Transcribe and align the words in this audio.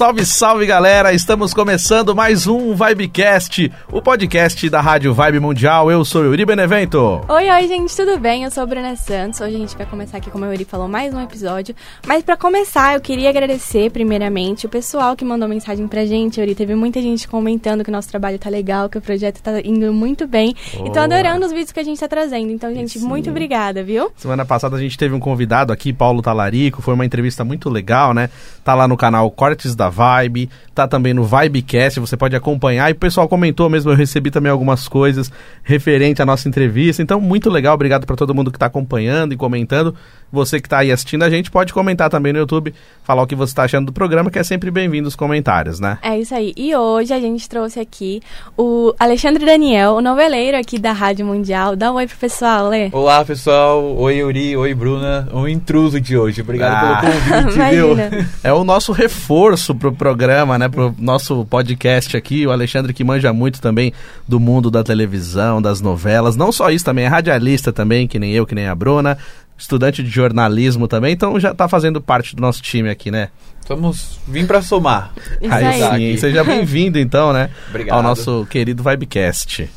Salve, 0.00 0.24
salve 0.24 0.64
galera! 0.64 1.12
Estamos 1.12 1.52
começando 1.52 2.16
mais 2.16 2.46
um 2.46 2.74
Vibecast, 2.74 3.70
o 3.92 4.00
podcast 4.00 4.70
da 4.70 4.80
Rádio 4.80 5.12
Vibe 5.12 5.40
Mundial. 5.40 5.90
Eu 5.90 6.06
sou 6.06 6.24
Yuri 6.24 6.46
Benevento. 6.46 7.20
Oi, 7.28 7.50
oi, 7.50 7.68
gente, 7.68 7.94
tudo 7.94 8.18
bem? 8.18 8.44
Eu 8.44 8.50
sou 8.50 8.62
a 8.62 8.66
Bruna 8.66 8.96
Santos. 8.96 9.42
Hoje 9.42 9.56
a 9.56 9.58
gente 9.58 9.76
vai 9.76 9.84
começar 9.84 10.16
aqui, 10.16 10.30
como 10.30 10.46
o 10.46 10.50
Yuri 10.50 10.64
falou, 10.64 10.88
mais 10.88 11.12
um 11.12 11.20
episódio. 11.20 11.74
Mas 12.06 12.22
para 12.22 12.34
começar, 12.34 12.94
eu 12.94 13.00
queria 13.02 13.28
agradecer, 13.28 13.90
primeiramente, 13.90 14.64
o 14.64 14.70
pessoal 14.70 15.14
que 15.14 15.22
mandou 15.22 15.46
mensagem 15.46 15.86
pra 15.86 16.06
gente. 16.06 16.40
Yuri, 16.40 16.54
teve 16.54 16.74
muita 16.74 17.02
gente 17.02 17.28
comentando 17.28 17.84
que 17.84 17.90
o 17.90 17.92
nosso 17.92 18.08
trabalho 18.08 18.38
tá 18.38 18.48
legal, 18.48 18.88
que 18.88 18.96
o 18.96 19.02
projeto 19.02 19.42
tá 19.42 19.60
indo 19.62 19.92
muito 19.92 20.26
bem. 20.26 20.56
Oh. 20.78 20.86
E 20.86 20.92
tô 20.92 20.98
adorando 20.98 21.44
os 21.44 21.52
vídeos 21.52 21.72
que 21.72 21.80
a 21.80 21.84
gente 21.84 22.00
tá 22.00 22.08
trazendo. 22.08 22.50
Então, 22.50 22.74
gente, 22.74 22.98
muito 23.00 23.28
obrigada, 23.28 23.82
viu? 23.82 24.10
Semana 24.16 24.46
passada 24.46 24.76
a 24.76 24.80
gente 24.80 24.96
teve 24.96 25.14
um 25.14 25.20
convidado 25.20 25.74
aqui, 25.74 25.92
Paulo 25.92 26.22
Talarico. 26.22 26.80
Foi 26.80 26.94
uma 26.94 27.04
entrevista 27.04 27.44
muito 27.44 27.68
legal, 27.68 28.14
né? 28.14 28.30
Tá 28.64 28.74
lá 28.74 28.88
no 28.88 28.96
canal 28.96 29.30
Cortes 29.30 29.74
da 29.76 29.89
Vibe, 29.90 30.48
tá 30.74 30.88
também 30.88 31.12
no 31.12 31.24
Vibecast, 31.24 32.00
você 32.00 32.16
pode 32.16 32.34
acompanhar. 32.34 32.88
E 32.88 32.92
o 32.92 32.96
pessoal 32.96 33.28
comentou 33.28 33.68
mesmo, 33.68 33.90
eu 33.90 33.96
recebi 33.96 34.30
também 34.30 34.50
algumas 34.50 34.88
coisas 34.88 35.30
referente 35.62 36.22
à 36.22 36.26
nossa 36.26 36.48
entrevista. 36.48 37.02
Então, 37.02 37.20
muito 37.20 37.50
legal, 37.50 37.74
obrigado 37.74 38.06
para 38.06 38.16
todo 38.16 38.34
mundo 38.34 38.50
que 38.50 38.56
está 38.56 38.66
acompanhando 38.66 39.34
e 39.34 39.36
comentando. 39.36 39.94
Você 40.32 40.60
que 40.60 40.66
está 40.66 40.78
aí 40.78 40.92
assistindo 40.92 41.24
a 41.24 41.30
gente 41.30 41.50
pode 41.50 41.72
comentar 41.72 42.08
também 42.08 42.32
no 42.32 42.38
YouTube, 42.38 42.72
falar 43.02 43.22
o 43.22 43.26
que 43.26 43.34
você 43.34 43.50
está 43.50 43.64
achando 43.64 43.86
do 43.86 43.92
programa, 43.92 44.30
que 44.30 44.38
é 44.38 44.44
sempre 44.44 44.70
bem-vindo 44.70 45.08
os 45.08 45.16
comentários, 45.16 45.80
né? 45.80 45.98
É 46.02 46.18
isso 46.18 46.34
aí. 46.34 46.52
E 46.56 46.74
hoje 46.74 47.12
a 47.12 47.18
gente 47.18 47.48
trouxe 47.48 47.80
aqui 47.80 48.22
o 48.56 48.94
Alexandre 48.98 49.44
Daniel, 49.44 49.94
o 49.94 50.00
noveleiro 50.00 50.56
aqui 50.56 50.78
da 50.78 50.92
Rádio 50.92 51.26
Mundial. 51.26 51.74
Dá 51.74 51.90
um 51.90 51.96
oi 51.96 52.06
pro 52.06 52.16
pessoal, 52.16 52.68
Lê. 52.68 52.88
Olá, 52.92 53.24
pessoal. 53.24 53.96
Oi, 53.96 54.18
Yuri. 54.18 54.56
Oi, 54.56 54.74
Bruna. 54.74 55.28
Um 55.32 55.48
intruso 55.48 56.00
de 56.00 56.16
hoje. 56.16 56.42
Obrigado 56.42 56.72
ah, 56.72 57.00
pelo 57.00 57.44
convite, 57.44 57.70
viu? 57.74 57.96
É 58.44 58.52
o 58.52 58.62
nosso 58.62 58.92
reforço 58.92 59.74
pro 59.80 59.92
programa, 59.92 60.58
né? 60.58 60.68
Pro 60.68 60.94
nosso 60.98 61.44
podcast 61.46 62.16
aqui. 62.16 62.46
O 62.46 62.52
Alexandre 62.52 62.92
que 62.92 63.02
manja 63.02 63.32
muito 63.32 63.60
também 63.60 63.92
do 64.28 64.38
mundo 64.38 64.70
da 64.70 64.84
televisão, 64.84 65.60
das 65.60 65.80
novelas. 65.80 66.36
Não 66.36 66.52
só 66.52 66.70
isso, 66.70 66.84
também 66.84 67.06
é 67.06 67.08
radialista 67.08 67.72
também, 67.72 68.06
que 68.06 68.18
nem 68.18 68.32
eu, 68.32 68.46
que 68.46 68.54
nem 68.54 68.68
a 68.68 68.74
Bruna 68.74 69.18
estudante 69.58 70.02
de 70.02 70.08
jornalismo 70.08 70.88
também, 70.88 71.12
então 71.12 71.38
já 71.38 71.50
está 71.50 71.68
fazendo 71.68 72.00
parte 72.00 72.34
do 72.34 72.40
nosso 72.40 72.62
time 72.62 72.88
aqui, 72.88 73.10
né? 73.10 73.28
Vamos 73.68 74.18
vir 74.26 74.46
para 74.46 74.62
somar. 74.62 75.12
Isso 75.40 75.52
aí, 75.52 75.82
aí. 75.82 76.12
sim. 76.14 76.16
Seja 76.16 76.42
bem-vindo, 76.44 76.98
então, 76.98 77.32
né? 77.32 77.50
Obrigado. 77.68 77.96
Ao 77.96 78.02
nosso 78.02 78.46
querido 78.48 78.82
Vibecast. 78.82 79.68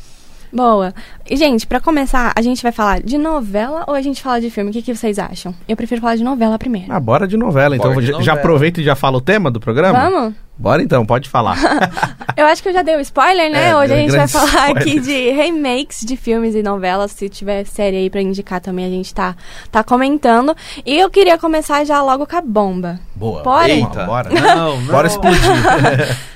Boa. 0.54 0.94
E, 1.28 1.36
gente, 1.36 1.66
para 1.66 1.80
começar, 1.80 2.32
a 2.36 2.40
gente 2.40 2.62
vai 2.62 2.70
falar 2.70 3.02
de 3.02 3.18
novela 3.18 3.82
ou 3.88 3.94
a 3.94 4.00
gente 4.00 4.22
fala 4.22 4.40
de 4.40 4.48
filme? 4.50 4.70
O 4.70 4.72
que, 4.72 4.82
que 4.82 4.94
vocês 4.94 5.18
acham? 5.18 5.52
Eu 5.66 5.76
prefiro 5.76 6.00
falar 6.00 6.14
de 6.14 6.22
novela 6.22 6.56
primeiro. 6.56 6.92
Ah, 6.92 7.00
bora 7.00 7.26
de 7.26 7.36
novela. 7.36 7.74
Então, 7.74 7.90
de 7.90 7.96
novela. 7.96 8.22
já 8.22 8.34
aproveita 8.34 8.80
e 8.80 8.84
já 8.84 8.94
fala 8.94 9.18
o 9.18 9.20
tema 9.20 9.50
do 9.50 9.58
programa? 9.58 9.98
Vamos? 9.98 10.34
Bora 10.56 10.80
então, 10.80 11.04
pode 11.04 11.28
falar. 11.28 11.58
eu 12.36 12.46
acho 12.46 12.62
que 12.62 12.68
eu 12.68 12.72
já 12.72 12.82
dei 12.82 12.94
o 12.94 12.98
um 12.98 13.00
spoiler, 13.00 13.50
né? 13.50 13.70
É, 13.70 13.76
Hoje 13.76 13.92
a 13.92 13.96
gente 13.96 14.14
vai 14.14 14.28
falar 14.28 14.46
spoiler. 14.70 14.82
aqui 14.82 15.00
de 15.00 15.30
remakes 15.32 16.06
de 16.06 16.16
filmes 16.16 16.54
e 16.54 16.62
novelas. 16.62 17.10
Se 17.10 17.28
tiver 17.28 17.64
série 17.66 17.96
aí 17.96 18.08
pra 18.08 18.22
indicar 18.22 18.60
também, 18.60 18.84
a 18.84 18.90
gente 18.90 19.12
tá, 19.12 19.34
tá 19.72 19.82
comentando. 19.82 20.54
E 20.86 20.96
eu 20.96 21.10
queria 21.10 21.36
começar 21.36 21.84
já 21.84 22.00
logo 22.00 22.28
com 22.28 22.36
a 22.36 22.40
bomba. 22.40 23.00
Boa. 23.16 23.42
Bora? 23.42 23.68
Eita. 23.68 24.04
Bora. 24.04 24.30
Não, 24.30 24.80
não. 24.80 24.86
Bora 24.86 25.08
explodir. 25.08 25.40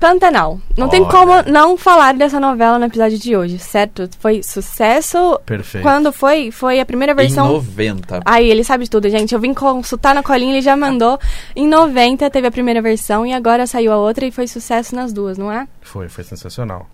Pantanal. 0.00 0.58
Não 0.76 0.86
Olha. 0.86 0.90
tem 0.90 1.04
como 1.04 1.42
não 1.42 1.76
falar 1.76 2.14
dessa 2.14 2.40
novela 2.40 2.78
no 2.78 2.86
episódio 2.86 3.18
de 3.18 3.36
hoje, 3.36 3.58
certo? 3.58 4.08
Foi 4.18 4.42
sucesso. 4.42 5.38
Perfeito. 5.44 5.82
Quando 5.82 6.10
foi? 6.10 6.50
Foi 6.50 6.80
a 6.80 6.86
primeira 6.86 7.14
versão. 7.14 7.46
Em 7.46 7.52
90. 7.52 8.20
Aí, 8.24 8.50
ele 8.50 8.64
sabe 8.64 8.88
tudo, 8.88 9.10
gente. 9.10 9.34
Eu 9.34 9.40
vim 9.40 9.52
consultar 9.52 10.14
na 10.14 10.22
colinha, 10.22 10.54
ele 10.54 10.62
já 10.62 10.74
mandou. 10.74 11.20
Em 11.54 11.68
90 11.68 12.30
teve 12.30 12.46
a 12.46 12.50
primeira 12.50 12.80
versão 12.80 13.26
e 13.26 13.34
agora 13.34 13.66
saiu 13.66 13.92
a 13.92 13.96
outra 13.98 14.24
e 14.24 14.30
foi 14.30 14.48
sucesso 14.48 14.94
nas 14.96 15.12
duas, 15.12 15.36
não 15.36 15.52
é? 15.52 15.68
Foi, 15.82 16.08
foi 16.08 16.24
sensacional. 16.24 16.88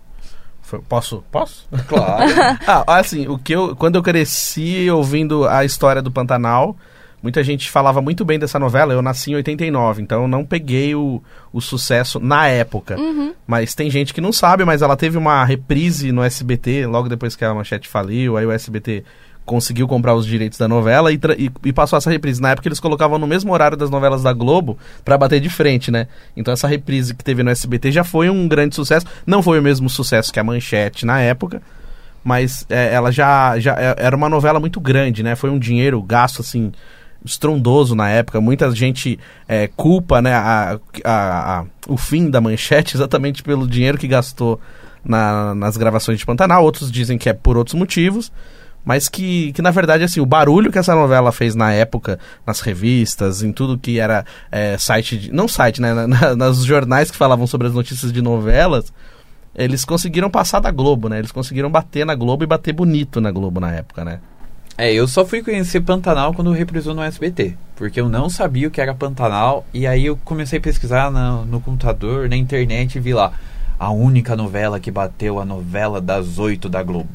Foi, 0.61 0.79
posso? 0.79 1.23
Posso? 1.31 1.65
Claro. 1.87 2.29
ah, 2.67 2.83
assim, 2.99 3.25
o 3.25 3.37
que 3.37 3.53
eu, 3.53 3.73
quando 3.73 3.95
eu 3.95 4.03
cresci 4.03 4.91
ouvindo 4.91 5.47
a 5.47 5.63
história 5.63 6.01
do 6.01 6.11
Pantanal, 6.11 6.75
Muita 7.21 7.43
gente 7.43 7.69
falava 7.71 8.01
muito 8.01 8.23
bem 8.23 8.37
dessa 8.37 8.59
novela. 8.59 8.93
Eu 8.93 9.01
nasci 9.01 9.31
em 9.31 9.35
89, 9.35 10.01
então 10.01 10.21
eu 10.23 10.27
não 10.27 10.45
peguei 10.45 10.93
o, 10.93 11.21
o 11.51 11.59
sucesso 11.59 12.19
na 12.19 12.47
época. 12.47 12.97
Uhum. 12.97 13.33
Mas 13.45 13.73
tem 13.73 13.89
gente 13.89 14.13
que 14.13 14.21
não 14.21 14.31
sabe, 14.31 14.63
mas 14.63 14.81
ela 14.81 14.95
teve 14.95 15.17
uma 15.17 15.43
reprise 15.43 16.11
no 16.11 16.23
SBT 16.23 16.85
logo 16.85 17.09
depois 17.09 17.35
que 17.35 17.43
a 17.43 17.53
Manchete 17.53 17.87
faliu. 17.87 18.37
Aí 18.37 18.45
o 18.45 18.51
SBT 18.51 19.03
conseguiu 19.47 19.87
comprar 19.87 20.13
os 20.13 20.25
direitos 20.25 20.59
da 20.59 20.67
novela 20.67 21.11
e, 21.11 21.17
e, 21.37 21.49
e, 21.65 21.73
passou 21.73 21.97
essa 21.97 22.09
reprise. 22.09 22.41
Na 22.41 22.51
época 22.51 22.67
eles 22.67 22.81
colocavam 22.81 23.17
no 23.17 23.25
mesmo 23.25 23.51
horário 23.53 23.77
das 23.77 23.89
novelas 23.89 24.21
da 24.21 24.33
Globo 24.33 24.77
para 25.05 25.17
bater 25.17 25.39
de 25.39 25.49
frente, 25.49 25.89
né? 25.89 26.07
Então 26.35 26.53
essa 26.53 26.67
reprise 26.67 27.15
que 27.15 27.23
teve 27.23 27.41
no 27.41 27.49
SBT 27.49 27.91
já 27.93 28.03
foi 28.03 28.29
um 28.29 28.45
grande 28.47 28.75
sucesso. 28.75 29.05
Não 29.25 29.41
foi 29.41 29.57
o 29.57 29.63
mesmo 29.63 29.89
sucesso 29.89 30.33
que 30.33 30.39
a 30.39 30.43
Manchete 30.43 31.05
na 31.05 31.21
época, 31.21 31.61
mas 32.23 32.65
é, 32.69 32.93
ela 32.93 33.09
já, 33.09 33.57
já 33.57 33.73
é, 33.79 33.95
era 33.97 34.15
uma 34.15 34.27
novela 34.27 34.59
muito 34.59 34.81
grande, 34.81 35.23
né? 35.23 35.33
Foi 35.33 35.49
um 35.49 35.57
dinheiro 35.57 36.01
gasto 36.03 36.41
assim 36.41 36.73
estrondoso 37.27 37.95
na 37.95 38.09
época. 38.09 38.41
Muita 38.41 38.69
gente 38.71 39.19
é, 39.47 39.67
culpa 39.67 40.21
né, 40.21 40.33
a, 40.33 40.79
a, 41.03 41.59
a, 41.59 41.65
o 41.87 41.97
fim 41.97 42.29
da 42.29 42.41
manchete 42.41 42.95
exatamente 42.97 43.43
pelo 43.43 43.67
dinheiro 43.67 43.97
que 43.97 44.07
gastou 44.07 44.59
na, 45.03 45.53
nas 45.53 45.77
gravações 45.77 46.19
de 46.19 46.25
Pantanal. 46.25 46.63
Outros 46.63 46.91
dizem 46.91 47.17
que 47.17 47.29
é 47.29 47.33
por 47.33 47.57
outros 47.57 47.75
motivos. 47.75 48.31
Mas 48.85 49.09
que, 49.09 49.51
que, 49.51 49.61
na 49.61 49.69
verdade, 49.69 50.05
assim, 50.05 50.21
o 50.21 50.25
barulho 50.25 50.71
que 50.71 50.79
essa 50.79 50.95
novela 50.95 51.29
fez 51.33 51.55
na 51.55 51.73
época, 51.73 52.17
nas 52.45 52.61
revistas, 52.61 53.43
em 53.43 53.51
tudo 53.51 53.77
que 53.77 53.99
era 53.99 54.23
é, 54.49 54.77
site, 54.77 55.17
de, 55.17 55.33
não 55.33 55.45
site, 55.45 55.81
né, 55.81 55.93
nos 56.37 56.63
jornais 56.63 57.11
que 57.11 57.17
falavam 57.17 57.45
sobre 57.45 57.67
as 57.67 57.73
notícias 57.73 58.13
de 58.13 58.21
novelas, 58.21 58.93
eles 59.53 59.83
conseguiram 59.83 60.29
passar 60.29 60.61
da 60.61 60.71
Globo, 60.71 61.09
né? 61.09 61.19
Eles 61.19 61.33
conseguiram 61.33 61.69
bater 61.69 62.05
na 62.05 62.15
Globo 62.15 62.45
e 62.45 62.47
bater 62.47 62.71
bonito 62.71 63.19
na 63.19 63.29
Globo 63.29 63.59
na 63.59 63.73
época, 63.73 64.05
né? 64.05 64.21
É, 64.79 64.93
eu 64.93 65.07
só 65.07 65.25
fui 65.25 65.41
conhecer 65.41 65.81
Pantanal 65.81 66.35
quando 66.35 66.51
reprisou 66.51 66.93
no 66.93 67.01
SBT. 67.01 67.57
Porque 67.75 67.99
eu 67.99 68.07
não 68.07 68.29
sabia 68.29 68.67
o 68.67 68.71
que 68.71 68.79
era 68.79 68.93
Pantanal. 68.93 69.65
E 69.73 69.87
aí 69.87 70.05
eu 70.05 70.15
comecei 70.23 70.59
a 70.59 70.61
pesquisar 70.61 71.09
no, 71.09 71.45
no 71.45 71.59
computador, 71.59 72.29
na 72.29 72.35
internet 72.35 72.95
e 72.95 72.99
vi 72.99 73.11
lá. 73.11 73.33
A 73.79 73.89
única 73.89 74.35
novela 74.35 74.79
que 74.79 74.91
bateu 74.91 75.39
a 75.39 75.45
novela 75.45 75.99
das 75.99 76.37
oito 76.37 76.69
da 76.69 76.83
Globo. 76.83 77.09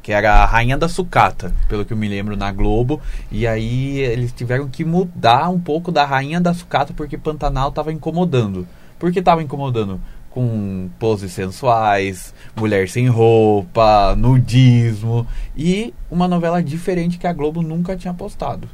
Que 0.00 0.12
era 0.12 0.32
a 0.32 0.44
Rainha 0.44 0.78
da 0.78 0.88
Sucata, 0.88 1.52
pelo 1.68 1.84
que 1.84 1.92
eu 1.92 1.96
me 1.96 2.08
lembro, 2.08 2.36
na 2.36 2.52
Globo. 2.52 3.00
E 3.32 3.48
aí 3.48 3.98
eles 3.98 4.30
tiveram 4.30 4.68
que 4.68 4.84
mudar 4.84 5.48
um 5.48 5.58
pouco 5.58 5.90
da 5.90 6.04
Rainha 6.04 6.40
da 6.40 6.54
Sucata 6.54 6.94
porque 6.96 7.18
Pantanal 7.18 7.70
estava 7.70 7.92
incomodando. 7.92 8.64
Por 8.96 9.10
que 9.10 9.18
estava 9.18 9.42
incomodando? 9.42 10.00
Com 10.32 10.88
poses 10.98 11.32
sensuais, 11.32 12.34
mulher 12.56 12.88
sem 12.88 13.08
roupa, 13.08 14.14
nudismo 14.16 15.26
e 15.56 15.92
uma 16.10 16.26
novela 16.26 16.62
diferente 16.62 17.18
que 17.18 17.26
a 17.26 17.32
Globo 17.32 17.62
nunca 17.62 17.96
tinha 17.96 18.14
postado. 18.14 18.68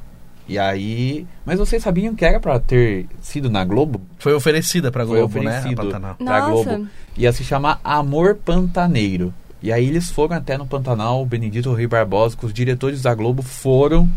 E 0.48 0.58
aí, 0.58 1.26
mas 1.44 1.58
vocês 1.58 1.82
sabiam 1.82 2.14
que 2.14 2.24
era 2.24 2.40
para 2.40 2.58
ter 2.58 3.06
sido 3.20 3.50
na 3.50 3.64
Globo? 3.64 4.00
Foi 4.18 4.32
oferecida 4.32 4.90
para 4.90 5.04
Globo, 5.04 5.28
Foi 5.28 5.42
né, 5.42 5.58
oferecido 5.58 5.98
né? 5.98 6.14
Pra 6.18 6.40
Globo. 6.40 6.88
Ia 7.16 7.32
se 7.32 7.44
chamar 7.44 7.78
Amor 7.84 8.34
Pantaneiro. 8.36 9.34
E 9.60 9.70
aí 9.70 9.86
eles 9.86 10.10
foram 10.10 10.36
até 10.36 10.56
no 10.56 10.66
Pantanal, 10.66 11.20
o 11.20 11.26
Benedito 11.26 11.70
Rui 11.70 11.86
Barbosa, 11.86 12.36
com 12.36 12.46
os 12.46 12.54
diretores 12.54 13.02
da 13.02 13.14
Globo 13.14 13.42
foram. 13.42 14.08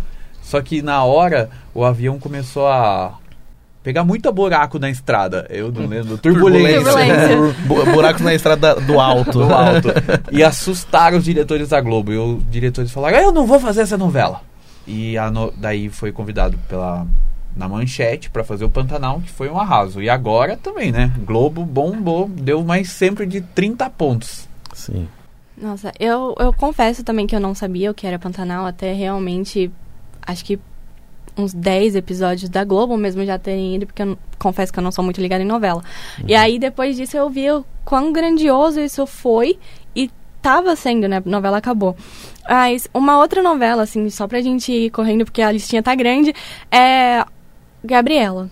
Só 0.42 0.62
que 0.62 0.82
na 0.82 1.04
hora 1.04 1.50
o 1.74 1.84
avião 1.84 2.18
começou 2.18 2.68
a 2.68 3.20
pegar 3.84 4.04
muito 4.04 4.32
buraco 4.32 4.80
na 4.80 4.90
estrada. 4.90 5.48
Eu 5.50 5.72
não 5.72 5.88
lembro. 5.88 6.18
Turbulência. 6.18 6.84
Turbulência. 6.84 7.92
Buracos 7.94 8.22
na 8.22 8.34
estrada 8.34 8.76
do 8.76 9.00
alto. 9.00 9.32
Do 9.32 9.54
alto. 9.54 9.90
E 10.32 10.44
assustaram 10.44 11.18
os 11.18 11.24
diretores 11.24 11.70
da 11.70 11.82
Globo. 11.82 12.12
E 12.12 12.18
os 12.18 12.50
diretores 12.50 12.92
falaram: 12.92 13.18
Eu 13.18 13.32
não 13.32 13.46
vou 13.46 13.60
fazer 13.60 13.82
essa 13.82 13.98
novela. 13.98 14.42
E 14.88 15.16
no... 15.32 15.52
daí 15.56 15.90
foi 15.90 16.12
convidado 16.12 16.58
pela 16.68 17.06
na 17.56 17.68
manchete 17.68 18.30
para 18.30 18.44
fazer 18.44 18.64
o 18.64 18.70
Pantanal, 18.70 19.20
que 19.20 19.30
foi 19.30 19.50
um 19.50 19.60
arraso. 19.60 20.02
E 20.02 20.10
agora 20.10 20.56
também, 20.56 20.92
né? 20.92 21.12
Globo 21.26 21.66
bombou, 21.66 22.30
deu 22.30 22.64
mais 22.64 22.90
sempre 22.90 23.26
de 23.26 23.42
30 23.42 23.90
pontos. 23.90 24.48
Sim. 24.74 25.08
Nossa, 25.58 25.92
eu, 26.00 26.34
eu 26.40 26.54
confesso 26.54 27.04
também 27.04 27.28
que 27.28 27.36
eu 27.36 27.40
não 27.40 27.54
sabia 27.54 27.92
o 27.92 27.94
que 27.94 28.08
era 28.08 28.18
Pantanal, 28.18 28.66
até 28.66 28.94
realmente, 28.94 29.70
acho 30.26 30.46
que 30.46 30.58
uns 31.42 31.54
10 31.54 31.96
episódios 31.96 32.50
da 32.50 32.64
Globo 32.64 32.96
mesmo 32.98 33.26
já 33.26 33.38
terem 33.38 33.76
ido, 33.76 33.86
porque 33.86 34.04
eu 34.04 34.18
confesso 34.40 34.72
que 34.72 34.80
eu 34.80 34.84
não 34.84 34.92
sou 34.92 35.04
muito 35.04 35.22
ligada 35.22 35.44
em 35.44 35.48
novela. 35.48 35.84
Uhum. 36.20 36.26
E 36.28 36.36
aí, 36.36 36.60
depois 36.60 36.96
disso, 36.96 37.18
eu 37.18 37.30
vi 37.30 37.50
o 37.52 37.66
quão 37.84 38.12
grandioso 38.12 38.80
isso 38.80 39.06
foi 39.06 39.58
e 39.96 40.10
tava 40.42 40.76
sendo, 40.76 41.08
né? 41.08 41.18
A 41.26 41.30
novela 41.30 41.58
acabou. 41.58 41.96
Mas 42.50 42.88
uma 42.94 43.20
outra 43.20 43.44
novela, 43.44 43.84
assim, 43.84 44.10
só 44.10 44.28
pra 44.28 44.42
gente 44.42 44.72
ir 44.72 44.90
correndo, 44.90 45.26
porque 45.26 45.42
a 45.42 45.52
listinha 45.52 45.84
tá 45.84 45.94
grande, 45.96 46.34
é 46.72 47.24
Gabriela. 47.84 48.50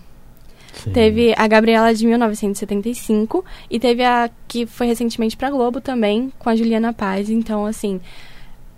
Teve 0.92 1.34
a 1.36 1.46
Gabriela 1.46 1.92
de 1.92 2.06
1975 2.06 3.44
e 3.68 3.78
teve 3.78 4.02
a 4.02 4.30
que 4.48 4.66
foi 4.66 4.86
recentemente 4.86 5.36
pra 5.36 5.50
Globo 5.50 5.80
também, 5.80 6.32
com 6.38 6.48
a 6.48 6.56
Juliana 6.56 6.92
Paz. 6.92 7.28
Então, 7.28 7.66
assim, 7.66 8.00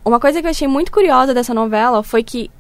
uma 0.04 0.18
coisa 0.18 0.40
que 0.40 0.46
eu 0.46 0.50
achei 0.50 0.66
muito 0.66 0.90
curiosa 0.90 1.32
dessa 1.32 1.54
novela 1.54 2.02
foi 2.02 2.22
que 2.24 2.50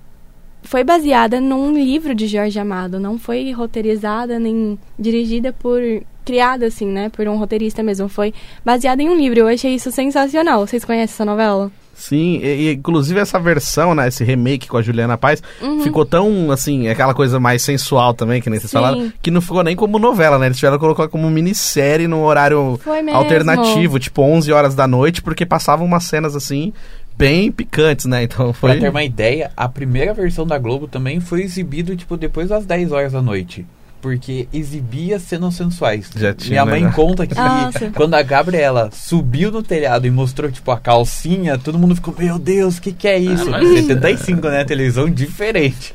foi 0.62 0.84
baseada 0.84 1.40
num 1.40 1.72
livro 1.72 2.14
de 2.14 2.26
Jorge 2.26 2.58
Amado, 2.58 2.98
não 3.00 3.18
foi 3.18 3.50
roteirizada 3.52 4.38
nem 4.38 4.78
dirigida 4.98 5.52
por 5.52 5.80
criada 6.24 6.66
assim, 6.66 6.86
né, 6.86 7.08
por 7.08 7.26
um 7.26 7.36
roteirista 7.36 7.82
mesmo, 7.82 8.08
foi 8.08 8.32
baseada 8.64 9.02
em 9.02 9.10
um 9.10 9.14
livro. 9.16 9.40
Eu 9.40 9.48
achei 9.48 9.74
isso 9.74 9.90
sensacional. 9.90 10.64
Vocês 10.66 10.84
conhecem 10.84 11.14
essa 11.14 11.24
novela? 11.24 11.70
Sim, 11.94 12.40
e, 12.42 12.68
e, 12.68 12.72
inclusive 12.72 13.20
essa 13.20 13.38
versão, 13.38 13.94
né, 13.94 14.08
esse 14.08 14.24
remake 14.24 14.66
com 14.68 14.76
a 14.76 14.82
Juliana 14.82 15.18
Paz, 15.18 15.42
Uhum. 15.60 15.82
ficou 15.82 16.06
tão, 16.06 16.50
assim, 16.50 16.88
aquela 16.88 17.12
coisa 17.12 17.38
mais 17.38 17.60
sensual 17.62 18.14
também, 18.14 18.40
que 18.40 18.48
nem 18.48 18.58
vocês 18.58 18.70
Sim. 18.70 18.76
falaram, 18.78 19.12
que 19.20 19.30
não 19.30 19.40
ficou 19.40 19.62
nem 19.62 19.76
como 19.76 19.98
novela, 19.98 20.38
né? 20.38 20.46
Eles 20.46 20.56
tiveram 20.56 20.78
que 20.78 20.80
colocar 20.80 21.06
como 21.08 21.28
minissérie 21.30 22.08
num 22.08 22.22
horário 22.22 22.78
alternativo, 23.12 23.98
tipo 23.98 24.22
11 24.22 24.50
horas 24.52 24.74
da 24.74 24.86
noite, 24.86 25.22
porque 25.22 25.44
passavam 25.44 25.86
umas 25.86 26.04
cenas, 26.04 26.34
assim, 26.34 26.72
bem 27.16 27.50
picantes, 27.52 28.06
né? 28.06 28.22
Então 28.24 28.46
Pra 28.46 28.54
foi... 28.54 28.78
ter 28.80 28.88
uma 28.88 29.04
ideia, 29.04 29.50
a 29.56 29.68
primeira 29.68 30.12
versão 30.14 30.46
da 30.46 30.58
Globo 30.58 30.86
também 30.88 31.20
foi 31.20 31.42
exibido, 31.42 31.96
tipo, 31.96 32.16
depois 32.16 32.48
das 32.48 32.64
10 32.66 32.92
horas 32.92 33.12
da 33.12 33.22
noite. 33.22 33.66
Porque 34.00 34.48
exibia 34.52 35.20
cenas 35.20 35.54
sensuais. 35.54 36.10
Já 36.16 36.34
tinha, 36.34 36.50
Minha 36.50 36.66
mãe 36.66 36.82
né? 36.82 36.92
conta 36.92 37.24
que 37.24 37.36
Nossa. 37.36 37.90
quando 37.94 38.14
a 38.14 38.22
Gabriela 38.22 38.90
subiu 38.92 39.52
no 39.52 39.62
telhado 39.62 40.06
e 40.08 40.10
mostrou, 40.10 40.50
tipo, 40.50 40.72
a 40.72 40.80
calcinha, 40.80 41.56
todo 41.56 41.78
mundo 41.78 41.94
ficou, 41.94 42.12
meu 42.18 42.36
Deus, 42.36 42.78
o 42.78 42.82
que, 42.82 42.92
que 42.92 43.06
é 43.06 43.16
isso? 43.18 43.44
75, 43.44 44.48
né? 44.48 44.64
Televisão 44.64 45.08
diferente. 45.08 45.94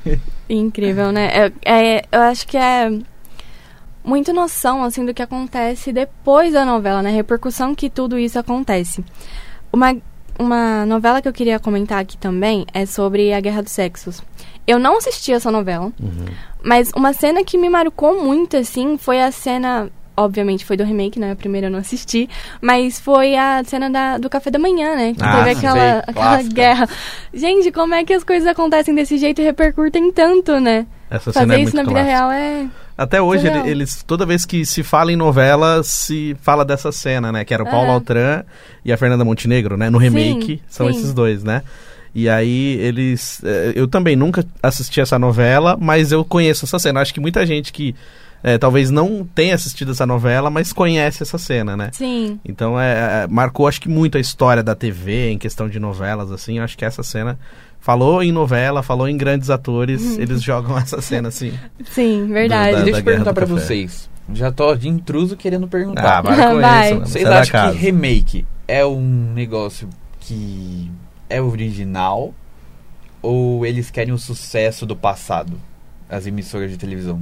Incrível, 0.49 1.11
né? 1.11 1.51
É, 1.65 1.97
é- 1.97 2.05
eu 2.09 2.21
acho 2.21 2.47
que 2.47 2.55
é 2.55 2.89
muito 4.05 4.31
noção, 4.31 4.85
assim, 4.85 5.05
do 5.05 5.13
que 5.13 5.21
acontece 5.21 5.91
depois 5.91 6.53
da 6.53 6.63
novela, 6.63 7.01
né? 7.01 7.09
A 7.09 7.13
repercussão 7.13 7.75
que 7.75 7.89
tudo 7.89 8.17
isso 8.17 8.39
acontece. 8.39 9.03
Uma, 9.73 9.93
uma 10.39 10.85
novela 10.85 11.21
que 11.21 11.27
eu 11.27 11.33
queria 11.33 11.59
comentar 11.59 11.99
aqui 11.99 12.17
também 12.17 12.65
é 12.73 12.85
sobre 12.85 13.33
a 13.33 13.39
Guerra 13.39 13.63
dos 13.63 13.71
Sexos. 13.71 14.21
Eu 14.65 14.77
não 14.79 14.97
assisti 14.97 15.31
essa 15.31 15.49
novela, 15.49 15.91
mas 16.63 16.91
uma 16.95 17.13
cena 17.13 17.43
que 17.43 17.57
me 17.57 17.69
marcou 17.69 18.21
muito, 18.23 18.57
assim, 18.57 18.97
foi 18.97 19.21
a 19.21 19.31
cena... 19.31 19.89
Obviamente 20.19 20.65
foi 20.65 20.75
do 20.75 20.83
remake, 20.83 21.19
né? 21.19 21.31
A 21.33 21.35
primeira 21.35 21.67
eu 21.67 21.71
não 21.71 21.77
assisti. 21.77 22.27
Mas 22.59 22.99
foi 22.99 23.35
a 23.35 23.63
cena 23.63 23.87
da, 23.87 24.17
do 24.17 24.27
café 24.27 24.49
da 24.49 24.57
manhã, 24.57 24.95
né? 24.95 25.13
Que 25.13 25.23
Ah, 25.23 25.43
teve 25.43 25.59
sei, 25.59 25.69
aquela, 25.69 25.99
aquela 25.99 26.41
guerra. 26.41 26.89
Gente, 27.31 27.71
como 27.71 27.93
é 27.93 28.03
que 28.03 28.13
as 28.13 28.23
coisas 28.23 28.47
acontecem 28.49 28.95
desse 28.95 29.15
jeito 29.19 29.41
e 29.41 29.43
repercutem 29.43 30.11
tanto, 30.11 30.59
né? 30.59 30.87
Essa 31.09 31.31
cena 31.31 31.47
Fazer 31.47 31.59
é 31.59 31.63
isso 31.63 31.75
na 31.75 31.83
muito 31.83 31.95
vida 31.95 32.05
clássica. 32.05 32.27
real 32.27 32.31
é. 32.31 32.67
Até 32.97 33.21
hoje, 33.21 33.47
ele- 33.47 33.69
eles, 33.69 34.03
toda 34.03 34.25
vez 34.25 34.45
que 34.45 34.65
se 34.65 34.83
fala 34.83 35.11
em 35.11 35.15
novela, 35.15 35.83
se 35.83 36.35
fala 36.41 36.65
dessa 36.65 36.91
cena, 36.91 37.31
né? 37.31 37.45
Que 37.45 37.53
era 37.53 37.63
o 37.63 37.65
Paulo 37.65 37.85
Aham. 37.87 37.93
Altran 37.93 38.43
e 38.83 38.91
a 38.91 38.97
Fernanda 38.97 39.23
Montenegro, 39.23 39.77
né? 39.77 39.89
No 39.89 39.97
remake, 39.99 40.57
Sim, 40.57 40.59
são 40.67 40.91
sim. 40.91 40.97
esses 40.99 41.13
dois, 41.13 41.43
né? 41.43 41.61
E 42.15 42.27
aí, 42.27 42.77
eles... 42.81 43.39
eh, 43.45 43.73
Eu 43.75 43.87
também 43.87 44.15
nunca 44.15 44.43
assisti 44.63 44.99
essa 44.99 45.19
novela, 45.19 45.77
mas 45.79 46.11
eu 46.11 46.25
conheço 46.25 46.65
essa 46.65 46.79
cena. 46.79 46.99
Acho 46.99 47.13
que 47.13 47.19
muita 47.19 47.45
gente 47.45 47.71
que 47.71 47.93
eh, 48.43 48.57
talvez 48.57 48.89
não 48.89 49.27
tenha 49.35 49.53
assistido 49.53 49.91
essa 49.91 50.05
novela, 50.05 50.49
mas 50.49 50.73
conhece 50.73 51.21
essa 51.21 51.37
cena, 51.37 51.77
né? 51.77 51.89
Sim. 51.93 52.39
Então, 52.43 52.79
é, 52.79 53.23
é, 53.23 53.27
marcou, 53.27 53.67
acho 53.67 53.79
que 53.79 53.87
muito 53.89 54.17
a 54.17 54.21
história 54.21 54.63
da 54.63 54.73
TV 54.73 55.29
em 55.29 55.37
questão 55.37 55.69
de 55.69 55.79
novelas, 55.79 56.31
assim. 56.31 56.57
Eu 56.57 56.63
acho 56.63 56.75
que 56.77 56.83
essa 56.83 57.03
cena... 57.03 57.37
Falou 57.79 58.21
em 58.21 58.31
novela, 58.31 58.83
falou 58.83 59.07
em 59.07 59.15
grandes 59.15 59.49
atores, 59.49 60.17
eles 60.17 60.41
jogam 60.43 60.75
essa 60.79 61.01
cena, 61.01 61.29
assim. 61.29 61.53
Sim, 61.85 62.27
verdade. 62.27 62.77
Da- 62.77 62.81
Deixa 62.83 62.99
eu 62.99 63.03
perguntar 63.03 63.31
do 63.31 63.35
pra 63.35 63.45
Café. 63.47 63.59
vocês. 63.61 64.09
Já 64.33 64.51
tô 64.51 64.75
de 64.75 64.89
intruso 64.89 65.37
querendo 65.37 65.67
perguntar. 65.69 66.17
Ah, 66.19 66.23
para 66.23 66.35
com 66.53 66.59
Vai. 66.59 66.85
isso. 66.87 66.93
mano. 66.95 67.07
Vocês 67.07 67.23
da 67.23 67.39
acham 67.39 67.51
casa. 67.53 67.73
que 67.73 67.79
remake 67.79 68.45
é 68.67 68.85
um 68.85 69.31
negócio 69.33 69.87
que 70.19 70.91
é 71.29 71.41
original 71.41 72.33
ou 73.21 73.65
eles 73.65 73.89
querem 73.89 74.13
o 74.13 74.17
sucesso 74.17 74.85
do 74.85 74.95
passado? 74.95 75.53
As 76.09 76.25
emissoras 76.27 76.69
de 76.71 76.77
televisão. 76.77 77.21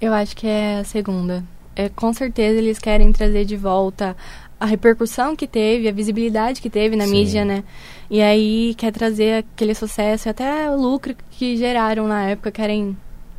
Eu 0.00 0.14
acho 0.14 0.36
que 0.36 0.46
é 0.46 0.78
a 0.80 0.84
segunda. 0.84 1.42
É, 1.76 1.88
com 1.88 2.12
certeza 2.12 2.58
eles 2.58 2.78
querem 2.78 3.12
trazer 3.12 3.44
de 3.44 3.56
volta 3.56 4.16
a 4.60 4.66
repercussão 4.66 5.34
que 5.34 5.46
teve, 5.46 5.88
a 5.88 5.92
visibilidade 5.92 6.60
que 6.60 6.68
teve 6.70 6.94
na 6.94 7.06
Sim. 7.06 7.10
mídia, 7.12 7.44
né? 7.44 7.64
E 8.10 8.20
aí 8.20 8.74
quer 8.76 8.92
trazer 8.92 9.38
aquele 9.54 9.74
sucesso 9.74 10.28
e 10.28 10.30
até 10.30 10.70
o 10.70 10.76
lucro 10.76 11.14
que 11.30 11.56
geraram 11.56 12.06
na 12.06 12.24
época, 12.24 12.50
querem 12.52 12.94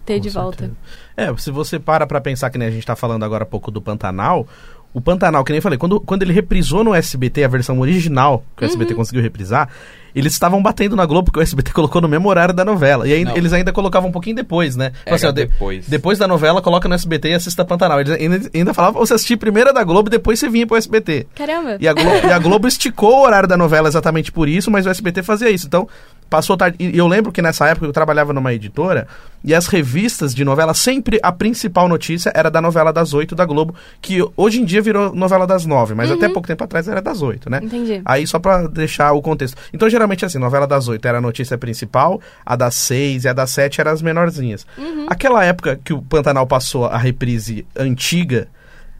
ter 0.05 0.15
Com 0.15 0.21
de 0.21 0.29
volta. 0.29 0.57
certeza. 0.65 0.77
É, 1.15 1.37
se 1.37 1.51
você 1.51 1.77
para 1.77 2.07
pra 2.07 2.19
pensar 2.19 2.49
que 2.49 2.57
nem 2.57 2.67
a 2.67 2.71
gente 2.71 2.85
tá 2.85 2.95
falando 2.95 3.23
agora 3.23 3.43
há 3.43 3.45
pouco 3.45 3.69
do 3.69 3.79
Pantanal, 3.81 4.47
o 4.93 4.99
Pantanal, 4.99 5.43
que 5.43 5.51
nem 5.51 5.57
eu 5.59 5.61
falei, 5.61 5.77
quando, 5.77 5.99
quando 5.99 6.23
ele 6.23 6.33
reprisou 6.33 6.83
no 6.83 6.93
SBT 6.95 7.43
a 7.43 7.47
versão 7.47 7.79
original, 7.79 8.43
que 8.57 8.63
o 8.63 8.65
Uhum. 8.65 8.71
SBT 8.71 8.95
conseguiu 8.95 9.21
reprisar, 9.21 9.69
eles 10.15 10.33
estavam 10.33 10.61
batendo 10.61 10.95
na 10.95 11.05
Globo 11.05 11.25
porque 11.25 11.39
o 11.39 11.41
SBT 11.41 11.71
colocou 11.73 12.01
no 12.01 12.07
mesmo 12.07 12.27
horário 12.29 12.53
da 12.53 12.63
novela. 12.65 13.07
E 13.07 13.13
aí 13.13 13.23
Não. 13.25 13.35
eles 13.35 13.53
ainda 13.53 13.71
colocavam 13.71 14.09
um 14.09 14.11
pouquinho 14.11 14.35
depois, 14.35 14.75
né? 14.75 14.91
Assim, 15.05 15.25
Era 15.25 15.29
ó, 15.29 15.31
de- 15.31 15.45
depois. 15.47 15.87
depois 15.87 16.17
da 16.19 16.27
novela, 16.27 16.61
coloca 16.61 16.87
no 16.87 16.95
SBT 16.95 17.29
e 17.29 17.33
assista 17.35 17.63
Pantanal. 17.65 17.99
Eles 17.99 18.11
ainda, 18.13 18.49
ainda 18.53 18.73
falavam 18.73 18.93
pra 18.99 19.05
você 19.07 19.13
assistir 19.13 19.37
primeiro 19.37 19.69
a 19.69 19.73
da 19.73 19.83
Globo 19.83 20.09
e 20.09 20.11
depois 20.11 20.39
você 20.39 20.49
vinha 20.49 20.65
pro 20.67 20.77
SBT. 20.77 21.27
Caramba! 21.35 21.77
E 21.79 21.87
a, 21.87 21.93
Globo, 21.93 22.27
e 22.27 22.31
a 22.31 22.39
Globo 22.39 22.67
esticou 22.67 23.19
o 23.19 23.23
horário 23.23 23.47
da 23.47 23.57
novela 23.57 23.87
exatamente 23.87 24.31
por 24.31 24.47
isso, 24.47 24.69
mas 24.71 24.85
o 24.85 24.89
SBT 24.89 25.23
fazia 25.23 25.49
isso. 25.49 25.67
Então, 25.67 25.87
passou 26.31 26.55
tarde. 26.55 26.77
E 26.79 26.97
eu 26.97 27.07
lembro 27.07 27.29
que 27.29 27.41
nessa 27.41 27.67
época 27.67 27.85
eu 27.85 27.91
trabalhava 27.91 28.31
numa 28.31 28.53
editora 28.53 29.05
e 29.43 29.53
as 29.53 29.67
revistas 29.67 30.33
de 30.33 30.45
novela, 30.45 30.73
sempre 30.73 31.19
a 31.21 31.29
principal 31.29 31.89
notícia 31.89 32.31
era 32.33 32.49
da 32.49 32.61
novela 32.61 32.93
das 32.93 33.13
oito 33.13 33.35
da 33.35 33.45
Globo, 33.45 33.75
que 34.01 34.25
hoje 34.37 34.61
em 34.61 34.65
dia 34.65 34.81
virou 34.81 35.13
novela 35.13 35.45
das 35.45 35.65
nove, 35.65 35.93
mas 35.93 36.09
até 36.09 36.29
pouco 36.29 36.47
tempo 36.47 36.63
atrás 36.63 36.87
era 36.87 37.01
das 37.01 37.21
oito, 37.21 37.49
né? 37.49 37.59
Entendi. 37.61 38.01
Aí 38.05 38.25
só 38.25 38.39
pra 38.39 38.65
deixar 38.65 39.11
o 39.11 39.21
contexto. 39.21 39.57
Então, 39.73 39.89
geralmente 39.89 40.23
assim, 40.23 40.37
novela 40.37 40.65
das 40.65 40.87
oito 40.87 41.05
era 41.05 41.17
a 41.17 41.21
notícia 41.21 41.57
principal, 41.57 42.21
a 42.45 42.55
das 42.55 42.75
seis 42.75 43.25
e 43.25 43.27
a 43.27 43.33
das 43.33 43.51
sete 43.51 43.81
eram 43.81 43.91
as 43.91 44.01
menorzinhas. 44.01 44.65
Aquela 45.07 45.43
época 45.43 45.77
que 45.83 45.91
o 45.91 46.01
Pantanal 46.01 46.47
passou 46.47 46.85
a 46.85 46.97
reprise 46.97 47.65
antiga, 47.75 48.47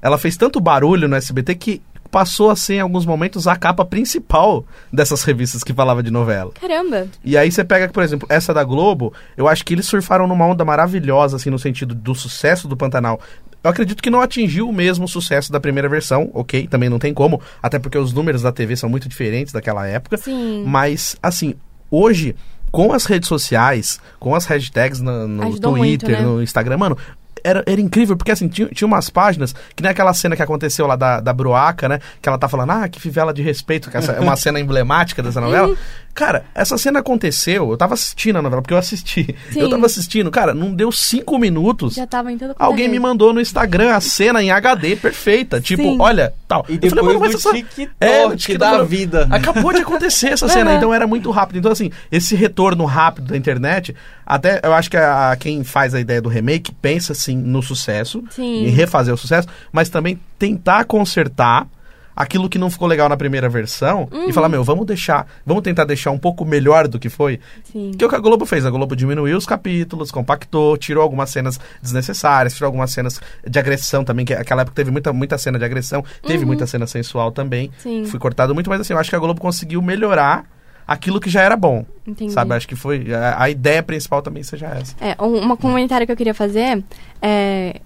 ela 0.02 0.18
fez 0.18 0.36
tanto 0.36 0.60
barulho 0.60 1.08
no 1.08 1.16
SBT 1.16 1.56
que 1.56 1.82
passou 2.12 2.52
a 2.52 2.56
ser, 2.56 2.76
em 2.76 2.80
alguns 2.82 3.06
momentos, 3.06 3.48
a 3.48 3.56
capa 3.56 3.86
principal 3.86 4.66
dessas 4.92 5.24
revistas 5.24 5.64
que 5.64 5.74
falava 5.74 6.04
de 6.04 6.12
novela. 6.12 6.52
Caramba! 6.60 7.08
E 7.24 7.38
aí 7.38 7.50
você 7.50 7.64
pega, 7.64 7.88
por 7.88 8.04
exemplo, 8.04 8.28
essa 8.30 8.54
da 8.54 8.64
Globo, 8.64 9.14
eu 9.38 9.48
acho 9.48 9.66
que 9.66 9.74
eles 9.74 9.88
surfaram 9.88 10.28
numa 10.28 10.46
onda 10.46 10.66
maravilhosa, 10.66 11.38
assim, 11.38 11.50
no 11.50 11.58
sentido 11.58 11.96
do 11.96 12.14
sucesso 12.14 12.68
do 12.68 12.76
Pantanal. 12.76 13.20
Eu 13.64 13.70
acredito 13.70 14.02
que 14.02 14.10
não 14.10 14.22
atingiu 14.22 14.68
o 14.68 14.74
mesmo 14.74 15.08
sucesso 15.08 15.52
da 15.52 15.60
primeira 15.60 15.88
versão, 15.88 16.30
ok? 16.34 16.68
Também 16.68 16.90
não 16.90 17.00
tem 17.00 17.14
como, 17.14 17.40
até 17.64 17.80
porque 17.80 17.98
os 17.98 18.12
números 18.12 18.42
da 18.42 18.52
TV 18.52 18.76
são 18.76 18.90
muito 18.90 19.08
diferentes 19.08 19.54
daquela 19.54 19.88
época. 19.88 20.18
Sim. 20.18 20.64
Mas, 20.66 21.16
assim, 21.22 21.54
hoje, 21.90 22.36
com 22.72 22.92
as 22.92 23.06
redes 23.06 23.30
sociais, 23.30 24.00
com 24.20 24.34
as 24.34 24.46
hashtags 24.46 25.00
no, 25.00 25.28
no 25.28 25.60
Twitter, 25.60 25.70
muito, 25.70 26.10
né? 26.10 26.22
no 26.22 26.42
Instagram, 26.42 26.78
mano. 26.78 26.98
Era, 27.44 27.64
era 27.66 27.82
incrível, 27.82 28.16
porque 28.16 28.32
assim, 28.32 28.48
tinha, 28.48 28.68
tinha 28.68 28.88
umas 28.88 29.10
páginas, 29.10 29.54
que 29.76 29.82
nem 29.82 29.92
aquela 29.92 30.14
cena 30.14 30.36
que 30.36 30.42
aconteceu 30.42 30.88
lá 30.88 30.96
da, 30.96 31.20
da 31.20 31.34
Broaca, 31.34 31.88
né? 31.90 32.00
Que 32.22 32.30
ela 32.30 32.38
tá 32.38 32.48
falando, 32.48 32.72
ah, 32.72 32.90
que 32.90 33.00
fivela 33.00 33.34
de 33.34 33.42
respeito, 33.42 33.90
que 33.90 33.98
essa 33.98 34.14
é 34.14 34.20
uma 34.20 34.36
cena 34.36 34.60
emblemática 34.60 35.22
dessa 35.22 35.42
novela. 35.42 35.76
Cara, 36.14 36.44
essa 36.54 36.78
cena 36.78 37.00
aconteceu, 37.00 37.72
eu 37.72 37.78
tava 37.78 37.94
assistindo 37.94 38.38
a 38.38 38.42
novela, 38.42 38.62
porque 38.62 38.74
eu 38.74 38.78
assisti. 38.78 39.36
Sim. 39.52 39.60
Eu 39.62 39.70
tava 39.70 39.86
assistindo, 39.86 40.30
cara, 40.30 40.54
não 40.54 40.74
deu 40.74 40.92
cinco 40.92 41.38
minutos. 41.40 41.96
Já 41.96 42.06
tava 42.06 42.32
em 42.32 42.38
todo 42.38 42.54
Alguém 42.60 42.90
me 42.90 43.00
mandou 43.00 43.34
no 43.34 43.40
Instagram 43.42 43.96
a 43.96 44.02
cena 44.02 44.44
em 44.44 44.52
HD 44.52 44.96
perfeita. 44.96 45.60
Tipo, 45.62 45.84
Sim. 45.84 45.98
olha, 46.00 46.34
tal. 46.48 46.66
E 46.68 46.74
Eu 46.74 46.78
depois 46.80 46.92
falei, 47.02 47.06
"Mano, 47.18 47.20
mas 47.22 47.36
essa- 47.36 47.54
TikTok 47.54 47.90
É, 48.00 48.28
no 48.28 48.36
TikTok, 48.36 48.60
da 48.78 48.84
vida. 48.84 49.28
Acabou 49.32 49.72
de 49.74 49.80
acontecer 49.82 50.30
essa 50.30 50.48
cena, 50.48 50.74
então 50.76 50.94
era 50.94 51.08
muito 51.08 51.32
rápido. 51.32 51.58
Então, 51.60 51.72
assim, 51.72 51.90
esse 52.12 52.36
retorno 52.36 52.86
rápido 52.86 53.28
da 53.28 53.38
internet, 53.38 53.96
até 54.26 54.60
eu 54.64 54.74
acho 54.74 54.90
que 54.92 54.98
a, 54.98 55.36
quem 55.40 55.64
faz 55.64 55.96
a 55.96 56.00
ideia 56.00 56.22
do 56.22 56.30
remake 56.30 56.72
pensa, 56.74 57.14
assim, 57.14 57.36
no 57.38 57.62
sucesso, 57.62 58.24
Sim. 58.32 58.66
em 58.66 58.70
refazer 58.70 59.14
o 59.14 59.18
sucesso, 59.18 59.48
mas 59.72 59.90
também 59.90 60.20
tentar 60.38 60.84
consertar 60.86 61.68
aquilo 62.16 62.50
que 62.50 62.58
não 62.58 62.70
ficou 62.70 62.88
legal 62.88 63.08
na 63.10 63.16
primeira 63.18 63.48
versão 63.50 64.08
Uhum. 64.12 64.30
e 64.30 64.34
falar, 64.34 64.50
meu, 64.50 64.64
vamos 64.64 64.86
deixar, 64.86 65.26
vamos 65.46 65.64
tentar 65.64 65.86
deixar 65.86 66.12
um 66.12 66.18
pouco 66.18 66.44
melhor 66.46 66.88
do 66.88 67.00
que 67.00 67.10
foi. 67.10 67.40
Sim. 67.64 67.92
Que 67.98 68.04
é 68.04 68.08
o 68.08 68.10
que 68.10 68.16
a 68.16 68.20
Globo 68.20 68.46
fez. 68.46 68.66
A 68.66 68.70
Globo 68.70 68.96
diminuiu 68.96 69.38
os 69.38 69.46
capítulos, 69.46 70.12
compactou, 70.12 70.78
tirou 70.78 71.02
algumas 71.04 71.30
cenas 71.30 71.60
desnecessárias, 71.82 72.54
tirou 72.54 72.68
algumas 72.68 72.92
cenas 72.92 73.22
de 73.48 73.60
agressão 73.60 74.04
também, 74.04 74.26
que 74.26 74.34
aquela 74.34 74.62
época 74.62 74.76
teve 74.76 74.92
muita, 74.92 75.12
muita 75.14 75.38
cena 75.38 75.58
de 75.60 75.66
agressão, 75.66 76.04
teve 76.26 76.46
muita 76.46 76.66
cena 76.68 76.88
sensual 76.88 77.32
também. 77.32 77.68
Uhum. 77.86 78.04
Sim. 78.04 78.06
Foi 78.06 78.20
cortado 78.20 78.54
muito, 78.54 78.70
mas 78.70 78.82
assim, 78.82 78.94
eu 78.94 79.00
acho 79.00 79.10
que 79.10 79.16
a 79.16 79.20
Globo 79.20 79.40
conseguiu 79.42 79.82
melhorar 79.82 80.46
aquilo 80.88 81.20
que 81.22 81.30
já 81.30 81.42
era 81.42 81.56
bom. 81.56 81.86
Entendi. 82.06 82.34
Sabe? 82.34 82.54
Acho 82.54 82.68
que 82.68 82.76
foi. 82.76 83.14
A, 83.14 83.44
a 83.44 83.50
ideia 83.50 83.82
principal 83.82 84.22
também 84.22 84.44
seja 84.44 84.68
essa. 84.68 84.96
É, 85.00 85.16
um, 85.22 85.38
uma 85.38 85.56
comentário 85.56 86.06
que 86.06 86.12
eu 86.12 86.18
queria 86.18 86.34
fazer 86.34 86.84
é. 87.22 87.80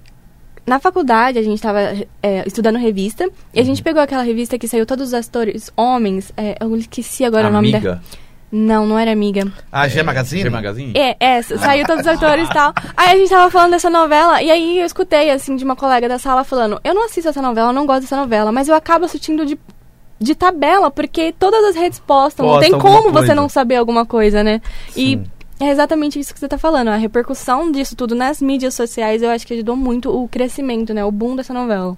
Na 0.65 0.79
faculdade, 0.79 1.37
a 1.37 1.43
gente 1.43 1.55
estava 1.55 1.79
estudando 2.45 2.77
revista, 2.77 3.29
e 3.53 3.59
a 3.59 3.61
Uhum. 3.61 3.65
gente 3.67 3.83
pegou 3.83 4.01
aquela 4.01 4.23
revista 4.23 4.57
que 4.57 4.67
saiu 4.67 4.85
todos 4.85 5.09
os 5.09 5.13
atores 5.13 5.71
homens, 5.77 6.31
é, 6.35 6.57
eu 6.59 6.75
esqueci 6.75 7.23
agora 7.23 7.49
o 7.49 7.51
nome 7.51 7.71
da... 7.71 7.77
Amiga. 7.77 8.01
Não, 8.51 8.85
não 8.87 8.97
era 8.97 9.11
amiga. 9.11 9.51
A 9.71 9.85
G 9.87 10.01
Magazine? 10.01 10.41
G 10.43 10.49
Magazine? 10.49 10.93
É, 10.95 11.17
é, 11.19 11.41
saiu 11.41 11.85
todos 11.85 12.01
os 12.01 12.07
atores 12.07 12.47
e 12.47 12.53
tal. 12.53 12.73
Aí 12.95 13.09
a 13.15 13.17
gente 13.17 13.29
tava 13.29 13.51
falando 13.51 13.71
dessa 13.71 13.89
novela, 13.89 14.41
e 14.41 14.49
aí 14.49 14.79
eu 14.79 14.85
escutei, 14.85 15.29
assim, 15.29 15.55
de 15.57 15.63
uma 15.65 15.75
colega 15.75 16.07
da 16.07 16.17
sala 16.17 16.43
falando: 16.45 16.79
Eu 16.83 16.93
não 16.93 17.05
assisto 17.05 17.27
essa 17.29 17.41
novela, 17.41 17.69
eu 17.69 17.73
não 17.73 17.85
gosto 17.85 18.01
dessa 18.01 18.15
novela, 18.15 18.51
mas 18.53 18.69
eu 18.69 18.75
acabo 18.75 19.03
assistindo 19.03 19.45
de, 19.45 19.59
de 20.21 20.35
tabela, 20.35 20.89
porque 20.89 21.33
todas 21.37 21.65
as 21.65 21.75
redes 21.75 21.99
postam, 21.99 22.45
não 22.45 22.53
Posta 22.53 22.65
tem 22.65 22.73
alguma 22.75 22.95
como 22.95 23.09
você 23.09 23.17
coisa. 23.27 23.35
não 23.35 23.49
saber 23.49 23.75
alguma 23.75 24.05
coisa, 24.05 24.41
né? 24.41 24.61
Sim. 24.89 25.01
E 25.01 25.34
é 25.59 25.69
exatamente 25.69 26.19
isso 26.19 26.33
que 26.33 26.39
você 26.39 26.47
tá 26.47 26.57
falando. 26.57 26.89
A 26.89 26.95
repercussão 26.97 27.71
disso 27.71 27.95
tudo 27.95 28.13
nas 28.15 28.41
mídias 28.41 28.73
sociais, 28.73 29.21
eu 29.21 29.29
acho 29.29 29.45
que 29.47 29.53
ajudou 29.53 29.75
muito 29.75 30.09
o 30.11 30.27
crescimento, 30.27 30.93
né? 30.93 31.03
O 31.03 31.11
boom 31.11 31.35
dessa 31.35 31.53
novela. 31.53 31.95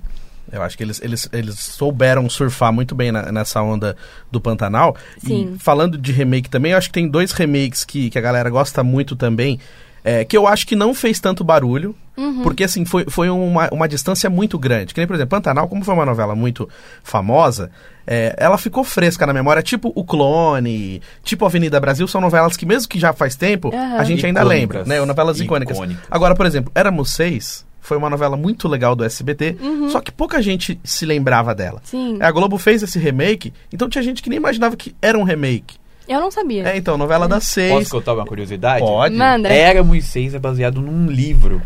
Eu 0.51 0.61
acho 0.61 0.77
que 0.77 0.83
eles, 0.83 1.01
eles, 1.01 1.27
eles 1.33 1.59
souberam 1.59 2.29
surfar 2.29 2.71
muito 2.71 2.95
bem 2.95 3.11
na- 3.11 3.31
nessa 3.31 3.61
onda 3.61 3.97
do 4.31 4.39
Pantanal. 4.39 4.95
Sim. 5.17 5.55
E 5.55 5.59
falando 5.59 5.97
de 5.97 6.11
remake 6.13 6.49
também, 6.49 6.71
eu 6.71 6.77
acho 6.77 6.87
que 6.87 6.93
tem 6.93 7.09
dois 7.09 7.33
remakes 7.33 7.83
que, 7.83 8.09
que 8.09 8.17
a 8.17 8.21
galera 8.21 8.49
gosta 8.49 8.81
muito 8.83 9.13
também. 9.15 9.59
É, 10.07 10.23
que 10.23 10.37
eu 10.37 10.47
acho 10.47 10.65
que 10.65 10.73
não 10.73 10.93
fez 10.93 11.19
tanto 11.19 11.43
barulho. 11.43 11.93
Porque, 12.41 12.63
assim, 12.63 12.83
foi, 12.83 13.05
foi 13.07 13.29
uma, 13.29 13.69
uma 13.71 13.87
distância 13.87 14.27
muito 14.27 14.57
grande. 14.57 14.91
Que 14.91 14.99
nem, 14.99 15.05
por 15.05 15.13
exemplo, 15.13 15.31
Pantanal, 15.37 15.67
como 15.67 15.83
foi 15.83 15.93
uma 15.93 16.05
novela 16.05 16.33
muito 16.33 16.67
famosa, 17.03 17.69
é, 18.07 18.33
ela 18.39 18.57
ficou 18.57 18.83
fresca 18.83 19.23
na 19.27 19.33
memória. 19.33 19.61
Tipo 19.61 19.91
O 19.93 20.03
Clone, 20.03 20.99
tipo 21.23 21.45
Avenida 21.45 21.79
Brasil, 21.79 22.07
são 22.07 22.19
novelas 22.19 22.57
que, 22.57 22.65
mesmo 22.65 22.89
que 22.89 22.97
já 22.97 23.13
faz 23.13 23.35
tempo, 23.35 23.69
Aham. 23.71 23.97
a 23.97 24.03
gente 24.03 24.25
ainda 24.25 24.39
Icônicas. 24.39 24.59
lembra. 24.59 24.85
Né? 24.85 25.05
Novelas 25.05 25.39
icônicas. 25.39 25.77
Icônicas. 25.77 26.05
Agora, 26.09 26.33
por 26.33 26.45
exemplo, 26.47 26.71
Éramos 26.73 27.11
Seis 27.11 27.67
foi 27.81 27.97
uma 27.97 28.09
novela 28.09 28.35
muito 28.35 28.67
legal 28.67 28.95
do 28.95 29.03
SBT, 29.03 29.55
só 29.91 30.01
que 30.01 30.11
pouca 30.11 30.41
gente 30.41 30.77
se 30.83 31.05
lembrava 31.05 31.55
dela. 31.55 31.81
Sim. 31.85 32.17
A 32.19 32.29
Globo 32.31 32.57
fez 32.57 32.83
esse 32.83 32.99
remake, 32.99 33.53
então 33.71 33.87
tinha 33.87 34.03
gente 34.03 34.21
que 34.21 34.29
nem 34.29 34.37
imaginava 34.37 34.75
que 34.75 34.93
era 35.01 35.17
um 35.17 35.23
remake. 35.23 35.77
Eu 36.07 36.21
não 36.21 36.31
sabia. 36.31 36.67
É, 36.69 36.77
então, 36.77 36.97
novela 36.97 37.27
das 37.27 37.43
Posso 37.43 37.51
seis. 37.51 37.89
contar 37.89 38.13
uma 38.13 38.25
curiosidade? 38.25 38.79
Pode. 38.79 39.15
Manda. 39.15 39.49
Era 39.49 39.83
Moisés 39.83 40.33
é 40.33 40.39
baseado 40.39 40.81
num 40.81 41.07
livro. 41.07 41.61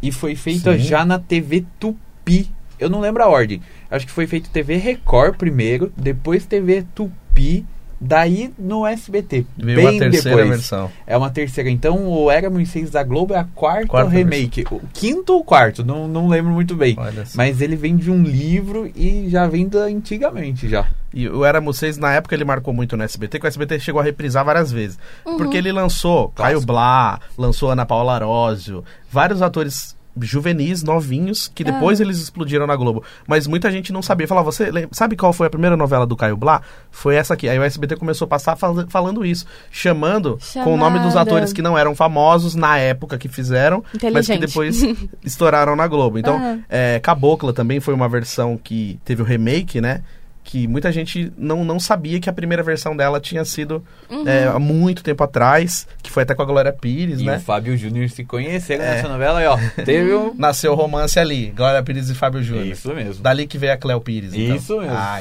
E 0.00 0.10
foi 0.10 0.34
feita 0.34 0.72
Sim. 0.72 0.78
já 0.84 1.04
na 1.04 1.18
TV 1.18 1.64
Tupi. 1.78 2.50
Eu 2.78 2.88
não 2.90 3.00
lembro 3.00 3.22
a 3.22 3.28
ordem. 3.28 3.60
Acho 3.90 4.06
que 4.06 4.12
foi 4.12 4.26
feito 4.26 4.50
TV 4.50 4.76
Record 4.76 5.36
primeiro, 5.36 5.92
depois 5.96 6.46
TV 6.46 6.84
Tupi, 6.94 7.64
daí 8.00 8.52
no 8.58 8.86
SBT. 8.86 9.46
Veio 9.56 9.76
bem 9.76 9.86
uma 9.86 9.98
terceira 9.98 10.36
depois. 10.36 10.48
versão. 10.48 10.90
É 11.06 11.16
uma 11.16 11.30
terceira. 11.30 11.70
Então, 11.70 12.06
o 12.06 12.30
Era 12.30 12.50
Moisés 12.50 12.90
da 12.90 13.02
Globo 13.02 13.34
é 13.34 13.38
a 13.38 13.44
quarta, 13.44 13.86
Quarta 13.88 14.10
remake. 14.10 14.64
O 14.70 14.80
quinto 14.92 15.34
ou 15.34 15.44
quarto, 15.44 15.84
não, 15.84 16.06
não 16.08 16.28
lembro 16.28 16.52
muito 16.52 16.74
bem. 16.74 16.96
Mas 17.34 17.60
ele 17.60 17.76
vem 17.76 17.96
de 17.96 18.10
um 18.10 18.22
livro 18.22 18.90
e 18.94 19.28
já 19.28 19.46
vem 19.46 19.68
da 19.68 19.84
antigamente 19.84 20.68
já. 20.68 20.86
E 21.12 21.28
o 21.28 21.44
Éramos 21.44 21.78
Seis, 21.78 21.96
na 21.96 22.12
época, 22.12 22.34
ele 22.34 22.44
marcou 22.44 22.74
muito 22.74 22.96
no 22.96 23.04
SBT, 23.04 23.38
que 23.38 23.46
o 23.46 23.48
SBT 23.48 23.78
chegou 23.78 24.00
a 24.00 24.04
reprisar 24.04 24.44
várias 24.44 24.72
vezes. 24.72 24.98
Porque 25.22 25.56
ele 25.56 25.70
lançou 25.70 26.28
Caio. 26.30 26.60
Blá, 26.60 27.20
lançou 27.38 27.70
Ana 27.70 27.86
Paula 27.86 28.14
Arósio, 28.14 28.84
vários 29.10 29.40
atores 29.40 29.94
juvenis, 30.20 30.82
novinhos, 30.82 31.50
que 31.54 31.64
depois 31.64 32.00
eles 32.00 32.18
explodiram 32.18 32.66
na 32.66 32.76
Globo. 32.76 33.02
Mas 33.26 33.46
muita 33.46 33.70
gente 33.70 33.92
não 33.92 34.00
sabia. 34.02 34.28
Falava, 34.28 34.50
você 34.50 34.70
lem- 34.70 34.88
sabe 34.92 35.16
qual 35.16 35.32
foi 35.32 35.46
a 35.46 35.50
primeira 35.50 35.76
novela 35.76 36.06
do 36.06 36.16
Caio 36.16 36.36
Blá? 36.36 36.62
Foi 36.90 37.16
essa 37.16 37.34
aqui. 37.34 37.48
Aí 37.48 37.58
o 37.58 37.62
SBT 37.62 37.96
começou 37.96 38.26
a 38.26 38.28
passar 38.28 38.56
fal- 38.56 38.86
falando 38.88 39.24
isso, 39.24 39.44
chamando 39.70 40.38
com 40.62 40.74
o 40.74 40.76
nome 40.76 40.98
dos 41.00 41.12
Chamada. 41.12 41.30
atores 41.30 41.52
que 41.52 41.60
não 41.62 41.76
eram 41.76 41.94
famosos 41.94 42.54
na 42.54 42.78
época 42.78 43.18
que 43.18 43.28
fizeram, 43.28 43.82
mas 44.12 44.26
que 44.26 44.38
depois 44.38 44.82
estouraram 45.24 45.74
na 45.76 45.86
Globo. 45.86 46.18
Então, 46.18 46.36
Aham. 46.36 46.60
é, 46.70 47.00
Cabocla 47.00 47.52
também 47.52 47.80
foi 47.80 47.94
uma 47.94 48.08
versão 48.08 48.56
que 48.56 48.98
teve 49.04 49.22
o 49.22 49.24
remake, 49.24 49.80
né? 49.80 50.02
Que 50.46 50.68
muita 50.68 50.92
gente 50.92 51.32
não, 51.38 51.64
não 51.64 51.80
sabia 51.80 52.20
que 52.20 52.28
a 52.28 52.32
primeira 52.32 52.62
versão 52.62 52.94
dela 52.94 53.18
tinha 53.18 53.44
sido 53.46 53.82
Uhum. 54.10 54.28
é, 54.28 54.44
há 54.46 54.58
muito 54.58 55.02
tempo 55.02 55.24
atrás, 55.24 55.88
que 56.02 56.10
foi 56.10 56.22
até 56.22 56.34
com 56.34 56.42
a 56.42 56.44
Glória 56.44 56.70
Pires, 56.72 57.18
E 57.20 57.24
né? 57.24 57.38
o 57.38 57.40
Fábio 57.40 57.74
Júnior 57.78 58.08
se 58.10 58.22
conheceram 58.24 58.84
É. 58.84 58.90
nessa 58.96 59.08
novela 59.08 59.38
aí, 59.40 59.46
ó. 59.46 59.56
Teve 59.84 60.14
um. 60.14 60.34
Nasceu 60.38 60.72
o 60.72 60.74
romance 60.74 61.18
ali, 61.18 61.46
Glória 61.56 61.82
Pires 61.82 62.10
e 62.10 62.14
Fábio 62.14 62.42
Júnior. 62.42 62.66
Isso 62.66 62.92
mesmo. 62.94 63.22
Dali 63.22 63.46
que 63.46 63.56
veio 63.56 63.72
a 63.72 63.76
Cléo 63.78 64.00
Pires. 64.02 64.34
Então. 64.34 64.56
Isso 64.56 64.78
mesmo. 64.78 64.94
Ah, 64.96 65.18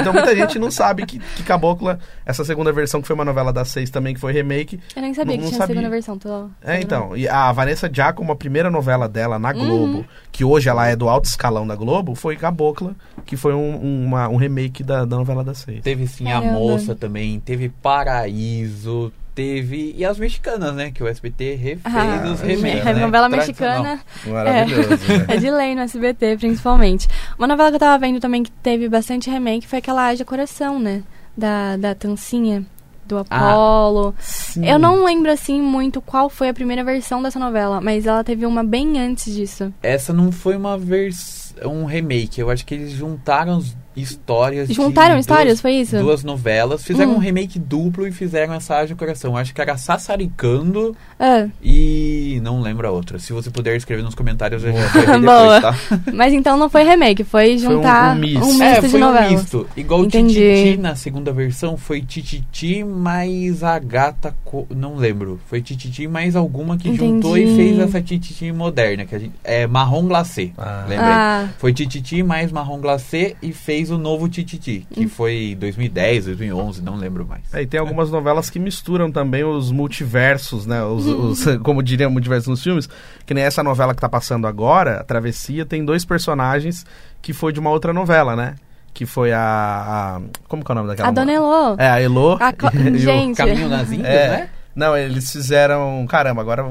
então 0.00 0.12
muita 0.12 0.34
gente 0.34 0.58
não 0.58 0.70
sabe 0.70 1.06
que, 1.06 1.20
que 1.20 1.44
Cabocla, 1.44 1.98
essa 2.26 2.44
segunda 2.44 2.72
versão, 2.72 3.00
que 3.00 3.06
foi 3.06 3.14
uma 3.14 3.24
novela 3.24 3.52
das 3.52 3.68
seis 3.68 3.88
também, 3.88 4.14
que 4.14 4.20
foi 4.20 4.32
remake. 4.32 4.80
Eu 4.96 5.00
nem 5.02 5.14
sabia 5.14 5.36
Não- 5.36 5.42
que 5.44 5.48
tinha 5.48 5.58
sabia. 5.58 5.76
segunda 5.76 5.90
versão. 5.90 6.18
Tô... 6.18 6.48
É, 6.62 6.80
então. 6.80 7.16
E 7.16 7.28
a 7.28 7.52
Vanessa 7.52 7.88
Giacomo, 7.90 8.32
a 8.32 8.36
primeira 8.36 8.68
novela 8.68 9.08
dela 9.08 9.36
Uhum. 9.36 9.42
na 9.42 9.52
Globo, 9.52 10.04
que 10.32 10.44
hoje 10.44 10.68
ela 10.68 10.88
é 10.88 10.96
do 10.96 11.08
alto 11.08 11.26
escalão 11.26 11.64
da 11.66 11.76
Globo, 11.76 12.16
foi 12.16 12.34
Cabocla, 12.36 12.96
que 13.24 13.36
foi 13.36 13.54
um, 13.54 13.76
uma- 14.06 14.28
um 14.28 14.34
remake 14.36 14.55
da, 14.84 15.04
da 15.04 15.16
novela 15.16 15.44
das 15.44 15.58
seis. 15.58 15.82
Teve 15.82 16.06
sim 16.06 16.28
a 16.30 16.40
Caramba. 16.40 16.58
moça 16.58 16.94
também, 16.94 17.38
teve 17.40 17.68
Paraíso, 17.68 19.12
teve. 19.34 19.94
E 19.96 20.04
as 20.04 20.18
mexicanas, 20.18 20.74
né? 20.74 20.90
Que 20.90 21.02
o 21.02 21.06
SBT 21.06 21.54
refez 21.54 21.80
Ah, 21.84 22.30
os 22.32 22.42
é, 22.42 22.46
remakes. 22.46 22.86
a 22.86 22.92
né? 22.94 23.00
novela 23.00 23.28
mexicana 23.28 24.00
Maravilhoso, 24.26 24.88
né? 24.88 25.26
é 25.28 25.36
de 25.36 25.50
lei 25.50 25.74
no 25.74 25.82
SBT, 25.82 26.38
principalmente. 26.38 27.06
Uma 27.38 27.46
novela 27.46 27.68
que 27.70 27.76
eu 27.76 27.80
tava 27.80 27.98
vendo 27.98 28.18
também 28.18 28.42
que 28.42 28.50
teve 28.50 28.88
bastante 28.88 29.30
remake 29.30 29.66
foi 29.66 29.78
aquela 29.78 30.08
Haja 30.08 30.24
Coração, 30.24 30.78
né? 30.78 31.02
Da, 31.36 31.76
da 31.76 31.94
Tancinha, 31.94 32.64
do 33.04 33.18
Apolo. 33.18 34.14
Sim. 34.18 34.66
Eu 34.66 34.78
não 34.78 35.04
lembro, 35.04 35.30
assim, 35.30 35.60
muito 35.60 36.00
qual 36.00 36.30
foi 36.30 36.48
a 36.48 36.54
primeira 36.54 36.82
versão 36.82 37.22
dessa 37.22 37.38
novela, 37.38 37.80
mas 37.80 38.06
ela 38.06 38.24
teve 38.24 38.46
uma 38.46 38.64
bem 38.64 38.98
antes 38.98 39.34
disso. 39.34 39.72
Essa 39.82 40.12
não 40.14 40.32
foi 40.32 40.56
uma 40.56 40.78
versão. 40.78 41.46
Um 41.64 41.86
remake, 41.86 42.38
eu 42.38 42.50
acho 42.50 42.66
que 42.66 42.74
eles 42.74 42.90
juntaram 42.92 43.56
as 43.56 43.74
histórias. 43.96 44.68
de 44.68 44.74
Juntaram 44.74 45.14
duas- 45.14 45.20
histórias, 45.20 45.60
foi 45.60 45.72
isso? 45.74 45.96
Duas 45.98 46.22
novelas, 46.22 46.84
fizeram 46.84 47.12
Hum. 47.12 47.16
um 47.16 47.18
remake 47.18 47.58
duplo 47.58 48.06
e 48.06 48.12
fizeram 48.12 48.54
essa 48.54 48.76
Haja 48.76 48.94
Coração. 48.94 49.36
Acho 49.36 49.54
que 49.54 49.60
era 49.60 49.76
Sassaricando 49.76 50.96
Ah, 51.18 51.46
e 51.62 52.40
não 52.42 52.60
lembro 52.60 52.86
a 52.86 52.90
outra. 52.90 53.18
Se 53.18 53.32
você 53.32 53.50
puder 53.50 53.76
escrever 53.76 54.02
nos 54.02 54.14
comentários, 54.14 54.62
eu 54.64 54.72
já 54.72 54.86
escrevi 54.86 55.06
Boa. 55.24 55.60
depois, 55.60 55.62
tá? 55.62 56.00
mas 56.12 56.32
então 56.32 56.56
não 56.58 56.68
foi 56.68 56.82
remake, 56.84 57.24
foi 57.24 57.58
Foi 57.58 57.68
um- 57.68 57.76
juntar 57.76 58.14
um 58.14 58.16
um 58.16 58.20
misto. 58.20 58.46
misto, 58.46 58.62
é, 58.62 58.80
de 58.80 58.88
foi 58.88 59.00
novelas. 59.00 59.30
um 59.32 59.34
misto. 59.36 59.66
Igual 59.76 60.04
Entendi. 60.04 60.34
Tititi 60.34 60.76
na 60.78 60.94
segunda 60.94 61.32
versão, 61.32 61.76
foi 61.76 62.00
Tititi 62.02 62.84
mais 62.84 63.62
a 63.62 63.78
gata. 63.78 64.34
Co... 64.44 64.66
Não 64.74 64.96
lembro. 64.96 65.40
Foi 65.46 65.60
Tititi 65.62 66.06
mais 66.06 66.36
alguma 66.36 66.76
que 66.76 66.94
juntou 66.94 67.36
e 67.38 67.42
Entendi. 67.44 67.56
fez 67.56 67.78
essa 67.78 68.02
Tititi 68.02 68.52
moderna. 68.52 69.04
Que 69.04 69.14
a 69.14 69.18
gente... 69.18 69.32
É 69.44 69.66
marrom 69.66 70.06
glacê. 70.06 70.50
Ah. 70.58 70.80
Lembrei. 70.88 71.08
Ah, 71.10 71.48
Foi 71.58 71.72
Tititi 71.72 72.22
mais 72.22 72.50
marrom 72.52 72.80
glacê 72.80 73.36
e 73.42 73.52
fez 73.52 73.85
o 73.90 73.98
novo 73.98 74.28
Tititi, 74.28 74.86
Hum. 74.90 74.94
que 74.94 75.08
foi 75.08 75.56
2010, 75.58 76.26
2011, 76.26 76.82
não 76.82 76.96
lembro 76.96 77.26
mais. 77.26 77.42
É, 77.54 77.62
e 77.62 77.66
tem 77.66 77.78
algumas 77.80 78.10
novelas 78.10 78.48
que 78.50 78.58
misturam 78.58 79.10
também 79.10 79.44
os 79.44 79.70
multiversos, 79.70 80.66
né? 80.66 80.82
Os, 80.82 81.06
Uhum. 81.06 81.26
os- 81.30 81.44
como 81.62 81.82
diriam 81.82 82.10
multiversos 82.10 82.48
nos 82.48 82.62
filmes. 82.62 82.88
Que 83.24 83.34
nem 83.34 83.44
essa 83.44 83.62
novela 83.62 83.94
que 83.94 84.00
tá 84.00 84.08
passando 84.08 84.46
agora, 84.46 85.00
a 85.00 85.04
Travessia, 85.04 85.64
tem 85.66 85.84
dois 85.84 86.04
personagens 86.04 86.84
que 87.22 87.32
foi 87.32 87.52
de 87.52 87.60
uma 87.60 87.70
outra 87.70 87.92
novela, 87.92 88.36
né? 88.36 88.54
Que 88.94 89.04
foi 89.04 89.32
a. 89.32 89.40
a- 89.40 90.20
como 90.48 90.64
que 90.64 90.70
é 90.70 90.72
o 90.72 90.74
nome 90.76 90.88
daquela? 90.88 91.08
a 91.08 91.12
Dona 91.12 91.32
Elô. 91.32 91.74
É, 91.78 91.88
a 91.88 92.00
Elo. 92.00 92.36
A 92.40 92.52
co- 92.52 92.70
e 92.76 92.88
o- 92.90 92.98
Gente. 92.98 93.36
Caminho 93.36 93.68
nas 93.68 93.90
Índias, 93.92 94.06
É. 94.08 94.28
né? 94.28 94.48
Não, 94.74 94.96
eles 94.96 95.30
fizeram. 95.32 96.06
Caramba, 96.08 96.40
agora. 96.42 96.64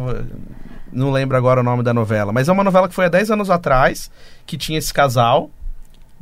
Não 0.92 1.12
lembro 1.12 1.36
agora 1.36 1.60
o 1.60 1.64
nome 1.64 1.84
da 1.84 1.94
novela. 1.94 2.32
Mas 2.32 2.48
é 2.48 2.52
uma 2.52 2.64
novela 2.64 2.88
que 2.88 2.96
foi 2.96 3.06
há 3.06 3.10
10 3.10 3.30
anos 3.32 3.50
atrás, 3.50 4.10
que 4.46 4.58
tinha 4.58 4.78
esse 4.80 4.94
casal. 4.94 5.50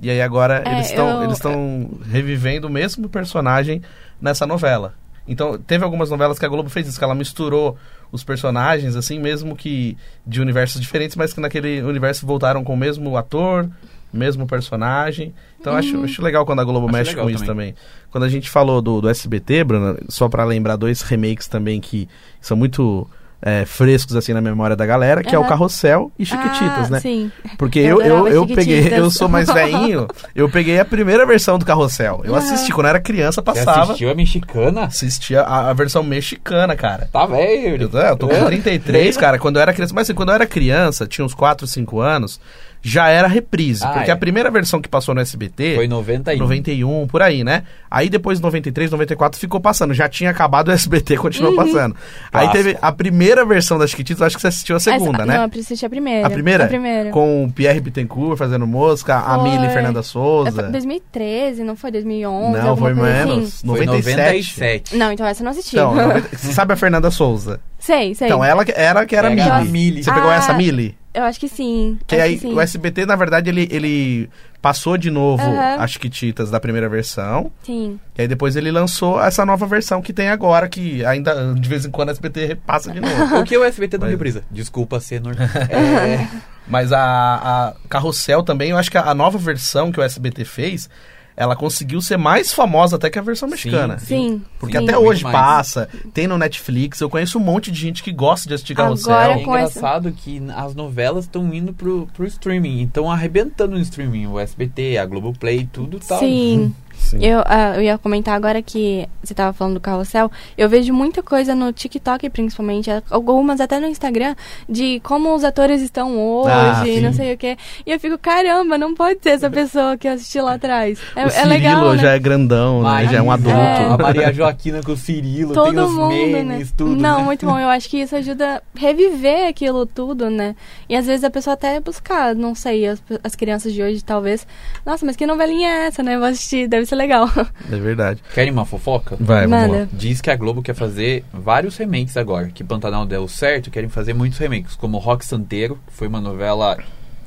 E 0.02 0.10
aí 0.10 0.22
agora 0.22 0.64
É, 0.66 0.74
eles 0.74 0.88
estão 0.90 1.10
eu- 1.10 1.24
eles 1.24 1.38
estão 1.38 1.90
revivendo 2.10 2.68
o 2.68 2.70
mesmo 2.70 3.08
personagem 3.10 3.82
nessa 4.22 4.46
novela. 4.46 4.94
Então, 5.28 5.58
teve 5.58 5.84
algumas 5.86 6.10
novelas 6.10 6.38
que 6.38 6.46
a 6.46 6.50
Globo 6.50 6.70
fez 6.70 6.88
isso, 6.88 6.98
que 6.98 7.04
ela 7.04 7.16
misturou 7.16 7.78
os 8.12 8.24
personagens, 8.24 8.96
assim, 8.96 9.20
mesmo 9.20 9.56
que 9.56 9.98
de 10.28 10.42
universos 10.42 10.82
diferentes, 10.82 11.16
mas 11.16 11.34
que 11.34 11.40
naquele 11.40 11.82
universo 11.82 12.26
voltaram 12.28 12.62
com 12.64 12.74
o 12.74 12.78
mesmo 12.78 13.16
ator, 13.16 13.70
mesmo 14.12 14.46
personagem. 14.46 15.34
Então, 15.60 15.74
acho, 15.76 16.04
acho 16.04 16.22
legal 16.22 16.46
quando 16.46 16.60
a 16.60 16.64
Globo 16.66 16.88
Acho 16.88 16.94
mexe 16.98 17.16
com 17.16 17.30
isso 17.30 17.46
também. 17.46 17.74
Quando 18.12 18.26
a 18.26 18.30
gente 18.30 18.50
falou 18.50 18.82
do, 18.82 19.00
do 19.00 19.10
SBT, 19.10 19.64
Bruno, 19.64 19.98
só 20.10 20.28
pra 20.28 20.44
lembrar 20.44 20.76
dois 20.76 21.02
remakes 21.02 21.48
também 21.48 21.80
que 21.80 22.08
são 22.42 22.58
muito 22.58 23.10
é, 23.46 23.66
frescos, 23.66 24.16
assim, 24.16 24.32
na 24.32 24.40
memória 24.40 24.74
da 24.76 24.86
galera, 24.86 25.22
que 25.22 25.36
é 25.36 25.40
o. 25.40 25.44
Carrossel 25.44 26.12
e 26.18 26.26
Chiquititas, 26.26 26.88
ah, 26.88 26.90
né? 26.90 27.00
Sim. 27.02 27.32
Porque 27.58 27.78
Eu 27.80 28.02
eu, 28.02 28.28
eu, 28.28 28.28
eu 28.30 28.48
peguei, 28.48 28.88
eu 28.98 29.12
sou 29.12 29.28
mais 29.28 29.52
velhinho, 29.52 30.08
eu 30.34 30.50
peguei 30.50 30.80
a 30.80 30.86
primeira 30.86 31.26
versão 31.26 31.60
do 31.60 31.66
Carrossel. 31.66 32.22
Eu 32.24 32.34
assisti, 32.34 32.72
quando 32.72 32.86
eu 32.86 32.92
era 32.92 33.00
criança, 33.02 33.42
Você 33.42 33.60
passava. 33.60 33.82
assistiu 33.84 34.10
a 34.10 34.16
mexicana? 34.16 34.86
Assistia 34.86 35.42
a, 35.42 35.70
a 35.70 35.74
versão 35.74 36.02
mexicana, 36.02 36.76
cara. 36.76 37.10
Tá 37.12 37.26
velho. 37.26 37.76
Eu, 37.76 38.00
eu 38.00 38.18
tô 38.18 38.30
com 38.30 38.46
33, 38.46 39.18
cara. 39.18 39.38
Quando 39.38 39.58
eu 39.58 39.62
era 39.62 39.74
criança. 39.74 39.94
Mas 39.94 40.08
assim, 40.08 40.16
quando 40.16 40.30
eu 40.30 40.36
era 40.36 40.48
criança, 40.48 41.06
tinha 41.06 41.26
uns 41.26 41.34
4, 41.34 41.68
5 41.68 42.00
anos. 42.00 42.40
Já 42.86 43.08
era 43.08 43.30
reprise. 43.30 43.82
Ah, 43.86 43.94
porque 43.94 44.12
é. 44.12 44.14
a 44.14 44.18
primeira 44.18 44.52
versão 44.52 44.82
que 44.82 44.90
passou 44.90 45.16
no 45.16 45.22
SBT. 45.22 45.76
Foi 45.76 45.88
91. 45.88 46.38
91, 46.44 47.08
por 47.08 47.22
aí, 47.22 47.42
né? 47.44 47.64
Aí 47.90 48.10
depois 48.10 48.42
93, 48.42 48.92
94 48.92 49.40
ficou 49.40 49.62
passando. 49.62 49.94
Já 49.94 50.10
tinha 50.10 50.30
acabado 50.30 50.68
o 50.68 50.72
SBT, 50.74 51.16
continuou 51.16 51.56
passando. 51.56 51.96
Aí 52.32 52.50
teve 52.52 52.78
a 52.82 52.92
primeira 52.92 53.46
versão 53.46 53.78
das 53.78 53.92
Chiquititas, 53.92 54.22
acho 54.22 54.36
que 54.36 54.42
você 54.42 54.48
assistiu 54.50 54.76
a 54.76 54.80
segunda, 54.82 55.20
Essa- 55.20 55.26
né? 55.26 55.38
Não, 55.38 55.44
eu 55.46 55.60
assisti 55.62 55.86
a 55.86 55.90
primeira. 55.90 56.28
a 56.28 56.30
primeira? 56.30 56.66
A 56.66 56.68
primeira. 56.68 57.10
Com 57.12 57.46
o 57.46 57.52
Pierre 57.52 57.80
Bittencourt 57.80 58.38
fazendo 58.38 58.68
mosca, 58.68 59.16
a 59.18 59.40
Foi. 59.40 59.50
Mili 59.50 59.70
Fernanda 59.70 60.04
Souza. 60.04 60.52
foi 60.52 60.70
2013, 60.72 61.64
não 61.64 61.78
foi 61.78 61.90
2011? 61.92 62.58
Não, 62.60 62.76
foi 62.76 62.94
menos. 62.94 63.48
Assim. 63.56 63.68
Foi 63.68 63.86
97. 63.86 64.18
97. 64.18 64.98
Não, 64.98 65.12
então 65.12 65.26
essa 65.26 65.42
eu 65.42 65.46
não 65.46 65.52
assisti. 65.52 65.76
Então, 65.78 65.96
90 65.96 66.30
você 66.38 66.52
sabe 66.52 66.74
a 66.74 66.76
Fernanda 66.76 67.10
Souza? 67.10 67.62
sei, 67.80 68.14
sei. 68.16 68.28
Então, 68.28 68.44
ela 68.44 68.64
que- 68.66 68.74
era 68.76 69.06
que 69.06 69.16
era 69.16 69.28
a 69.28 69.32
Mili. 69.62 69.72
Mili. 69.72 70.04
Você 70.04 70.12
pegou 70.12 70.30
Ah, 70.30 70.36
essa 70.36 70.54
Mili? 70.54 70.98
Eu 71.14 71.24
acho 71.24 71.40
que 71.40 71.48
sim. 71.48 71.98
Que 72.08 72.16
aí 72.16 72.36
que 72.36 72.42
sim. 72.42 72.54
o 72.54 72.60
SBT, 72.60 73.06
na 73.06 73.16
verdade, 73.16 73.50
ele, 73.50 73.68
ele 73.72 74.30
passou 74.62 74.98
de 74.98 75.12
novo 75.12 75.44
Aham. 75.44 75.76
as 75.80 75.92
Chiquititas 75.92 76.50
da 76.50 76.60
primeira 76.60 76.90
versão. 76.90 77.52
Sim. 77.64 78.00
E 78.18 78.22
aí 78.22 78.28
depois 78.28 78.56
ele 78.56 78.72
lançou 78.72 79.22
essa 79.22 79.46
nova 79.46 79.66
versão 79.68 80.02
que 80.02 80.12
tem 80.12 80.30
agora, 80.30 80.68
que 80.68 81.06
ainda 81.06 81.54
de 81.54 81.70
vez 81.70 81.86
em 81.86 81.92
quando 81.92 82.10
a 82.10 82.12
SBT 82.14 82.46
repassa 82.46 82.92
de 82.92 83.00
novo. 83.00 83.36
O 83.38 83.44
que 83.44 83.58
o 83.58 83.64
SBT 83.64 83.98
não 83.98 84.06
Mas- 84.06 84.12
reprisa? 84.14 84.44
Desculpa 84.50 85.00
ser 85.00 85.22
nor... 85.22 85.36
É, 85.70 86.28
mas 86.68 86.92
a, 86.92 87.00
a 87.04 87.74
Carrossel 87.90 88.42
também, 88.42 88.72
eu 88.72 88.78
acho 88.78 88.90
que 88.90 88.98
a, 88.98 89.04
a 89.10 89.14
nova 89.14 89.38
versão 89.38 89.92
que 89.92 90.00
o 90.00 90.04
SBT 90.04 90.46
fez, 90.46 90.90
ela 91.36 91.56
conseguiu 91.56 92.02
ser 92.02 92.18
mais 92.18 92.54
famosa 92.54 92.96
até 92.96 93.10
que 93.10 93.18
a 93.18 93.22
versão 93.22 93.50
mexicana. 93.50 93.98
Sim. 94.00 94.42
Porque 94.60 94.78
sim. 94.78 94.84
até 94.84 94.98
hoje 94.98 95.24
mais. 95.24 95.36
passa, 95.36 95.90
tem 96.14 96.28
no 96.28 96.38
Netflix, 96.38 97.02
eu 97.02 97.10
conheço 97.10 97.38
um 97.38 97.42
monte 97.42 97.72
de 97.72 97.80
gente 97.80 98.04
que 98.04 98.12
gosta 98.12 98.48
de 98.48 98.54
assistir 98.54 98.76
Carrossel. 98.76 99.14
É 99.14 99.44
com 99.44 99.56
essa- 99.56 99.80
engraçado 99.80 100.12
que 100.12 100.42
as 100.56 100.76
novelas 100.76 101.26
estão 101.26 101.54
indo 101.54 101.74
pro, 101.74 102.08
pro 102.14 102.26
streaming, 102.26 102.82
então 102.82 103.12
arrebentando 103.12 103.76
no 103.76 103.82
streaming, 103.82 104.28
o 104.28 104.40
SBT, 104.40 104.98
a 104.98 105.06
Globoplay, 105.06 105.68
tudo 105.72 106.00
tá. 106.00 106.20
Sim. 106.20 106.74
Sim. 107.04 107.24
Eu, 107.24 107.42
ah, 107.46 107.74
eu 107.76 107.82
ia 107.82 107.98
comentar 107.98 108.36
agora 108.36 108.62
que 108.62 109.08
você 109.24 109.34
tava 109.34 109.54
falando 109.54 109.76
do 109.76 109.80
carrossel. 109.80 110.32
Eu 110.58 110.70
vejo 110.70 110.94
muita 110.94 111.22
coisa 111.22 111.54
no 111.54 111.72
TikTok, 111.72 112.30
principalmente, 112.30 112.90
algumas 113.10 113.60
até 113.60 113.80
no 113.80 113.88
Instagram, 113.88 114.36
de 114.68 115.00
como 115.02 115.34
os 115.36 115.44
atores 115.44 115.82
estão 115.82 116.18
hoje, 116.18 116.50
Ah, 116.52 117.02
não 117.02 117.14
sei 117.14 117.34
o 117.34 117.38
quê. 117.38 117.58
E 117.86 117.92
eu 117.92 118.00
fico, 118.00 118.18
caramba, 118.18 118.78
não 118.78 118.96
pode 118.96 119.20
ser 119.22 119.30
essa 119.30 119.50
pessoa 119.50 119.98
que 119.98 120.08
eu 120.08 120.14
assisti 120.14 120.40
lá 120.40 120.54
atrás. 120.54 121.00
É, 121.16 121.26
o 121.26 121.30
é 121.30 121.46
legal, 121.46 121.92
né? 121.94 121.98
já 121.98 122.12
é 122.12 122.20
grandão, 122.20 122.82
né? 122.82 123.06
Já 123.06 123.18
é 123.18 123.22
um 123.22 123.26
Maísa, 123.26 123.50
adulto. 123.52 123.94
A 123.94 123.98
Maria 123.98 124.34
Joaquina 124.34 124.82
com 124.82 124.94
o 124.94 124.98
Cirilo, 124.98 125.54
tem 125.54 125.64
Todo 125.64 125.86
os 125.86 125.94
mundo, 125.94 126.10
memes, 126.10 126.46
né? 126.46 126.74
tudo. 126.76 126.96
Não, 126.96 127.20
né? 127.20 127.24
muito 127.26 127.46
bom. 127.46 127.60
Eu 127.60 127.70
acho 127.70 127.90
que 127.90 127.98
isso 128.02 128.16
ajuda 128.16 128.58
a 128.58 128.80
reviver 128.80 129.48
aquilo 129.48 129.86
tudo, 129.86 130.30
né? 130.30 130.56
E 130.90 130.96
às 130.96 131.06
vezes 131.06 131.24
a 131.24 131.30
pessoa 131.30 131.54
até 131.54 131.80
buscar, 131.80 132.36
não 132.36 132.56
sei, 132.56 132.88
as, 132.88 133.02
as 133.24 133.36
crianças 133.36 133.74
de 133.74 133.82
hoje 133.82 134.04
talvez. 134.04 134.48
Nossa, 134.86 135.06
mas 135.06 135.16
que 135.16 135.26
novelinha 135.26 135.70
é 135.70 135.88
essa, 135.88 136.02
né? 136.04 136.18
Vou 136.18 136.28
assistir, 136.28 136.68
deve 136.68 136.86
ser 136.86 136.93
legal. 136.94 137.30
É 137.72 137.76
verdade. 137.78 138.22
Querem 138.34 138.52
uma 138.52 138.66
fofoca? 138.66 139.16
Vai, 139.20 139.48
vamos 139.48 139.78
lá. 139.78 139.88
Diz 139.94 140.22
que 140.22 140.30
a 140.30 140.36
Globo 140.36 140.62
quer 140.62 140.74
fazer 140.76 141.24
vários 141.34 141.78
remakes 141.78 142.16
agora. 142.18 142.48
Que 142.50 142.64
Pantanal 142.64 143.06
deu 143.06 143.28
certo, 143.28 143.70
querem 143.72 143.90
fazer 143.90 144.14
muitos 144.14 144.38
remakes. 144.40 144.76
Como 144.76 144.98
Rock 144.98 145.26
Santeiro, 145.26 145.80
que 145.88 145.94
foi 145.94 146.08
uma 146.08 146.22
novela 146.22 146.78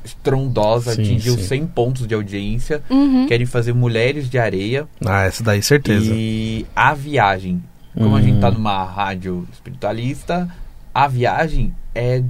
estrondosa, 0.03 0.93
Sim, 0.95 1.01
atingiu 1.01 1.33
sim. 1.35 1.43
100 1.43 1.67
pontos 1.67 2.07
de 2.07 2.13
audiência. 2.15 2.81
Uhum. 2.89 3.27
Querem 3.27 3.45
fazer 3.45 3.73
Mulheres 3.73 4.29
de 4.29 4.39
Areia 4.39 4.87
Ah, 5.05 5.23
essa 5.23 5.43
daí, 5.43 5.61
certeza. 5.61 6.05
e 6.13 6.65
A 6.75 6.93
Viagem. 6.93 7.61
Como 7.93 8.15
a 8.15 8.19
Hum. 8.19 8.21
gente 8.23 8.39
tá 8.39 8.51
numa 8.51 8.83
rádio 8.85 9.47
espiritualista, 9.51 10.47
A 10.93 11.07
Viagem 11.07 11.73
é, 11.95 12.21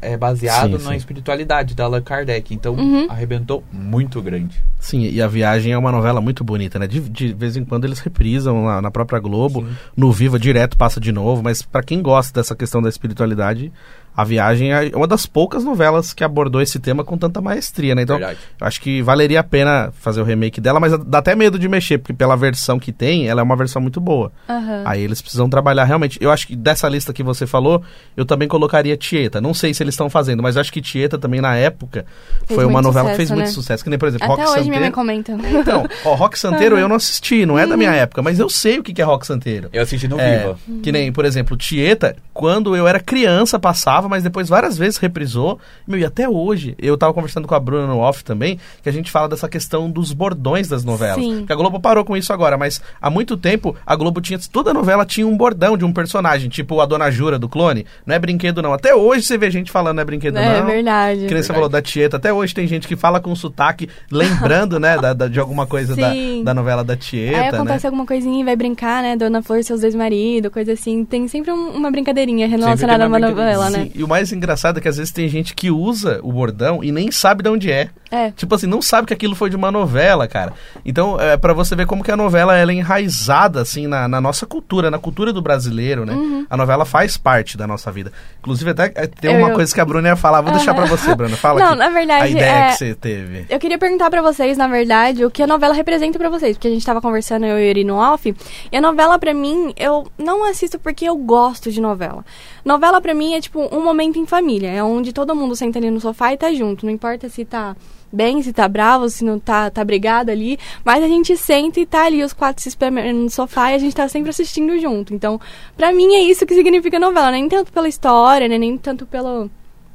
é 0.00 0.16
baseado 0.16 0.78
Sim, 0.78 0.84
na 0.84 0.90
sim. 0.90 0.96
espiritualidade 0.96 1.74
da 1.74 1.84
Allan 1.84 2.02
Kardec. 2.02 2.54
Então, 2.54 2.74
Uhum. 2.74 3.06
arrebentou 3.10 3.64
muito 3.72 4.20
grande. 4.22 4.62
Sim, 4.78 5.02
e 5.02 5.20
a 5.22 5.26
viagem 5.26 5.72
é 5.72 5.78
uma 5.78 5.90
novela 5.90 6.20
muito 6.20 6.44
bonita, 6.44 6.78
né? 6.78 6.86
De, 6.86 7.00
de 7.00 7.32
vez 7.32 7.56
em 7.56 7.64
quando 7.64 7.84
eles 7.84 7.98
reprisam 7.98 8.64
lá 8.64 8.80
na 8.82 8.90
própria 8.90 9.18
Globo, 9.18 9.60
Sim. 9.62 9.68
no 9.96 10.12
Viva 10.12 10.38
direto 10.38 10.76
passa 10.76 11.00
de 11.00 11.10
novo, 11.12 11.42
mas 11.42 11.62
pra 11.62 11.82
quem 11.82 12.02
gosta 12.02 12.40
dessa 12.40 12.54
questão 12.54 12.80
da 12.82 12.88
espiritualidade, 12.88 13.72
a 14.16 14.24
viagem 14.24 14.72
é 14.72 14.90
uma 14.94 15.06
das 15.06 15.26
poucas 15.26 15.62
novelas 15.62 16.14
que 16.14 16.24
abordou 16.24 16.62
esse 16.62 16.78
tema 16.78 17.04
com 17.04 17.18
tanta 17.18 17.40
maestria, 17.40 17.94
né? 17.94 18.02
Então, 18.02 18.16
Verdade. 18.18 18.38
eu 18.60 18.66
acho 18.66 18.80
que 18.80 19.02
valeria 19.02 19.40
a 19.40 19.44
pena 19.44 19.92
fazer 20.00 20.20
o 20.20 20.24
remake 20.24 20.60
dela, 20.60 20.80
mas 20.80 20.96
dá 21.04 21.18
até 21.18 21.34
medo 21.34 21.58
de 21.58 21.68
mexer, 21.68 21.98
porque 21.98 22.12
pela 22.14 22.34
versão 22.36 22.78
que 22.78 22.92
tem, 22.92 23.28
ela 23.28 23.40
é 23.40 23.44
uma 23.44 23.56
versão 23.56 23.82
muito 23.82 24.00
boa. 24.00 24.32
Aham. 24.48 24.82
Aí 24.86 25.02
eles 25.02 25.20
precisam 25.20 25.48
trabalhar 25.50 25.84
realmente. 25.84 26.18
Eu 26.20 26.30
acho 26.30 26.46
que 26.46 26.56
dessa 26.56 26.88
lista 26.88 27.12
que 27.12 27.22
você 27.22 27.46
falou, 27.46 27.82
eu 28.16 28.24
também 28.24 28.48
colocaria 28.48 28.96
Tieta. 28.96 29.40
Não 29.40 29.52
sei 29.52 29.74
se 29.74 29.82
eles 29.82 29.92
estão 29.94 30.08
fazendo, 30.08 30.42
mas 30.42 30.56
eu 30.56 30.60
acho 30.60 30.72
que 30.72 30.80
Tieta 30.80 31.18
também 31.18 31.40
na 31.40 31.54
época 31.56 32.06
Fez 32.46 32.54
foi 32.56 32.64
uma 32.64 32.74
muito 32.74 32.84
novela 32.86 33.10
que 33.10 33.16
sucesso, 33.16 33.16
fez 33.16 33.30
muito 33.30 33.46
né? 33.48 33.52
sucesso. 33.52 33.84
Que 33.84 33.90
nem, 33.90 33.98
por 33.98 34.08
exemplo, 34.08 34.32
Até 34.32 34.42
Rock 34.44 34.58
hoje 34.58 34.68
minha 34.70 34.80
mãe 34.80 34.90
Santeiro. 34.90 34.94
comenta. 34.94 35.58
Então, 35.60 35.86
ó, 36.04 36.14
Rock 36.14 36.38
Santeiro 36.40 36.78
eu 36.78 36.88
não 36.88 36.96
assisti, 36.96 37.44
não 37.44 37.58
é 37.58 37.66
da 37.66 37.76
minha 37.76 37.92
época, 37.92 38.22
mas 38.22 38.38
eu 38.38 38.48
sei 38.48 38.78
o 38.78 38.82
que 38.82 38.92
que 38.94 39.02
é 39.02 39.04
Rock 39.04 39.26
Santeiro. 39.26 39.68
Eu 39.72 39.82
assisti 39.82 40.08
no 40.08 40.18
É, 40.18 40.38
Viva. 40.38 40.58
que 40.82 40.90
nem, 40.90 41.12
por 41.12 41.24
exemplo, 41.24 41.56
Tieta, 41.56 42.16
quando 42.32 42.74
eu 42.76 42.86
era 42.88 42.98
criança 43.00 43.58
passava, 43.58 44.05
mas 44.08 44.22
depois 44.22 44.48
várias 44.48 44.76
vezes 44.78 44.98
reprisou. 44.98 45.58
Meu, 45.86 45.98
e 45.98 46.04
até 46.04 46.28
hoje, 46.28 46.74
eu 46.78 46.96
tava 46.96 47.12
conversando 47.14 47.46
com 47.48 47.54
a 47.54 47.60
Bruna 47.60 47.86
no 47.86 47.98
off 47.98 48.24
também, 48.24 48.58
que 48.82 48.88
a 48.88 48.92
gente 48.92 49.10
fala 49.10 49.28
dessa 49.28 49.48
questão 49.48 49.90
dos 49.90 50.12
bordões 50.12 50.68
das 50.68 50.84
novelas. 50.84 51.16
Sim. 51.24 51.44
Que 51.46 51.52
a 51.52 51.56
Globo 51.56 51.80
parou 51.80 52.04
com 52.04 52.16
isso 52.16 52.32
agora, 52.32 52.56
mas 52.58 52.80
há 53.00 53.10
muito 53.10 53.36
tempo 53.36 53.74
a 53.86 53.94
Globo 53.96 54.20
tinha, 54.20 54.38
toda 54.52 54.72
novela 54.74 55.04
tinha 55.04 55.26
um 55.26 55.36
bordão 55.36 55.76
de 55.76 55.84
um 55.84 55.92
personagem, 55.92 56.48
tipo 56.48 56.80
a 56.80 56.86
Dona 56.86 57.10
Jura 57.10 57.38
do 57.38 57.48
clone. 57.48 57.86
Não 58.04 58.14
é 58.14 58.18
brinquedo 58.18 58.62
não. 58.62 58.72
Até 58.72 58.94
hoje 58.94 59.22
você 59.22 59.36
vê 59.38 59.50
gente 59.50 59.70
falando 59.70 59.96
não 59.96 60.02
é 60.02 60.04
brinquedo 60.04 60.36
É 60.36 60.60
não. 60.60 60.66
verdade. 60.66 61.26
Que 61.26 61.34
nem 61.34 61.42
você 61.42 61.52
falou 61.52 61.68
da 61.68 61.80
Tieta. 61.82 62.16
Até 62.16 62.32
hoje 62.32 62.54
tem 62.54 62.66
gente 62.66 62.86
que 62.88 62.96
fala 62.96 63.20
com 63.20 63.34
sotaque, 63.34 63.88
lembrando, 64.10 64.78
né, 64.80 64.96
da, 64.98 65.12
da- 65.12 65.28
de 65.28 65.38
alguma 65.40 65.66
coisa 65.66 65.94
da, 65.96 66.12
da 66.44 66.54
novela 66.54 66.82
da 66.82 66.96
Tieta, 66.96 67.36
Aí 67.36 67.42
né? 67.52 67.58
acontece 67.58 67.86
alguma 67.86 68.06
coisinha 68.06 68.40
e 68.40 68.44
vai 68.44 68.56
brincar, 68.56 69.02
né? 69.02 69.16
Dona 69.16 69.42
Flor 69.42 69.58
e 69.58 69.64
seus 69.64 69.80
dois 69.80 69.94
maridos, 69.94 70.50
coisa 70.52 70.72
assim. 70.72 71.04
Tem 71.04 71.26
sempre 71.28 71.52
um- 71.52 71.70
uma 71.70 71.90
brincadeirinha 71.90 72.46
relacionada 72.48 73.04
a 73.04 73.08
uma 73.08 73.18
novela, 73.18 73.70
né? 73.70 73.90
E 73.96 74.04
o 74.04 74.08
mais 74.08 74.32
engraçado 74.32 74.78
é 74.78 74.80
que 74.80 74.88
às 74.88 74.96
vezes 74.96 75.12
tem 75.12 75.28
gente 75.28 75.54
que 75.54 75.70
usa 75.70 76.20
o 76.22 76.30
bordão 76.32 76.84
e 76.84 76.92
nem 76.92 77.10
sabe 77.10 77.42
de 77.42 77.48
onde 77.48 77.70
é. 77.72 77.88
É. 78.10 78.30
Tipo 78.30 78.54
assim, 78.54 78.66
não 78.68 78.80
sabe 78.80 79.06
que 79.08 79.12
aquilo 79.14 79.34
foi 79.34 79.50
de 79.50 79.56
uma 79.56 79.70
novela, 79.72 80.28
cara. 80.28 80.52
Então, 80.84 81.20
é 81.20 81.36
para 81.36 81.52
você 81.52 81.74
ver 81.74 81.86
como 81.86 82.04
que 82.04 82.10
a 82.12 82.16
novela 82.16 82.54
ela 82.56 82.70
é 82.70 82.74
enraizada, 82.74 83.60
assim, 83.60 83.86
na, 83.88 84.06
na 84.06 84.20
nossa 84.20 84.46
cultura, 84.46 84.90
na 84.90 84.98
cultura 84.98 85.32
do 85.32 85.42
brasileiro, 85.42 86.06
né? 86.06 86.46
A 86.48 86.56
novela 86.56 86.84
faz 86.84 87.16
parte 87.16 87.56
da 87.56 87.66
nossa 87.66 87.90
vida. 87.90 88.12
Inclusive, 88.38 88.70
até 88.70 88.92
é, 88.94 89.06
tem 89.08 89.32
Eu- 89.32 89.38
uma 89.40 89.48
eu- 89.50 89.54
coisa 89.56 89.74
que 89.74 89.80
a 89.80 89.84
Bruna 89.84 90.08
ia 90.08 90.16
falar. 90.16 90.40
Vou 90.40 90.52
deixar 90.52 90.72
pra 90.74 90.84
você, 90.84 91.14
Bruna. 91.16 91.36
Fala 91.36 91.58
Não, 91.58 91.68
aqui 91.70 91.78
na 91.78 91.88
verdade, 91.88 92.22
a 92.22 92.28
ideia 92.28 92.50
é- 92.50 92.68
que 92.68 92.76
você 92.78 92.94
teve. 92.94 93.46
Eu 93.50 93.58
queria 93.58 93.78
perguntar 93.78 94.08
pra 94.08 94.22
vocês, 94.22 94.56
na 94.56 94.68
verdade, 94.68 95.24
o 95.24 95.30
que 95.30 95.42
a 95.42 95.46
novela 95.46 95.74
representa 95.74 96.16
pra 96.18 96.28
vocês. 96.28 96.56
Porque 96.56 96.68
a 96.68 96.70
gente 96.70 96.86
tava 96.86 97.00
conversando, 97.00 97.44
eu 97.44 97.58
e 97.58 97.62
o 97.64 97.66
Yuri 97.68 97.82
no 97.84 97.96
off. 97.96 98.34
E 98.70 98.76
a 98.76 98.80
novela, 98.80 99.18
pra 99.18 99.34
mim, 99.34 99.72
eu 99.76 100.06
não 100.16 100.44
assisto 100.48 100.78
porque 100.78 101.04
eu 101.06 101.16
gosto 101.16 101.72
de 101.72 101.80
novela. 101.80 102.24
Novela, 102.64 103.00
pra 103.00 103.14
mim, 103.14 103.34
é 103.34 103.40
tipo 103.40 103.60
um 103.74 103.84
momento 103.86 104.18
em 104.18 104.26
família. 104.26 104.68
É 104.68 104.82
onde 104.82 105.12
todo 105.12 105.34
mundo 105.34 105.56
senta 105.56 105.78
ali 105.78 105.90
no 105.90 106.00
sofá 106.00 106.32
e 106.32 106.36
tá 106.36 106.52
junto. 106.52 106.84
Não 106.84 106.92
importa 106.92 107.28
se 107.28 107.44
tá 107.44 107.76
bem, 108.12 108.42
se 108.42 108.52
tá 108.52 108.68
bravo, 108.68 109.08
se 109.08 109.24
não 109.24 109.38
tá, 109.38 109.70
tá 109.70 109.84
brigado 109.84 110.30
ali. 110.30 110.58
Mas 110.84 111.02
a 111.02 111.08
gente 111.08 111.36
senta 111.36 111.80
e 111.80 111.86
tá 111.86 112.04
ali 112.04 112.22
os 112.22 112.32
quatro 112.32 112.62
se 112.62 112.68
esperando 112.68 113.16
no 113.16 113.30
sofá 113.30 113.72
e 113.72 113.74
a 113.74 113.78
gente 113.78 113.94
tá 113.94 114.08
sempre 114.08 114.30
assistindo 114.30 114.78
junto. 114.78 115.14
Então, 115.14 115.40
pra 115.76 115.92
mim, 115.92 116.14
é 116.14 116.20
isso 116.20 116.44
que 116.44 116.54
significa 116.54 116.98
novela. 116.98 117.30
Nem 117.30 117.48
tanto 117.48 117.72
pela 117.72 117.88
história, 117.88 118.48
né? 118.48 118.58
Nem 118.58 118.76
tanto 118.76 119.06
pelo 119.06 119.50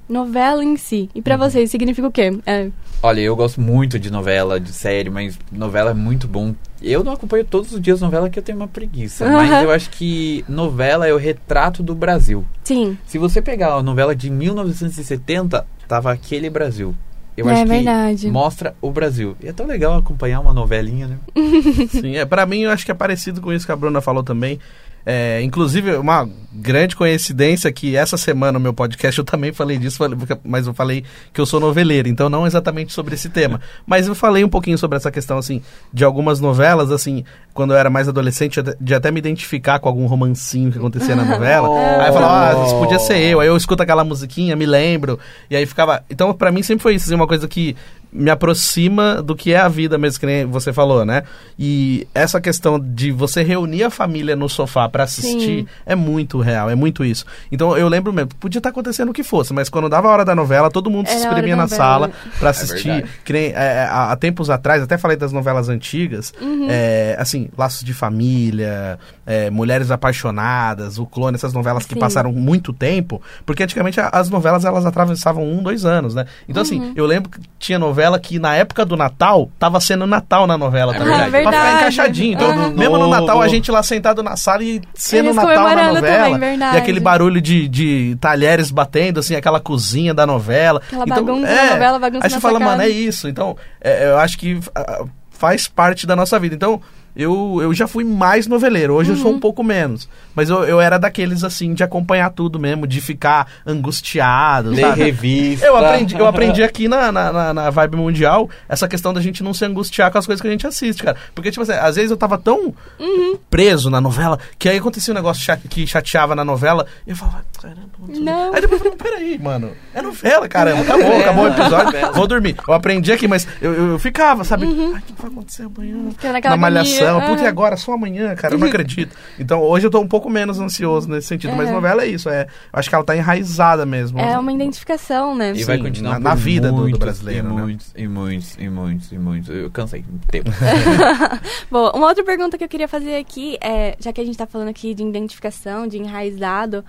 novela 0.08 0.64
em 0.64 0.76
si. 0.78 1.10
E 1.16 1.22
pra 1.22 1.38
vocês, 1.38 1.72
significa 1.72 2.08
o 2.08 2.12
quê? 2.12 2.38
É... 2.46 2.70
Olha, 3.02 3.22
eu 3.22 3.36
gosto 3.36 3.60
muito 3.60 3.98
de 3.98 4.12
novela, 4.12 4.60
de 4.60 4.72
série, 4.74 5.10
mas 5.10 5.40
novela 5.52 5.92
é 5.92 5.94
muito 5.94 6.28
bom. 6.28 6.54
Eu 6.82 7.04
não 7.04 7.14
acompanho 7.14 7.46
todos 7.46 7.72
os 7.74 7.80
dias 7.82 8.02
novela 8.02 8.30
que 8.30 8.40
eu 8.40 8.44
tenho 8.44 8.58
uma 8.58 8.68
preguiça. 8.68 9.26
Aham. 9.26 9.34
Mas 9.36 9.64
eu 9.64 9.72
acho 9.72 9.90
que 9.92 10.44
novela 10.50 11.08
é 11.08 11.14
o 11.14 11.18
retrato 11.18 11.84
do 11.84 11.94
Brasil. 11.94 12.44
Sim. 12.64 12.98
Se 13.06 13.18
você 13.18 13.42
pegar 13.42 13.74
a 13.76 13.84
novela 13.84 14.16
de 14.16 14.30
1970, 14.30 15.66
tava 15.88 16.12
aquele 16.12 16.50
Brasil. 16.50 16.96
Eu 17.38 17.48
É 17.50 17.54
acho 17.54 17.64
que 17.64 17.70
verdade. 17.70 18.30
mostra 18.30 18.76
o 18.82 18.92
Brasil. 18.92 19.38
E 19.42 19.48
é 19.48 19.54
tão 19.54 19.66
legal 19.66 19.96
acompanhar 19.98 20.40
uma 20.42 20.54
novelinha, 20.54 21.08
né? 21.08 21.18
Sim, 21.90 22.18
é, 22.18 22.26
pra 22.26 22.46
mim 22.46 22.62
eu 22.62 22.72
acho 22.72 22.86
que 22.86 22.92
é 22.92 22.96
parecido 22.96 23.40
com 23.42 23.54
isso 23.54 23.66
que 23.66 23.72
a 23.72 23.76
Bruna 23.76 24.02
falou 24.02 24.24
também. 24.24 24.60
É, 25.06 25.42
inclusive, 25.42 25.96
uma 25.96 26.28
grande 26.54 26.96
coincidência 26.96 27.72
que 27.72 27.96
essa 27.96 28.18
semana 28.18 28.54
no 28.54 28.60
meu 28.60 28.74
podcast 28.74 29.18
eu 29.18 29.24
também 29.24 29.54
falei 29.54 29.78
disso, 29.78 30.00
mas 30.44 30.68
eu 30.68 30.74
falei 30.74 31.04
que 31.34 31.40
eu 31.40 31.46
sou 31.46 31.60
noveleiro, 31.60 32.10
então 32.10 32.30
não 32.30 32.46
exatamente 32.46 32.92
sobre 32.92 33.16
esse 33.16 33.30
tema. 33.30 33.62
Mas 33.88 34.08
eu 34.08 34.16
falei 34.16 34.44
um 34.44 34.50
pouquinho 34.50 34.78
sobre 34.78 34.98
essa 34.98 35.12
questão, 35.12 35.38
assim, 35.38 35.62
de 35.94 36.04
algumas 36.04 36.40
novelas, 36.40 36.92
assim, 36.92 37.24
quando 37.54 37.74
eu 37.74 37.78
era 37.78 37.90
mais 37.90 38.08
adolescente, 38.08 38.60
de 38.80 38.94
até 38.94 39.12
me 39.12 39.20
identificar 39.20 39.80
com 39.80 39.88
algum 39.88 40.06
romancinho 40.06 40.72
que 40.72 40.78
acontecia 40.78 41.16
na 41.16 41.26
novela. 41.26 41.68
Aí 42.02 42.08
eu 42.08 42.14
falava, 42.14 42.62
ah, 42.62 42.66
isso 42.66 42.78
podia 42.78 43.00
ser 43.00 43.18
eu. 43.18 43.40
Aí 43.40 43.48
eu 43.48 43.58
escuto 43.58 43.84
aquela 43.84 44.04
musiquinha, 44.04 44.56
me 44.56 44.66
lembro. 44.66 45.20
E 45.50 45.56
aí 45.56 45.66
ficava. 45.66 46.04
Então, 46.10 46.34
pra 46.34 46.52
mim 46.52 46.64
sempre 46.64 46.84
foi 46.84 46.96
isso, 46.96 47.06
assim, 47.06 47.16
uma 47.16 47.28
coisa 47.28 47.48
que 47.48 47.76
me 48.14 48.30
aproxima 48.30 49.22
do 49.22 49.36
que 49.36 49.54
é 49.54 49.58
a 49.60 49.68
vida 49.70 49.98
mesmo, 49.98 50.20
que 50.20 50.26
nem 50.26 50.46
você 50.46 50.74
falou, 50.74 51.06
né? 51.06 51.24
E 51.58 52.06
essa 52.14 52.42
questão 52.42 52.78
de 52.80 53.12
você 53.12 53.42
reunir 53.42 53.84
a 53.84 53.90
família 53.90 54.36
no 54.36 54.50
sofá 54.50 54.90
pra 54.90 55.04
assistir 55.06 55.62
Sim. 55.62 55.68
é 55.86 55.96
muito 55.96 56.40
real, 56.40 56.70
é 56.70 56.76
muito 56.76 57.06
isso. 57.06 57.26
Então 57.52 57.78
eu 57.78 57.88
lembro 57.88 58.12
mesmo, 58.12 58.32
podia 58.40 58.60
estar 58.60 58.70
acontecendo 58.70 59.10
o 59.10 59.14
que 59.14 59.24
fosse, 59.24 59.54
mas 59.54 59.70
quando 59.70 59.88
dava 59.88 60.10
a 60.10 60.12
hora 60.12 60.26
da 60.26 60.36
novela, 60.36 60.70
todo 60.70 60.90
mundo 60.90 61.08
se 61.08 61.14
Era 61.14 61.22
hora 61.22 61.30
espremia 61.30 61.56
na 61.56 61.64
novela. 61.64 61.78
sala 61.78 62.12
pra 62.40 62.50
assistir. 62.50 62.90
verdade. 62.90 63.10
que 63.24 63.34
nem, 63.34 63.46
é, 63.52 63.88
há, 63.90 64.16
tempos 64.18 64.50
atrás, 64.50 64.84
até 64.84 64.98
falei 64.98 65.16
das 65.16 65.32
novelas 65.32 65.70
antigas, 65.70 66.34
Uhum. 66.42 66.68
é, 66.70 67.16
assim, 67.18 67.48
Laços 67.58 67.84
de 67.84 67.94
Família, 67.94 69.00
é, 69.26 69.50
Mulheres 69.50 69.90
Apaixonadas, 69.92 70.98
O 70.98 71.06
Clone, 71.06 71.36
essas 71.36 71.54
novelas 71.54 71.86
que 71.86 71.94
Sim. 71.94 72.00
passaram 72.00 72.32
muito 72.34 72.74
tempo, 72.74 73.22
porque 73.46 73.64
antigamente 73.64 74.00
as 74.02 74.30
novelas 74.30 74.66
elas 74.66 74.86
atravessavam 74.86 75.44
um, 75.50 75.64
dois 75.64 75.86
anos, 75.86 76.14
né? 76.16 76.26
Então, 76.50 76.62
Uhum. 76.64 76.68
assim, 76.68 76.94
eu 76.96 77.06
lembro 77.06 77.30
que 77.30 77.40
tinha 77.60 77.80
novela 77.80 78.01
que 78.20 78.40
na 78.40 78.56
época 78.56 78.86
do 78.86 78.96
Natal 78.98 79.50
tava 79.60 79.80
sendo 79.80 80.08
Natal 80.08 80.48
na 80.48 80.58
novela 80.58 80.96
É 80.96 80.98
também. 80.98 81.30
verdade. 81.30 81.44
Pra 81.44 81.52
ficar 81.52 81.78
encaixadinho. 81.78 82.34
Então, 82.34 82.72
mesmo 82.72 82.98
no. 82.98 83.08
Natal, 83.12 83.42
a 83.42 83.48
gente 83.48 83.70
lá 83.70 83.84
sentado 83.84 84.24
na 84.24 84.38
sala 84.38 84.64
e 84.64 84.82
sendo 84.94 85.26
Eles 85.28 85.36
Natal 85.36 85.76
na 85.76 85.94
novela. 85.94 86.30
também, 86.32 86.58
e 86.58 86.78
aquele 86.78 87.00
barulho 87.00 87.42
de, 87.42 87.68
de 87.68 88.18
talheres 88.20 88.72
batendo, 88.72 89.20
assim, 89.20 89.36
aquela 89.36 89.60
cozinha 89.60 90.14
da 90.14 90.26
novela. 90.26 90.82
Aquela 90.86 91.04
então, 91.04 91.26
bagunça 91.26 91.48
é, 91.48 91.68
da 91.68 91.74
novela, 91.74 92.00
bagunça 92.00 92.26
Aí 92.26 92.30
você 92.30 92.40
fala, 92.40 92.60
mano, 92.60 92.82
é 92.82 92.90
isso. 92.90 93.28
Então, 93.28 93.58
é, 93.82 94.10
eu 94.10 94.18
acho 94.18 94.38
que 94.38 94.60
ah, 94.74 95.04
faz 95.30 95.68
parte 95.68 96.06
da 96.08 96.16
nossa 96.16 96.40
vida. 96.40 96.56
Então, 96.56 96.82
eu, 97.16 97.60
eu 97.62 97.74
já 97.74 97.88
fui 97.88 98.04
mais 98.04 98.48
noveleiro. 98.48 98.94
Hoje 98.94 99.12
eu 99.12 99.16
Uhum. 99.16 99.22
sou 99.22 99.32
um 99.34 99.40
pouco 99.40 99.64
menos. 99.64 100.08
Mas 100.36 100.50
eu, 100.50 100.64
eu 100.64 100.80
era 100.80 100.98
daqueles, 100.98 101.44
assim, 101.44 101.74
de 101.74 101.84
acompanhar 101.84 102.30
tudo 102.32 102.60
mesmo, 102.60 102.88
de 102.88 103.02
ficar 103.02 103.48
angustiado, 103.66 104.70
Ler 104.70 104.82
sabe? 104.82 105.04
revista. 105.04 105.66
Eu 105.66 105.76
aprendi, 105.78 106.16
eu 106.18 106.26
aprendi 106.26 106.64
aqui 106.64 106.88
na, 106.88 107.12
na, 107.12 107.32
na- 107.32 107.54
na 107.54 107.70
Vibe 107.70 107.96
Mundial 107.98 108.50
essa 108.70 108.88
questão 108.88 109.14
da 109.14 109.22
gente 109.22 109.44
não 109.44 109.54
se 109.54 109.66
angustiar 109.66 110.12
com 110.12 110.18
as 110.18 110.26
coisas 110.26 110.42
que 110.42 110.48
a 110.48 110.52
gente 110.52 110.66
assiste, 110.66 111.04
cara. 111.04 111.18
Porque, 111.36 111.52
tipo 111.52 111.62
assim, 111.64 111.74
às 111.74 111.96
vezes 111.96 112.12
eu 112.12 112.18
tava 112.18 112.38
tão 112.38 112.74
Uhum. 113.00 113.38
preso 113.50 113.90
na 113.90 114.00
novela 114.00 114.40
que 114.58 114.70
aí 114.70 114.78
acontecia 114.78 115.14
um 115.14 115.16
negócio 115.16 115.44
cha- 115.44 115.58
que 115.58 115.86
chateava 115.86 116.36
na 116.36 116.46
novela 116.46 116.86
e 117.06 117.10
eu 117.12 117.16
falava, 117.16 117.44
caramba, 117.62 117.82
Não. 118.08 118.54
Aí 118.54 118.62
depois 118.62 118.82
eu 118.82 118.92
falei, 118.92 118.98
peraí, 118.98 119.40
mano, 119.40 119.72
é 119.94 120.02
novela, 120.02 120.48
caramba, 120.48 120.82
acabou, 120.82 121.20
acabou 121.20 121.44
o 121.46 121.48
episódio, 121.50 122.14
vou 122.14 122.28
dormir. 122.28 122.56
Eu 122.68 122.74
aprendi 122.74 123.12
aqui, 123.12 123.28
mas 123.28 123.48
eu, 123.62 123.74
eu, 123.74 123.88
eu 123.92 124.00
ficava, 124.00 124.44
sabe? 124.44 124.66
Ai, 124.66 125.00
o 125.00 125.02
que 125.02 125.14
vai 125.22 125.32
acontecer 125.32 125.64
amanhã? 125.64 125.98
Na 126.44 126.58
malhação, 126.58 127.01
agonia, 127.10 127.28
puta, 127.30 127.44
e 127.44 127.48
agora? 127.48 127.78
Só 127.78 127.94
amanhã, 127.94 128.34
cara, 128.36 128.54
eu 128.56 128.60
não 128.60 128.68
acredito. 128.68 129.16
Então 129.40 129.62
hoje 129.62 129.88
eu 129.88 129.92
tô 129.92 130.00
um 130.00 130.08
pouco 130.08 130.30
menos 130.30 130.60
ansioso 130.60 131.10
nesse 131.10 131.28
sentido, 131.28 131.56
mas 131.56 131.70
É. 131.70 131.72
novela 131.72 132.04
é 132.04 132.08
isso, 132.08 132.30
é, 132.30 132.44
eu 132.44 132.80
acho 132.80 132.90
que 132.90 132.96
ela 132.96 133.04
tá 133.04 133.16
enraizada 133.16 133.86
mesmo. 133.86 134.20
É 134.20 134.38
uma 134.38 134.52
identificação, 134.52 135.36
né? 135.36 135.54
E 135.56 135.64
vai 135.64 135.78
Sim, 135.78 135.84
continuar 135.84 136.14
na- 136.20 136.30
na 136.30 136.36
vida 136.36 136.70
do- 136.70 136.76
do 136.76 136.82
muitos, 136.84 137.00
brasileiro, 137.00 137.48
E 137.48 137.54
né? 137.54 137.62
muitos, 137.62 137.94
e 137.96 138.08
muitos, 138.08 138.58
e 138.58 138.70
muitos, 138.70 139.12
e 139.12 139.18
muitos. 139.18 139.50
Eu 139.50 139.70
cansei. 139.72 140.04
Tempo. 140.30 140.50
Bom, 141.70 141.92
uma 141.96 142.08
outra 142.08 142.24
pergunta 142.24 142.58
que 142.58 142.64
eu 142.64 142.70
queria 142.70 142.88
fazer 142.88 143.16
aqui 143.18 143.58
é, 143.62 143.96
já 144.00 144.12
que 144.14 144.22
a 144.22 144.26
gente 144.26 144.38
tá 144.38 144.46
falando 144.46 144.70
aqui 144.70 144.94
de 144.94 145.04
identificação, 145.04 145.88
de 145.88 145.98
enraizado, 145.98 146.84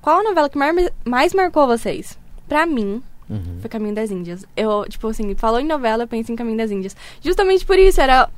qual 0.00 0.20
a 0.20 0.22
novela 0.22 0.48
que 0.48 0.58
mais, 0.58 0.90
mais 1.04 1.34
marcou 1.34 1.66
vocês? 1.66 2.18
Pra 2.48 2.64
mim, 2.66 3.02
Uhum. 3.28 3.58
foi 3.60 3.68
Caminho 3.68 3.94
das 3.94 4.10
Índias. 4.10 4.44
Eu, 4.56 4.86
tipo 4.88 5.06
assim, 5.08 5.34
falou 5.34 5.60
em 5.60 5.66
novela, 5.66 6.04
eu 6.04 6.08
penso 6.08 6.32
em 6.32 6.36
Caminho 6.36 6.56
das 6.56 6.70
Índias. 6.70 6.96
Justamente 7.22 7.64
por 7.66 7.78
isso, 7.78 8.00
era 8.00 8.28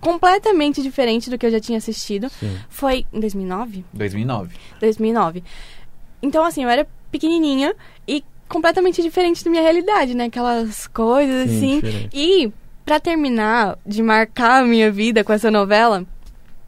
completamente 0.00 0.82
diferente 0.82 1.28
do 1.30 1.38
que 1.38 1.46
eu 1.46 1.50
já 1.50 1.60
tinha 1.60 1.78
assistido. 1.78 2.28
Sim. 2.30 2.56
Foi 2.68 3.04
em 3.12 3.20
2009? 3.20 3.84
2009. 3.92 4.54
2009. 4.80 5.42
Então, 6.22 6.44
assim, 6.44 6.62
eu 6.64 6.68
era 6.68 6.86
pequenininha 7.10 7.74
e 8.06 8.22
completamente 8.48 9.02
diferente 9.02 9.44
da 9.44 9.50
minha 9.50 9.62
realidade, 9.62 10.14
né? 10.14 10.24
Aquelas 10.24 10.86
coisas, 10.86 11.50
Sim, 11.50 11.56
assim. 11.56 11.80
diferente. 11.80 12.08
E, 12.16 12.52
pra 12.84 13.00
terminar 13.00 13.78
de 13.84 14.02
marcar 14.02 14.62
a 14.62 14.64
minha 14.64 14.90
vida 14.90 15.24
com 15.24 15.32
essa 15.32 15.50
novela, 15.50 16.06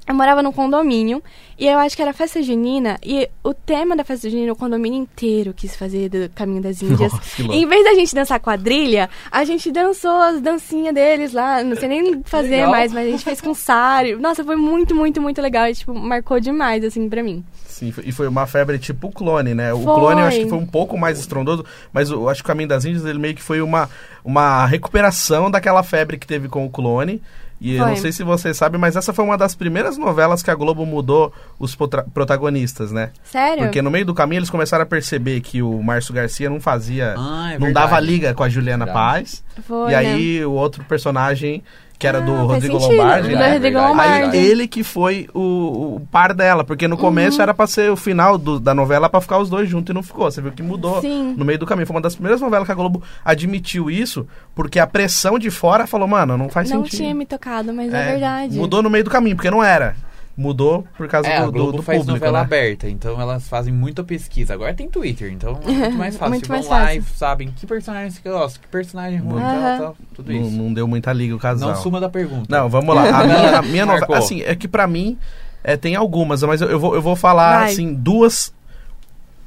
eu 0.08 0.14
morava 0.14 0.42
num 0.42 0.52
condomínio 0.52 1.22
e 1.58 1.66
eu 1.66 1.78
acho 1.78 1.94
que 1.94 2.00
era 2.00 2.14
festa 2.14 2.42
junina 2.42 2.98
e 3.04 3.28
o 3.44 3.52
tema 3.52 3.94
da 3.94 4.02
festa 4.02 4.30
junina, 4.30 4.50
o 4.52 4.56
condomínio 4.56 4.98
inteiro 4.98 5.52
quis 5.52 5.76
fazer 5.76 6.08
do 6.08 6.30
Caminho 6.30 6.62
das 6.62 6.80
Índias. 6.80 7.12
Nossa, 7.38 7.42
em 7.42 7.66
vez 7.66 7.84
da 7.84 7.92
gente 7.92 8.14
dançar 8.14 8.40
quadrilha, 8.40 9.10
a 9.30 9.44
gente 9.44 9.70
dançou 9.70 10.16
as 10.16 10.40
dancinhas 10.40 10.94
deles 10.94 11.34
lá. 11.34 11.62
Não 11.62 11.76
sei 11.76 11.88
nem 11.88 12.22
fazer 12.24 12.48
Legal. 12.48 12.70
mais, 12.70 12.90
mas 12.90 13.06
a 13.06 13.10
gente 13.10 13.22
fez 13.22 13.40
com 13.40 13.52
sário. 13.52 14.18
Nossa, 14.18 14.42
foi 14.42 14.56
muito, 14.56 14.94
muito, 14.94 15.20
muito 15.20 15.42
legal. 15.42 15.66
E, 15.66 15.74
tipo, 15.74 15.92
marcou 15.92 16.40
demais, 16.40 16.82
assim, 16.82 17.06
pra 17.06 17.22
mim. 17.22 17.44
Sim, 17.66 17.92
e 18.02 18.10
foi 18.10 18.26
uma 18.26 18.46
febre 18.46 18.78
tipo 18.78 19.08
o 19.08 19.12
clone, 19.12 19.54
né? 19.54 19.74
O 19.74 19.82
Foi. 19.82 19.94
clone 19.94 20.20
eu 20.20 20.26
acho 20.26 20.38
que 20.40 20.48
foi 20.48 20.58
um 20.58 20.66
pouco 20.66 20.96
mais 20.96 21.20
estrondoso, 21.20 21.64
mas 21.92 22.10
eu 22.10 22.28
acho 22.28 22.42
que 22.42 22.46
o 22.46 22.48
Caminho 22.48 22.68
das 22.68 22.84
Índias 22.84 23.04
ele 23.04 23.18
meio 23.18 23.34
que 23.34 23.42
foi 23.42 23.60
uma, 23.60 23.88
uma 24.24 24.66
recuperação 24.66 25.50
daquela 25.50 25.82
febre 25.82 26.16
que 26.16 26.26
teve 26.26 26.48
com 26.48 26.64
o 26.64 26.70
clone. 26.70 27.22
E 27.60 27.74
eu 27.74 27.82
Foi. 27.82 27.90
não 27.90 27.96
sei 27.96 28.12
se 28.12 28.22
você 28.22 28.54
sabe, 28.54 28.78
mas 28.78 28.94
essa 28.94 29.12
foi 29.12 29.24
uma 29.24 29.36
das 29.36 29.54
primeiras 29.54 29.98
novelas 29.98 30.42
que 30.42 30.50
a 30.50 30.54
Globo 30.54 30.86
mudou 30.86 31.32
os 31.58 31.76
protagonistas, 32.14 32.92
né? 32.92 33.10
Sério? 33.24 33.64
Porque 33.64 33.82
no 33.82 33.90
meio 33.90 34.06
do 34.06 34.14
caminho 34.14 34.38
eles 34.38 34.50
começaram 34.50 34.84
a 34.84 34.86
perceber 34.86 35.40
que 35.40 35.60
o 35.60 35.82
Márcio 35.82 36.14
Garcia 36.14 36.48
não 36.48 36.60
fazia. 36.60 37.14
Ah, 37.18 37.54
é 37.54 37.58
não 37.58 37.72
dava 37.72 37.98
liga 37.98 38.32
com 38.32 38.44
a 38.44 38.48
Juliana 38.48 38.84
Verdade. 38.84 39.08
Paz. 39.08 39.44
Foi, 39.66 39.90
e 39.90 39.92
né? 39.92 39.96
aí 39.96 40.44
o 40.44 40.52
outro 40.52 40.84
personagem, 40.84 41.62
que 41.98 42.06
era 42.06 42.20
do 42.20 42.32
Ah, 42.32 42.42
Rodrigo 42.42 42.78
sentido, 42.80 42.96
Lombardi, 42.98 43.28
do 43.30 43.36
né? 43.36 43.52
Rodrigo. 43.54 43.78
Lombardi. 43.78 44.36
Aí 44.36 44.46
ele 44.46 44.68
que 44.68 44.84
foi 44.84 45.28
o, 45.34 45.96
o 45.96 46.00
par 46.12 46.32
dela, 46.32 46.62
porque 46.62 46.86
no 46.86 46.96
começo 46.96 47.42
era 47.42 47.52
pra 47.52 47.66
ser 47.66 47.90
o 47.90 47.96
final 47.96 48.38
do- 48.38 48.60
da 48.60 48.72
novela 48.72 49.08
pra 49.08 49.20
ficar 49.20 49.38
os 49.38 49.50
dois 49.50 49.68
juntos 49.68 49.90
e 49.90 49.94
não 49.94 50.02
ficou. 50.02 50.30
Você 50.30 50.40
viu 50.40 50.52
que 50.52 50.62
mudou 50.62 51.00
Sim. 51.00 51.34
no 51.36 51.44
meio 51.44 51.58
do 51.58 51.66
caminho. 51.66 51.86
Foi 51.86 51.96
uma 51.96 52.02
das 52.02 52.14
primeiras 52.14 52.40
novelas 52.40 52.66
que 52.66 52.72
a 52.72 52.74
Globo 52.76 53.02
admitiu 53.24 53.90
isso, 53.90 54.26
porque 54.54 54.78
a 54.78 54.86
pressão 54.86 55.38
de 55.38 55.50
fora 55.50 55.86
falou, 55.86 56.06
mano, 56.06 56.36
não 56.36 56.48
faz 56.48 56.70
Não 56.70 56.84
sentido. 56.84 56.98
tinha 57.00 57.14
me 57.14 57.26
tocado, 57.26 57.72
mas 57.74 57.92
é, 57.92 58.00
É, 58.00 58.10
verdade. 58.12 58.56
Mudou 58.56 58.80
no 58.82 58.88
meio 58.90 59.02
do 59.04 59.10
caminho, 59.10 59.34
porque 59.34 59.50
não 59.50 59.62
era. 59.64 59.96
Mudou 60.40 60.86
por 60.96 61.08
causa 61.08 61.28
É, 61.28 61.40
do, 61.40 61.48
a 61.48 61.50
Globo 61.50 61.72
do, 61.72 61.76
do 61.78 61.82
faz 61.82 61.98
público, 61.98 62.16
novela 62.16 62.38
né? 62.38 62.44
aberta, 62.44 62.88
então 62.88 63.20
elas 63.20 63.48
fazem 63.48 63.74
muita 63.74 64.04
pesquisa. 64.04 64.54
Agora 64.54 64.72
tem 64.72 64.88
Twitter, 64.88 65.32
então 65.32 65.58
é 65.66 65.68
muito 65.68 65.98
mais 65.98 66.14
fácil. 66.16 66.30
Muito 66.30 66.46
Vão 66.46 66.56
mais 66.58 66.68
lá 66.68 66.94
e 66.94 67.02
sabem 67.02 67.48
que 67.50 67.66
personagem 67.66 68.10
você 68.10 68.20
gosta, 68.28 68.60
que 68.60 68.68
personagem 68.68 69.18
ruim, 69.18 69.42
Aham. 69.42 69.50
tal, 69.60 69.78
tal, 69.78 69.96
tudo 70.14 70.32
Não, 70.32 70.40
isso. 70.42 70.50
não 70.56 70.72
deu 70.72 70.86
muita 70.86 71.12
liga 71.12 71.34
o 71.34 71.40
casal. 71.40 71.70
Não 71.70 71.76
suma 71.82 71.98
da 72.00 72.08
pergunta. 72.08 72.46
Não, 72.48 72.68
vamos 72.68 72.94
lá. 72.94 73.02
A 73.18 73.24
minha, 73.24 73.58
a 73.58 73.62
minha 73.62 73.84
novela. 73.84 74.16
Assim, 74.18 74.42
é 74.42 74.54
que 74.54 74.68
pra 74.68 74.86
mim 74.86 75.18
é, 75.64 75.76
tem 75.76 75.96
algumas, 75.96 76.40
mas 76.44 76.60
eu, 76.60 76.68
eu 76.68 76.78
vou, 76.78 76.94
eu 76.94 77.02
vou 77.02 77.16
falar 77.16 77.58
Vai. 77.62 77.72
assim, 77.72 77.92
duas. 77.92 78.54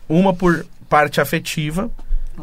Uma 0.09 0.33
por 0.33 0.65
parte 0.89 1.21
afetiva, 1.21 1.89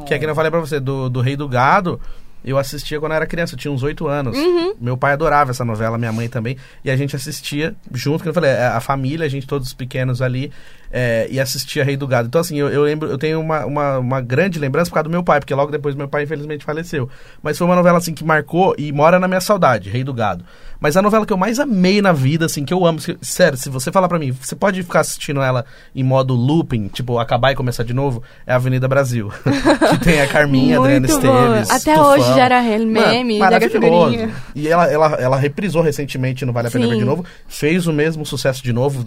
que 0.06 0.14
é 0.14 0.18
que 0.18 0.24
eu 0.24 0.34
falei 0.34 0.50
pra 0.50 0.58
você, 0.60 0.80
do, 0.80 1.10
do 1.10 1.20
Rei 1.20 1.36
do 1.36 1.46
Gado. 1.46 2.00
Eu 2.48 2.58
assistia 2.58 2.98
quando 2.98 3.12
eu 3.12 3.16
era 3.16 3.26
criança, 3.26 3.54
eu 3.54 3.58
tinha 3.58 3.70
uns 3.70 3.82
oito 3.82 4.06
anos. 4.06 4.36
Uhum. 4.36 4.74
Meu 4.80 4.96
pai 4.96 5.12
adorava 5.12 5.50
essa 5.50 5.64
novela, 5.64 5.98
minha 5.98 6.12
mãe 6.12 6.28
também. 6.28 6.56
E 6.84 6.90
a 6.90 6.96
gente 6.96 7.14
assistia 7.14 7.74
junto, 7.92 8.22
que 8.22 8.28
eu 8.28 8.34
falei, 8.34 8.50
é, 8.50 8.66
a 8.66 8.80
família, 8.80 9.26
a 9.26 9.28
gente 9.28 9.46
todos 9.46 9.72
pequenos 9.74 10.22
ali, 10.22 10.50
é, 10.90 11.26
e 11.30 11.38
assistia 11.40 11.84
Rei 11.84 11.96
do 11.96 12.06
Gado. 12.06 12.28
Então, 12.28 12.40
assim, 12.40 12.58
eu, 12.58 12.68
eu 12.68 12.82
lembro, 12.82 13.08
eu 13.08 13.18
tenho 13.18 13.40
uma, 13.40 13.64
uma, 13.64 13.98
uma 13.98 14.20
grande 14.20 14.58
lembrança 14.58 14.90
por 14.90 14.94
causa 14.94 15.04
do 15.04 15.10
meu 15.10 15.22
pai, 15.22 15.40
porque 15.40 15.54
logo 15.54 15.70
depois 15.70 15.94
meu 15.94 16.08
pai, 16.08 16.24
infelizmente, 16.24 16.64
faleceu. 16.64 17.08
Mas 17.42 17.58
foi 17.58 17.66
uma 17.66 17.76
novela, 17.76 17.98
assim, 17.98 18.14
que 18.14 18.24
marcou 18.24 18.74
e 18.78 18.92
mora 18.92 19.18
na 19.18 19.28
minha 19.28 19.40
saudade, 19.40 19.90
Rei 19.90 20.04
do 20.04 20.14
Gado. 20.14 20.44
Mas 20.80 20.96
a 20.96 21.02
novela 21.02 21.26
que 21.26 21.32
eu 21.32 21.36
mais 21.36 21.58
amei 21.58 22.00
na 22.00 22.12
vida, 22.12 22.46
assim, 22.46 22.64
que 22.64 22.72
eu 22.72 22.86
amo, 22.86 23.00
sério, 23.20 23.58
se 23.58 23.68
você 23.68 23.90
falar 23.90 24.08
pra 24.08 24.18
mim, 24.18 24.30
você 24.30 24.54
pode 24.54 24.82
ficar 24.82 25.00
assistindo 25.00 25.42
ela 25.42 25.64
em 25.94 26.04
modo 26.04 26.34
looping, 26.34 26.88
tipo, 26.88 27.18
acabar 27.18 27.50
e 27.50 27.56
começar 27.56 27.82
de 27.82 27.92
novo, 27.92 28.22
é 28.46 28.52
Avenida 28.52 28.86
Brasil. 28.86 29.30
que 29.90 29.98
tem 30.04 30.20
a 30.20 30.28
Carminha, 30.28 30.78
a 30.78 30.80
Adriana. 30.80 31.06
Esteves. 31.06 31.70
Até 31.70 31.94
Tufão. 31.94 32.12
hoje 32.12 32.26
já 32.34 32.44
era 32.44 32.62
meme, 32.62 33.38
Mano, 33.38 33.50
da 33.50 33.60
figurinha. 33.60 34.30
E 34.54 34.68
ela, 34.68 34.86
ela, 34.86 35.14
ela 35.14 35.36
reprisou 35.36 35.82
recentemente 35.82 36.44
no 36.44 36.52
Vale 36.52 36.68
a 36.68 36.70
Pena. 36.70 36.86
Ver 36.86 36.98
de 36.98 37.04
novo, 37.04 37.24
fez 37.48 37.86
o 37.86 37.92
mesmo 37.92 38.24
sucesso 38.24 38.62
de 38.62 38.72
novo. 38.72 39.06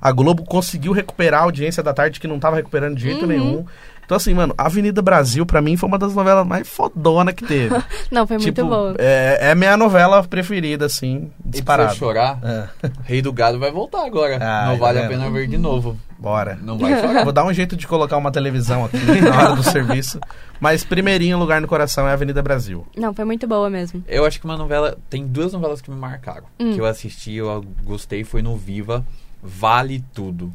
A 0.00 0.12
Globo 0.12 0.44
conseguiu 0.44 0.92
recuperar 1.12 1.40
a 1.40 1.44
audiência 1.44 1.82
da 1.82 1.92
tarde 1.92 2.18
que 2.18 2.26
não 2.26 2.38
tava 2.40 2.56
recuperando 2.56 2.96
de 2.96 3.04
Uhum. 3.04 3.10
jeito 3.12 3.26
nenhum. 3.26 3.64
Então, 4.04 4.16
assim, 4.16 4.34
mano, 4.34 4.52
Avenida 4.58 5.00
Brasil, 5.00 5.46
pra 5.46 5.62
mim, 5.62 5.76
foi 5.76 5.88
uma 5.88 5.96
das 5.98 6.12
novelas 6.14 6.44
mais 6.46 6.68
fodona 6.68 7.32
que 7.32 7.46
teve. 7.46 7.74
Não, 8.10 8.26
foi 8.26 8.36
tipo, 8.36 8.60
muito 8.62 8.76
boa. 8.76 8.94
É, 8.98 9.38
é 9.52 9.54
minha 9.54 9.76
novela 9.76 10.22
preferida, 10.24 10.84
assim, 10.86 11.30
E 11.38 11.62
pra 11.62 11.86
disparado. 11.86 11.94
chorar, 11.94 12.38
É, 12.42 12.68
Rei 13.04 13.22
do 13.22 13.32
Gado 13.32 13.58
vai 13.60 13.70
voltar 13.70 14.04
agora. 14.04 14.38
Ah, 14.42 14.66
não 14.66 14.76
vale 14.76 14.98
a 14.98 15.08
pena 15.08 15.30
ver 15.30 15.46
de 15.46 15.56
novo. 15.56 15.96
bora. 16.18 16.58
Não 16.60 16.76
vai 16.76 17.00
chorar. 17.00 17.22
Vou 17.24 17.32
dar 17.32 17.44
um 17.44 17.52
jeito 17.54 17.74
de 17.76 17.86
colocar 17.86 18.16
uma 18.16 18.30
televisão 18.32 18.84
aqui 18.84 18.98
na 19.22 19.34
hora 19.38 19.56
do 19.56 19.62
serviço. 19.70 20.18
Mas 20.60 20.84
primeirinho 20.84 21.38
lugar 21.38 21.60
no 21.60 21.68
coração 21.68 22.06
é 22.06 22.12
Avenida 22.12 22.42
Brasil. 22.42 22.84
Não, 22.96 23.14
foi 23.14 23.24
muito 23.24 23.46
boa 23.46 23.70
mesmo. 23.70 24.04
Eu 24.08 24.26
acho 24.26 24.38
que 24.40 24.44
uma 24.44 24.56
novela. 24.56 24.98
Tem 25.08 25.24
duas 25.26 25.52
novelas 25.52 25.80
que 25.80 25.90
me 25.90 25.96
marcaram. 25.96 26.44
Hum. 26.60 26.72
Que 26.74 26.80
eu 26.80 26.86
assisti, 26.86 27.34
eu 27.34 27.64
gostei, 27.84 28.24
foi 28.24 28.42
no 28.42 28.56
Viva. 28.56 29.04
Vale 29.42 30.04
Tudo. 30.12 30.52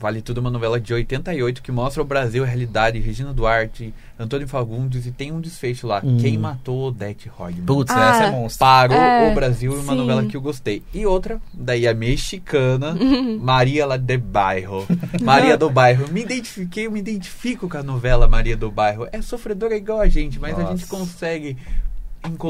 Vale 0.00 0.22
Tudo 0.22 0.38
é 0.38 0.40
uma 0.40 0.50
novela 0.50 0.78
de 0.80 0.94
88 0.94 1.62
que 1.62 1.72
mostra 1.72 2.02
o 2.02 2.04
Brasil, 2.06 2.44
a 2.44 2.46
realidade, 2.46 2.98
Regina 3.00 3.32
Duarte, 3.32 3.92
Antônio 4.18 4.46
Fagundes 4.46 5.06
e 5.06 5.10
tem 5.10 5.32
um 5.32 5.40
desfecho 5.40 5.86
lá. 5.86 6.00
Hum. 6.04 6.18
Quem 6.20 6.38
matou 6.38 6.88
Odete 6.88 7.30
Reutemann. 7.36 7.64
Putz, 7.66 7.90
Ah, 7.90 8.10
essa 8.10 8.24
é 8.24 8.30
monstro. 8.30 8.58
Parou 8.60 8.96
É, 8.96 9.30
o 9.30 9.34
Brasil 9.34 9.72
é 9.72 9.80
uma 9.80 9.92
sim. 9.92 9.98
novela 9.98 10.24
que 10.24 10.36
eu 10.36 10.40
gostei. 10.40 10.82
E 10.94 11.04
outra, 11.04 11.40
daí 11.52 11.86
a 11.88 11.94
mexicana, 11.94 12.96
Maria 13.40 13.86
lá 13.86 13.96
de 13.96 14.16
Bairro. 14.16 14.86
Maria 15.20 15.56
do 15.56 15.68
Bairro. 15.70 16.08
Me 16.12 16.22
identifiquei, 16.22 16.86
eu 16.86 16.90
me 16.90 17.00
identifico 17.00 17.68
com 17.68 17.76
a 17.78 17.82
novela 17.82 18.28
Maria 18.28 18.56
do 18.56 18.70
Bairro. 18.70 19.08
É 19.12 19.20
sofredora 19.20 19.76
igual 19.76 20.00
a 20.00 20.08
gente, 20.08 20.38
mas 20.38 20.54
a 20.58 20.62
Nossa. 20.62 20.76
gente 20.76 20.86
consegue 20.88 21.56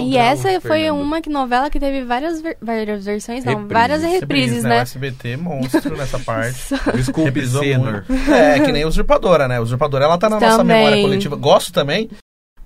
E 0.00 0.16
essa 0.16 0.48
o 0.56 0.60
foi 0.60 0.80
Fernando. 0.80 1.00
uma 1.00 1.20
que 1.20 1.28
novela 1.30 1.68
que 1.70 1.78
teve 1.78 2.04
várias, 2.04 2.40
ver- 2.40 2.56
várias 2.60 3.04
versões, 3.04 3.44
não, 3.44 3.52
Reprises. 3.52 3.72
várias 3.72 4.02
reprises, 4.02 4.64
né? 4.64 4.78
O 4.78 4.82
SBT 4.82 5.36
monstro 5.36 5.96
nessa 5.96 6.18
parte. 6.18 6.74
Desculpe, 6.96 7.46
Senor. 7.46 8.04
É, 8.30 8.60
que 8.60 8.72
nem 8.72 8.82
a 8.82 8.88
Usurpadora, 8.88 9.46
né? 9.46 9.56
A 9.58 9.60
Usurpadora, 9.60 10.04
ela 10.04 10.18
tá 10.18 10.28
na 10.28 10.40
nossa 10.40 10.58
Também. 10.58 10.76
memória 10.78 11.02
coletiva. 11.02 11.36
Gosto 11.36 11.72
também, 11.72 12.08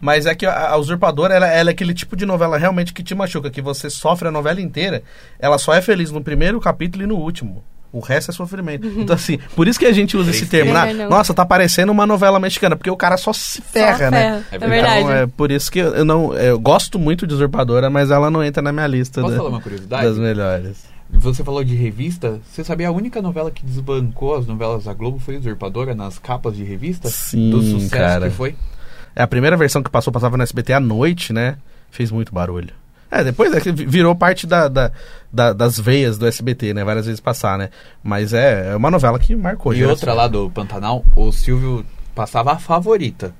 mas 0.00 0.26
é 0.26 0.34
que 0.34 0.46
a, 0.46 0.70
a 0.70 0.76
Usurpadora, 0.76 1.34
ela, 1.34 1.46
ela 1.46 1.70
é 1.70 1.72
aquele 1.72 1.92
tipo 1.94 2.16
de 2.16 2.24
novela 2.24 2.56
realmente 2.56 2.92
que 2.92 3.02
te 3.02 3.14
machuca, 3.14 3.50
que 3.50 3.60
você 3.62 3.90
sofre 3.90 4.28
a 4.28 4.32
novela 4.32 4.60
inteira. 4.60 5.02
Ela 5.38 5.58
só 5.58 5.74
é 5.74 5.82
feliz 5.82 6.10
no 6.10 6.22
primeiro 6.22 6.60
capítulo 6.60 7.04
e 7.04 7.06
no 7.06 7.16
último. 7.16 7.62
O 7.92 8.00
resto 8.00 8.30
é 8.30 8.34
sofrimento. 8.34 8.86
Então, 8.86 9.14
assim, 9.14 9.38
por 9.54 9.68
isso 9.68 9.78
que 9.78 9.84
a 9.84 9.92
gente 9.92 10.16
usa 10.16 10.30
esse 10.30 10.46
termo. 10.46 10.72
Né? 10.72 10.94
Não. 10.94 11.10
Nossa, 11.10 11.34
tá 11.34 11.44
parecendo 11.44 11.92
uma 11.92 12.06
novela 12.06 12.40
mexicana, 12.40 12.74
porque 12.74 12.90
o 12.90 12.96
cara 12.96 13.16
só 13.18 13.32
se 13.34 13.60
ferra, 13.60 13.98
Só 14.06 14.10
né? 14.10 14.20
ferra, 14.20 14.44
É 14.50 14.54
É, 14.54 14.58
verdade. 14.58 15.00
Então, 15.02 15.12
é 15.12 15.26
por 15.26 15.50
isso 15.50 15.70
que 15.70 15.78
eu 15.78 15.94
eu 15.94 16.04
não. 16.04 16.32
Eu 16.34 16.58
gosto 16.58 16.98
muito 16.98 17.26
de 17.26 17.34
Usurpadora, 17.34 17.90
mas 17.90 18.10
ela 18.10 18.30
não 18.30 18.42
entra 18.42 18.62
na 18.62 18.72
minha 18.72 18.86
lista 18.86 19.20
Posso 19.20 19.32
da- 19.32 19.36
falar 19.38 19.50
uma 19.50 19.60
curiosidade? 19.60 20.04
das 20.06 20.16
melhores. 20.18 20.84
Você 21.10 21.44
falou 21.44 21.62
de 21.62 21.74
revista. 21.74 22.40
Você 22.50 22.64
sabia 22.64 22.88
a 22.88 22.90
única 22.90 23.20
novela 23.20 23.50
que 23.50 23.62
desbancou 23.66 24.34
as 24.36 24.46
novelas 24.46 24.84
da 24.84 24.94
Globo 24.94 25.18
foi 25.18 25.36
Usurpadora 25.36 25.94
nas 25.94 26.18
capas 26.18 26.56
de 26.56 26.64
revista? 26.64 27.10
Sim, 27.10 27.50
Do 27.50 27.62
sucesso 27.62 27.90
cara. 27.90 28.30
que 28.30 28.34
foi? 28.34 28.54
É 29.14 29.22
a 29.22 29.26
primeira 29.26 29.54
versão 29.54 29.82
que 29.82 29.90
passou, 29.90 30.10
passava 30.10 30.38
no 30.38 30.42
SBT 30.42 30.72
à 30.72 30.80
noite, 30.80 31.30
né? 31.34 31.56
Fez 31.90 32.10
muito 32.10 32.32
barulho. 32.32 32.70
É, 33.14 33.22
depois 33.22 33.52
é 33.52 33.60
que 33.60 33.70
virou 33.70 34.16
parte 34.16 34.46
da, 34.46 34.68
da- 34.68 34.90
da- 35.30 35.52
das 35.52 35.78
veias 35.78 36.16
do 36.16 36.26
SBT, 36.26 36.72
né? 36.72 36.82
Várias 36.82 37.04
vezes 37.04 37.20
passar, 37.20 37.58
né? 37.58 37.68
Mas 38.02 38.32
é, 38.32 38.70
é 38.72 38.76
uma 38.76 38.90
novela 38.90 39.18
que 39.18 39.36
marcou. 39.36 39.72
E 39.74 39.76
geração. 39.76 39.92
outra 39.94 40.14
lá 40.14 40.26
do 40.26 40.48
Pantanal, 40.50 41.04
o 41.14 41.30
Silvio 41.30 41.84
passava 42.14 42.52
a 42.52 42.58
favorita. 42.58 43.34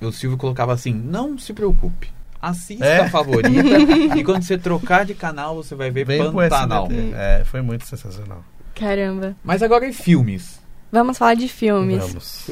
E 0.00 0.06
o 0.06 0.10
Silvio 0.12 0.38
colocava 0.38 0.72
assim: 0.72 0.94
não 0.94 1.36
se 1.38 1.52
preocupe. 1.52 2.10
Assista 2.40 2.84
É. 2.86 3.00
a 3.00 3.10
favorita. 3.10 3.50
e 4.16 4.24
quando 4.24 4.42
você 4.42 4.56
trocar 4.56 5.04
de 5.04 5.12
canal, 5.12 5.56
você 5.56 5.74
vai 5.74 5.90
ver 5.90 6.06
Vem 6.06 6.32
Pantanal. 6.32 6.86
SBT. 6.86 7.12
É, 7.14 7.42
foi 7.44 7.60
muito 7.60 7.84
sensacional. 7.84 8.42
Caramba. 8.74 9.36
Mas 9.44 9.62
agora 9.62 9.86
em 9.86 9.92
filmes. 9.92 10.58
Vamos 10.90 11.18
falar 11.18 11.34
de 11.34 11.48
filmes. 11.48 11.98
Vamos. 11.98 12.50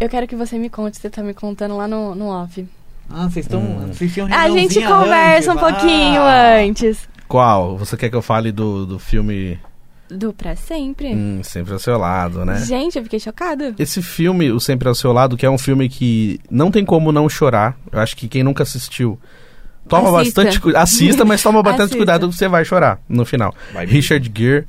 Eu 0.00 0.08
quero 0.08 0.26
que 0.26 0.34
você 0.36 0.56
me 0.56 0.70
conte, 0.70 0.96
você 0.98 1.10
tá 1.10 1.22
me 1.22 1.34
contando 1.34 1.76
lá 1.76 1.86
no, 1.86 2.14
no 2.14 2.28
off. 2.28 2.66
Ah, 3.14 3.28
vocês 3.28 3.44
estão. 3.46 3.60
Hum. 3.60 3.88
Vocês 3.92 4.12
tinham 4.12 4.26
A 4.32 4.48
gente 4.50 4.80
conversa 4.82 5.50
um 5.54 5.58
antes, 5.58 5.68
pouquinho 5.70 6.20
ah. 6.22 6.56
antes. 6.60 7.08
Qual? 7.28 7.76
Você 7.78 7.96
quer 7.96 8.08
que 8.10 8.16
eu 8.16 8.22
fale 8.22 8.52
do, 8.52 8.84
do 8.86 8.98
filme 8.98 9.58
Do 10.10 10.32
Pra 10.32 10.54
Sempre. 10.56 11.14
hum, 11.14 11.40
Sempre 11.42 11.72
ao 11.72 11.78
Seu 11.78 11.96
Lado, 11.98 12.44
né? 12.44 12.58
Gente, 12.64 12.96
eu 12.98 13.02
fiquei 13.04 13.18
chocada. 13.20 13.74
Esse 13.78 14.02
filme, 14.02 14.50
O 14.50 14.60
Sempre 14.60 14.88
ao 14.88 14.94
Seu 14.94 15.12
Lado, 15.12 15.36
que 15.36 15.46
é 15.46 15.50
um 15.50 15.56
filme 15.58 15.88
que 15.88 16.38
não 16.50 16.70
tem 16.70 16.84
como 16.84 17.10
não 17.12 17.28
chorar. 17.28 17.76
Eu 17.90 18.00
acho 18.00 18.16
que 18.16 18.28
quem 18.28 18.42
nunca 18.42 18.62
assistiu. 18.62 19.18
Toma 19.88 20.20
Assista. 20.20 20.42
bastante 20.44 20.60
cu- 20.60 20.76
Assista, 20.76 21.24
mas 21.24 21.42
toma 21.42 21.62
bastante 21.62 21.80
Assista. 21.82 21.96
cuidado 21.96 22.28
que 22.28 22.34
você 22.36 22.46
vai 22.48 22.64
chorar 22.64 23.00
no 23.08 23.24
final. 23.24 23.54
Vai. 23.72 23.84
Richard 23.86 24.30
Gere. 24.34 24.64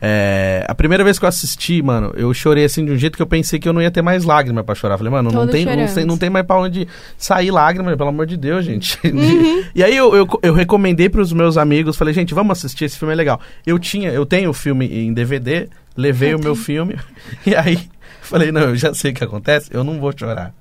É, 0.00 0.64
a 0.68 0.74
primeira 0.74 1.02
vez 1.02 1.18
que 1.18 1.24
eu 1.24 1.28
assisti, 1.28 1.82
mano, 1.82 2.12
eu 2.16 2.32
chorei 2.34 2.64
assim 2.64 2.84
de 2.84 2.92
um 2.92 2.96
jeito 2.96 3.16
que 3.16 3.22
eu 3.22 3.26
pensei 3.26 3.58
que 3.58 3.68
eu 3.68 3.72
não 3.72 3.80
ia 3.80 3.90
ter 3.90 4.02
mais 4.02 4.24
lágrima 4.24 4.62
pra 4.62 4.74
chorar. 4.74 4.98
Falei, 4.98 5.12
mano, 5.12 5.30
não 5.30 5.46
tem, 5.46 5.64
não, 5.64 5.94
tem, 5.94 6.04
não 6.04 6.18
tem 6.18 6.30
mais 6.30 6.46
pra 6.46 6.58
onde 6.58 6.86
sair 7.16 7.50
lágrima, 7.50 7.96
pelo 7.96 8.08
amor 8.08 8.26
de 8.26 8.36
Deus, 8.36 8.64
gente. 8.64 8.98
Uhum. 9.04 9.64
e 9.74 9.82
aí 9.82 9.96
eu, 9.96 10.14
eu, 10.14 10.28
eu 10.42 10.54
recomendei 10.54 11.08
pros 11.08 11.32
meus 11.32 11.56
amigos, 11.56 11.96
falei, 11.96 12.12
gente, 12.12 12.34
vamos 12.34 12.58
assistir, 12.58 12.84
esse 12.84 12.98
filme 12.98 13.12
é 13.12 13.16
legal. 13.16 13.40
Eu 13.66 13.78
tinha, 13.78 14.10
eu 14.10 14.26
tenho 14.26 14.50
o 14.50 14.54
filme 14.54 14.86
em 14.86 15.12
DVD, 15.12 15.68
levei 15.96 16.32
Eu 16.32 16.38
o 16.38 16.40
meu 16.40 16.52
tenho. 16.52 16.64
filme, 16.64 16.96
e 17.46 17.54
aí 17.54 17.78
falei, 18.20 18.50
não, 18.52 18.62
eu 18.62 18.76
já 18.76 18.92
sei 18.92 19.12
o 19.12 19.14
que 19.14 19.24
acontece, 19.24 19.70
eu 19.72 19.82
não 19.84 19.98
vou 19.98 20.12
chorar. 20.16 20.52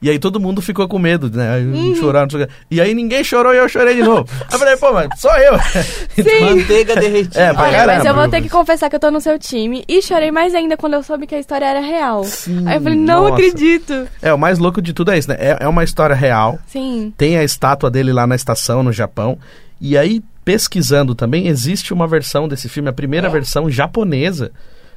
E 0.00 0.10
aí 0.10 0.18
todo 0.18 0.40
mundo 0.40 0.60
ficou 0.60 0.86
com 0.86 0.98
medo, 0.98 1.30
né? 1.34 1.58
Uhum. 1.58 1.94
Chorar, 1.96 2.22
não 2.22 2.30
sei 2.30 2.42
o 2.42 2.46
quê. 2.46 2.52
E 2.70 2.80
aí 2.80 2.94
ninguém 2.94 3.24
chorou 3.24 3.54
e 3.54 3.58
eu 3.58 3.68
chorei 3.68 3.94
de 3.94 4.02
novo. 4.02 4.26
Aí 4.30 4.46
eu 4.52 4.58
falei, 4.58 4.76
pô, 4.76 4.92
mano, 4.92 5.08
só 5.16 5.36
eu. 5.38 5.54
Manteiga 6.44 6.96
derretida. 6.96 7.40
É, 7.40 7.52
pra 7.52 7.62
Olha, 7.62 7.72
caramba, 7.72 7.94
mas 7.96 8.04
eu 8.04 8.14
vou 8.14 8.28
ter 8.28 8.42
que 8.42 8.48
confessar 8.48 8.90
que 8.90 8.96
eu 8.96 9.00
tô 9.00 9.10
no 9.10 9.20
seu 9.20 9.38
time. 9.38 9.84
E 9.88 10.02
chorei 10.02 10.30
mais 10.30 10.54
ainda 10.54 10.76
quando 10.76 10.94
eu 10.94 11.02
soube 11.02 11.26
que 11.26 11.34
a 11.34 11.38
história 11.38 11.64
era 11.64 11.80
real. 11.80 12.24
Sim, 12.24 12.66
Aí 12.66 12.76
eu 12.76 12.80
falei, 12.80 12.98
não 12.98 13.22
nossa. 13.22 13.34
acredito. 13.34 14.08
É, 14.20 14.32
o 14.32 14.38
mais 14.38 14.58
louco 14.58 14.82
de 14.82 14.92
tudo 14.92 15.10
é 15.10 15.18
isso, 15.18 15.28
né? 15.28 15.36
É, 15.38 15.58
é 15.60 15.68
uma 15.68 15.84
história 15.84 16.14
real. 16.14 16.58
Sim. 16.66 17.12
Tem 17.16 17.36
a 17.36 17.44
estátua 17.44 17.90
dele 17.90 18.12
lá 18.12 18.26
na 18.26 18.34
estação, 18.34 18.82
no 18.82 18.92
Japão. 18.92 19.38
E 19.80 19.98
aí, 19.98 20.22
pesquisando 20.44 21.14
também, 21.14 21.48
existe 21.48 21.92
uma 21.92 22.06
versão 22.06 22.46
desse 22.46 22.68
filme, 22.68 22.88
a 22.88 22.92
primeira 22.92 23.28
Ó. 23.28 23.30
versão 23.30 23.70
japonesa, 23.70 24.52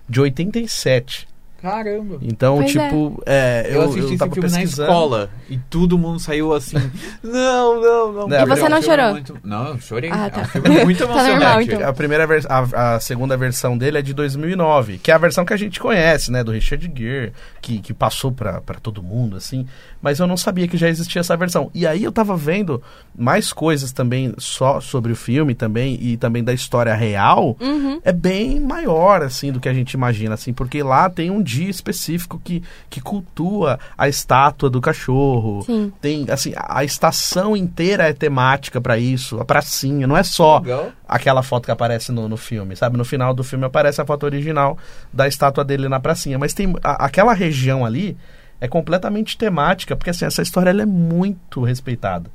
de 0.08 0.22
87. 0.22 1.28
Caramba. 1.72 2.18
Então, 2.22 2.58
Pois 2.58 2.72
tipo, 2.72 3.22
é, 3.26 3.66
Eu, 3.70 3.74
eu, 3.74 3.82
assisti 3.84 4.00
eu 4.00 4.06
esse 4.08 4.18
filme 4.18 4.36
na 4.36 4.42
pesquisando. 4.42 4.90
escola 4.90 5.30
e 5.50 5.58
todo 5.58 5.98
mundo 5.98 6.20
saiu 6.20 6.54
assim. 6.54 6.78
não, 7.24 7.82
não, 7.82 8.28
não. 8.28 8.38
E 8.40 8.46
você 8.46 8.64
É 8.66 8.70
não 8.70 8.82
chorou? 8.82 9.12
muito- 9.12 9.38
Não, 9.44 9.68
eu 9.70 9.80
chorei. 9.80 10.10
Ah, 10.12 10.28
É 10.28 10.30
tá. 10.30 10.42
um 10.42 10.46
filme 10.46 10.70
muito 10.84 11.00
Tá 11.08 11.08
normal, 11.08 11.30
emocionante. 11.32 11.74
então. 11.76 11.90
A, 11.90 11.94
primeira 11.94 12.28
vers- 12.28 12.46
a, 12.48 12.96
a 12.96 13.00
segunda 13.00 13.36
versão 13.38 13.78
dele 13.78 13.98
é 13.98 14.02
de 14.02 14.14
2009, 14.14 14.98
que 14.98 15.12
é 15.12 15.14
a 15.14 15.18
versão 15.18 15.46
que 15.46 15.54
a 15.54 15.58
gente 15.58 15.80
conhece, 15.80 16.32
né? 16.32 16.44
Do 16.44 16.52
Richard 16.52 16.92
Gere, 16.96 17.34
que, 17.62 17.80
que 17.80 17.94
passou 17.94 18.32
pra, 18.32 18.62
pra 18.62 18.80
todo 18.80 19.02
mundo, 19.04 19.36
assim. 19.38 19.66
Mas 20.02 20.20
eu 20.20 20.28
não 20.28 20.38
sabia 20.38 20.68
que 20.68 20.78
já 20.78 20.88
existia 20.88 21.20
essa 21.20 21.36
versão. 21.36 21.70
E 21.74 21.86
aí 21.86 22.04
eu 22.04 22.12
tava 22.12 22.36
vendo 22.38 22.82
mais 23.18 23.52
coisas 23.52 23.92
também 23.92 24.34
só 24.38 24.80
sobre 24.80 25.12
o 25.12 25.16
filme 25.16 25.56
também, 25.56 25.98
e 26.02 26.18
também 26.18 26.44
da 26.44 26.54
história 26.54 26.94
real. 26.94 27.58
Uhum. 27.60 28.00
É 28.04 28.12
bem 28.12 28.60
maior, 28.60 29.22
assim, 29.22 29.52
do 29.52 29.60
que 29.60 29.68
a 29.68 29.74
gente 29.74 29.94
imagina, 29.94 30.36
assim. 30.36 30.54
Porque 30.54 30.82
lá 30.84 31.10
tem 31.10 31.30
um 31.32 31.42
dia 31.42 31.57
específico 31.64 32.40
que, 32.44 32.62
que 32.90 33.00
cultua 33.02 33.80
a 33.98 34.08
estátua 34.08 34.70
do 34.70 34.80
cachorro. 34.82 35.64
Sim. 35.66 35.92
Tem, 36.02 36.26
assim, 36.30 36.54
a 36.56 36.78
a 36.80 36.84
estação 36.84 37.56
inteira 37.58 38.04
é 38.08 38.14
temática 38.14 38.80
pra 38.80 38.98
isso, 38.98 39.40
a 39.40 39.46
pracinha, 39.46 40.06
não 40.06 40.16
é 40.16 40.24
só 40.24 40.60
Legal. 40.60 40.92
aquela 41.08 41.42
foto 41.42 41.66
que 41.66 41.72
aparece 41.72 42.12
no, 42.12 42.30
no 42.30 42.38
filme, 42.38 42.76
sabe? 42.76 42.98
No 42.98 43.04
final 43.06 43.34
do 43.34 43.44
filme 43.44 43.66
aparece 43.66 44.00
a 44.00 44.06
foto 44.06 44.24
original 44.26 44.78
da 45.12 45.28
estátua 45.28 45.64
dele 45.66 45.90
na 45.90 46.00
pracinha. 46.00 46.38
Mas 46.38 46.54
tem 46.54 46.74
a- 46.84 47.06
aquela 47.06 47.34
região 47.34 47.86
ali 47.86 48.16
é 48.62 48.68
completamente 48.68 49.38
temática, 49.38 49.96
porque 49.96 50.10
assim, 50.10 50.26
essa 50.26 50.42
história 50.42 50.70
ela 50.70 50.82
é 50.82 50.86
muito 50.86 51.64
respeitada 51.64 52.30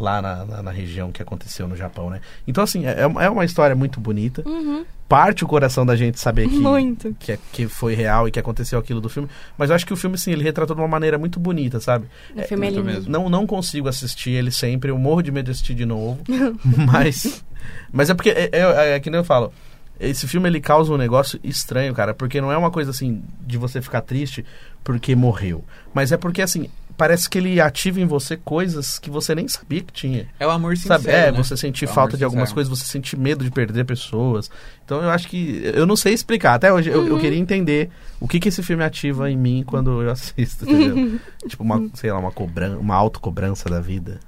lá 0.00 0.20
na, 0.22 0.44
na, 0.44 0.62
na 0.62 0.70
região 0.70 1.12
que 1.12 1.22
aconteceu 1.22 1.68
no 1.68 1.76
Japão, 1.76 2.08
né? 2.10 2.20
Então, 2.48 2.64
assim, 2.64 2.86
é, 2.86 3.00
é 3.02 3.30
uma 3.30 3.44
história 3.44 3.76
muito 3.76 4.00
bonita. 4.00 4.42
Uhum. 4.48 4.84
Parte 5.08 5.44
o 5.44 5.48
coração 5.48 5.84
da 5.84 5.96
gente 5.96 6.18
saber 6.20 6.48
que, 6.48 6.54
Muito. 6.58 7.14
que, 7.18 7.32
é- 7.32 7.38
que 7.52 7.66
foi 7.68 7.94
real 7.94 8.26
e 8.26 8.30
que 8.30 8.38
aconteceu 8.38 8.78
aquilo 8.78 9.00
do 9.00 9.08
filme. 9.08 9.28
Mas 9.58 9.68
eu 9.70 9.76
acho 9.76 9.84
que 9.86 9.92
o 9.92 9.96
filme, 9.96 10.16
sim, 10.16 10.30
ele 10.32 10.42
retratou 10.44 10.74
de 10.74 10.80
uma 10.82 10.88
maneira 10.88 11.18
muito 11.18 11.38
bonita, 11.38 11.80
sabe? 11.80 12.06
O 12.34 12.42
filme 12.42 12.66
é 12.66 12.70
muito 12.70 12.86
lindo. 12.86 12.98
mesmo. 12.98 13.10
Não, 13.12 13.28
não 13.28 13.46
consigo 13.46 13.88
assistir 13.88 14.30
ele 14.30 14.50
sempre, 14.50 14.90
eu 14.90 14.98
morro 14.98 15.20
de 15.22 15.30
medo 15.32 15.46
de 15.46 15.50
assistir 15.50 15.74
de 15.74 15.84
novo. 15.84 16.20
mas, 16.64 17.44
mas 17.92 18.08
é 18.10 18.14
porque, 18.14 18.30
é, 18.30 18.48
é, 18.52 18.90
é 18.94 19.00
que 19.00 19.10
nem 19.10 19.18
eu 19.18 19.24
falo, 19.24 19.52
esse 19.98 20.26
filme 20.26 20.48
ele 20.48 20.60
causa 20.60 20.92
um 20.92 20.96
negócio 20.96 21.38
estranho, 21.44 21.92
cara, 21.92 22.14
porque 22.14 22.40
não 22.40 22.50
é 22.50 22.56
uma 22.56 22.70
coisa 22.70 22.90
assim 22.90 23.22
de 23.40 23.58
você 23.58 23.82
ficar 23.82 24.00
triste 24.00 24.44
porque 24.82 25.14
morreu. 25.14 25.64
Mas 25.92 26.10
é 26.12 26.16
porque, 26.16 26.40
assim, 26.40 26.70
parece 27.00 27.30
que 27.30 27.38
ele 27.38 27.58
ativa 27.60 27.98
em 27.98 28.04
você 28.04 28.36
coisas 28.36 28.98
que 28.98 29.08
você 29.08 29.34
nem 29.34 29.48
sabia 29.48 29.80
que 29.80 29.92
tinha. 29.92 30.28
É 30.38 30.46
o 30.46 30.50
amor 30.50 30.76
sincero. 30.76 31.02
Sabe? 31.02 31.14
É, 31.14 31.32
né? 31.32 31.38
você 31.42 31.56
sentir 31.56 31.86
É 31.86 31.88
falta 31.88 32.14
de 32.16 32.24
algumas 32.24 32.50
sincero. 32.50 32.66
coisas, 32.68 32.78
você 32.78 32.84
sentir 32.84 33.16
medo 33.16 33.42
de 33.42 33.50
perder 33.50 33.84
pessoas. 33.86 34.50
Então 34.84 35.02
eu 35.02 35.08
acho 35.08 35.26
que. 35.26 35.62
Eu 35.74 35.86
não 35.86 35.96
sei 35.96 36.12
explicar. 36.12 36.54
Até 36.54 36.70
hoje 36.70 36.90
eu, 36.90 37.06
eu 37.06 37.14
Uhum. 37.14 37.20
queria 37.20 37.38
entender 37.38 37.88
o 38.20 38.28
que, 38.28 38.38
que 38.38 38.48
esse 38.50 38.62
filme 38.62 38.84
ativa 38.84 39.30
em 39.30 39.36
mim 39.36 39.64
quando 39.66 40.02
eu 40.02 40.10
assisto, 40.10 40.64
entendeu? 40.70 41.18
tipo, 41.48 41.62
uma, 41.62 41.88
sei 41.94 42.12
lá, 42.12 42.18
uma 42.18 42.30
cobrança, 42.30 42.76
uma 42.78 42.94
autocobrança 42.94 43.68
da 43.70 43.80
vida. 43.80 44.20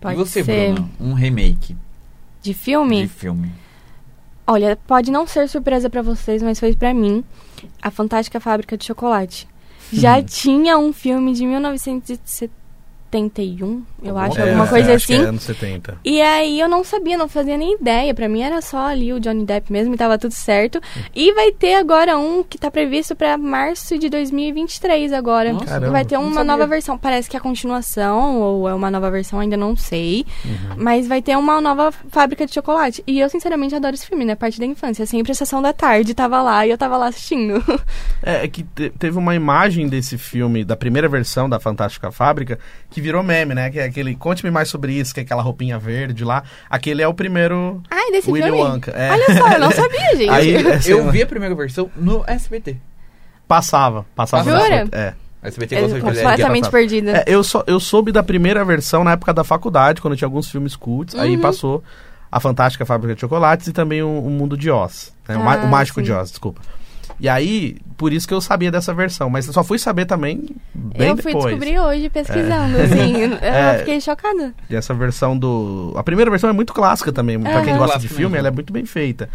Pode 0.00 0.14
e 0.14 0.18
você, 0.18 0.44
ser. 0.44 0.74
Bruno? 0.74 0.90
Um 1.00 1.14
remake 1.14 1.74
De 2.42 2.52
filme? 2.52 3.02
de 3.02 3.08
filme. 3.08 3.50
Olha, 4.46 4.76
pode 4.86 5.10
não 5.10 5.26
ser 5.26 5.48
surpresa 5.48 5.88
pra 5.88 6.02
vocês, 6.02 6.42
mas 6.42 6.58
foi 6.60 6.74
pra 6.74 6.92
mim. 6.92 7.24
A 7.80 7.90
Fantástica 7.90 8.40
Fábrica 8.40 8.76
de 8.76 8.84
Chocolate. 8.84 9.46
Já 9.92 10.22
tinha 10.22 10.78
um 10.78 10.92
filme 10.92 11.32
de 11.32 11.44
1971, 13.12 13.82
eu 14.02 14.16
acho, 14.16 14.38
É, 14.38 14.42
alguma 14.42 14.66
coisa 14.66 14.94
acho 14.94 15.06
que 15.06 15.14
assim. 15.14 15.22
É 15.24 15.26
anos 15.26 15.42
70. 15.42 15.98
E 16.04 16.20
aí 16.22 16.60
eu 16.60 16.68
não 16.68 16.84
sabia, 16.84 17.18
não 17.18 17.28
fazia 17.28 17.56
nem 17.56 17.74
ideia. 17.74 18.14
Pra 18.14 18.28
mim 18.28 18.42
era 18.42 18.60
só 18.62 18.86
ali 18.86 19.12
o 19.12 19.20
Johnny 19.20 19.44
Depp 19.44 19.72
mesmo 19.72 19.94
e 19.94 19.96
tava 19.96 20.16
tudo 20.18 20.32
certo. 20.32 20.80
E 21.14 21.32
vai 21.34 21.50
ter 21.52 21.74
agora 21.74 22.16
um 22.16 22.42
que 22.42 22.56
tá 22.58 22.70
previsto 22.70 23.14
pra 23.16 23.36
março 23.36 23.98
de 23.98 24.08
2023 24.08 25.12
agora. 25.12 25.52
Nossa, 25.52 25.66
Caramba, 25.66 25.90
vai 25.92 26.04
ter 26.04 26.16
uma 26.18 26.44
nova 26.44 26.66
versão. 26.66 26.96
Parece 26.96 27.28
que 27.28 27.36
é 27.36 27.38
a 27.38 27.42
continuação 27.42 28.40
ou 28.40 28.68
é 28.68 28.74
uma 28.74 28.90
nova 28.90 29.10
versão, 29.10 29.40
ainda 29.40 29.56
não 29.56 29.76
sei. 29.76 30.24
Uhum. 30.44 30.76
Mas 30.76 31.06
vai 31.08 31.20
ter 31.20 31.36
uma 31.36 31.60
nova 31.60 31.92
fábrica 32.08 32.46
de 32.46 32.54
chocolate. 32.54 33.02
E 33.06 33.18
eu 33.20 33.28
sinceramente 33.28 33.74
adoro 33.74 33.94
esse 33.94 34.06
filme, 34.06 34.24
né? 34.24 34.34
Parte 34.34 34.58
da 34.58 34.66
infância. 34.66 35.04
Sempre 35.06 35.32
a 35.32 35.34
sessão 35.34 35.60
da 35.60 35.72
tarde 35.72 36.14
tava 36.14 36.40
lá 36.42 36.66
e 36.66 36.70
eu 36.70 36.78
tava 36.78 36.96
lá 36.96 37.08
assistindo. 37.08 37.62
É, 38.22 38.44
é 38.44 38.48
que 38.48 38.62
te- 38.62 38.90
teve 38.90 39.16
uma 39.18 39.34
imagem 39.34 39.88
desse 39.88 40.18
filme, 40.18 40.64
da 40.64 40.76
primeira 40.76 41.08
versão 41.08 41.48
da 41.48 41.58
Fantástica 41.58 42.10
Fábrica, 42.10 42.58
que 42.90 42.99
virou 43.00 43.22
meme, 43.22 43.54
né? 43.54 43.70
Que 43.70 43.80
é 43.80 43.84
aquele. 43.84 44.14
Conte-me 44.14 44.50
mais 44.50 44.68
sobre 44.68 44.92
isso, 44.92 45.12
que 45.12 45.20
é 45.20 45.22
aquela 45.22 45.42
roupinha 45.42 45.78
verde 45.78 46.24
lá. 46.24 46.42
Aquele 46.68 47.02
é 47.02 47.08
o 47.08 47.14
primeiro 47.14 47.82
Ai, 47.90 48.10
desse 48.12 48.30
Willy 48.30 48.44
filme? 48.46 48.60
Wonka. 48.62 48.90
É. 48.92 49.10
Olha 49.10 49.26
só, 49.38 49.52
eu 49.52 49.60
não 49.60 49.70
sabia, 49.72 50.16
gente. 50.16 50.28
Aí, 50.30 50.56
assim, 50.72 50.90
Eu 50.92 51.10
vi 51.10 51.22
a 51.22 51.26
primeira 51.26 51.54
versão 51.54 51.90
no 51.96 52.22
SBT. 52.26 52.76
Passava, 53.48 54.06
passava. 54.14 54.44
Jura? 54.44 54.84
na- 54.84 54.98
É. 54.98 55.14
SBT 55.42 55.74
É 55.74 55.80
completamente 55.88 56.58
passado. 56.64 56.70
perdida. 56.70 57.12
É, 57.12 57.24
eu, 57.26 57.42
só, 57.42 57.64
eu 57.66 57.80
soube 57.80 58.12
da 58.12 58.22
primeira 58.22 58.62
versão 58.64 59.02
na 59.02 59.12
época 59.12 59.32
da 59.32 59.42
faculdade, 59.42 60.00
quando 60.02 60.14
tinha 60.14 60.26
alguns 60.26 60.50
filmes 60.50 60.76
cults. 60.76 61.14
Aí 61.14 61.34
Uhum. 61.36 61.40
passou 61.40 61.82
a 62.30 62.38
Fantástica 62.38 62.84
Fábrica 62.84 63.14
de 63.14 63.20
Chocolates 63.22 63.66
e 63.66 63.72
também 63.72 64.02
o, 64.02 64.18
o 64.20 64.28
Mundo 64.30 64.54
de 64.56 64.70
Oz. 64.70 65.12
né? 65.26 65.36
o, 65.38 65.40
Ah, 65.48 65.56
o 65.64 65.66
Mágico 65.66 65.98
sim. 66.00 66.04
de 66.04 66.12
Oz, 66.12 66.30
desculpa. 66.30 66.60
E 67.20 67.28
aí, 67.28 67.76
por 67.98 68.12
isso 68.12 68.26
que 68.26 68.32
eu 68.32 68.40
sabia 68.40 68.70
dessa 68.70 68.94
versão. 68.94 69.28
Mas 69.28 69.46
eu 69.46 69.52
só 69.52 69.62
fui 69.62 69.78
saber 69.78 70.06
também 70.06 70.48
bem 70.74 71.08
eu 71.10 71.16
fui 71.18 71.32
depois. 71.32 71.44
descobrir 71.54 71.78
hoje 71.78 72.08
pesquisando, 72.08 72.78
assim. 72.80 73.16
Eu 73.22 73.34
É. 73.42 73.78
fiquei 73.80 74.00
chocada. 74.00 74.54
E 74.70 74.74
essa 74.74 74.94
versão 74.94 75.36
do. 75.36 75.92
A 75.96 76.02
primeira 76.02 76.30
versão 76.30 76.48
é 76.48 76.52
muito 76.52 76.72
clássica 76.72 77.12
também. 77.12 77.38
Pra 77.38 77.62
quem 77.62 77.76
gosta 77.76 77.98
de 77.98 78.08
filme, 78.08 78.22
mesmo. 78.32 78.36
ela 78.38 78.48
é 78.48 78.50
muito 78.50 78.72
bem 78.72 78.86
feita. 78.86 79.28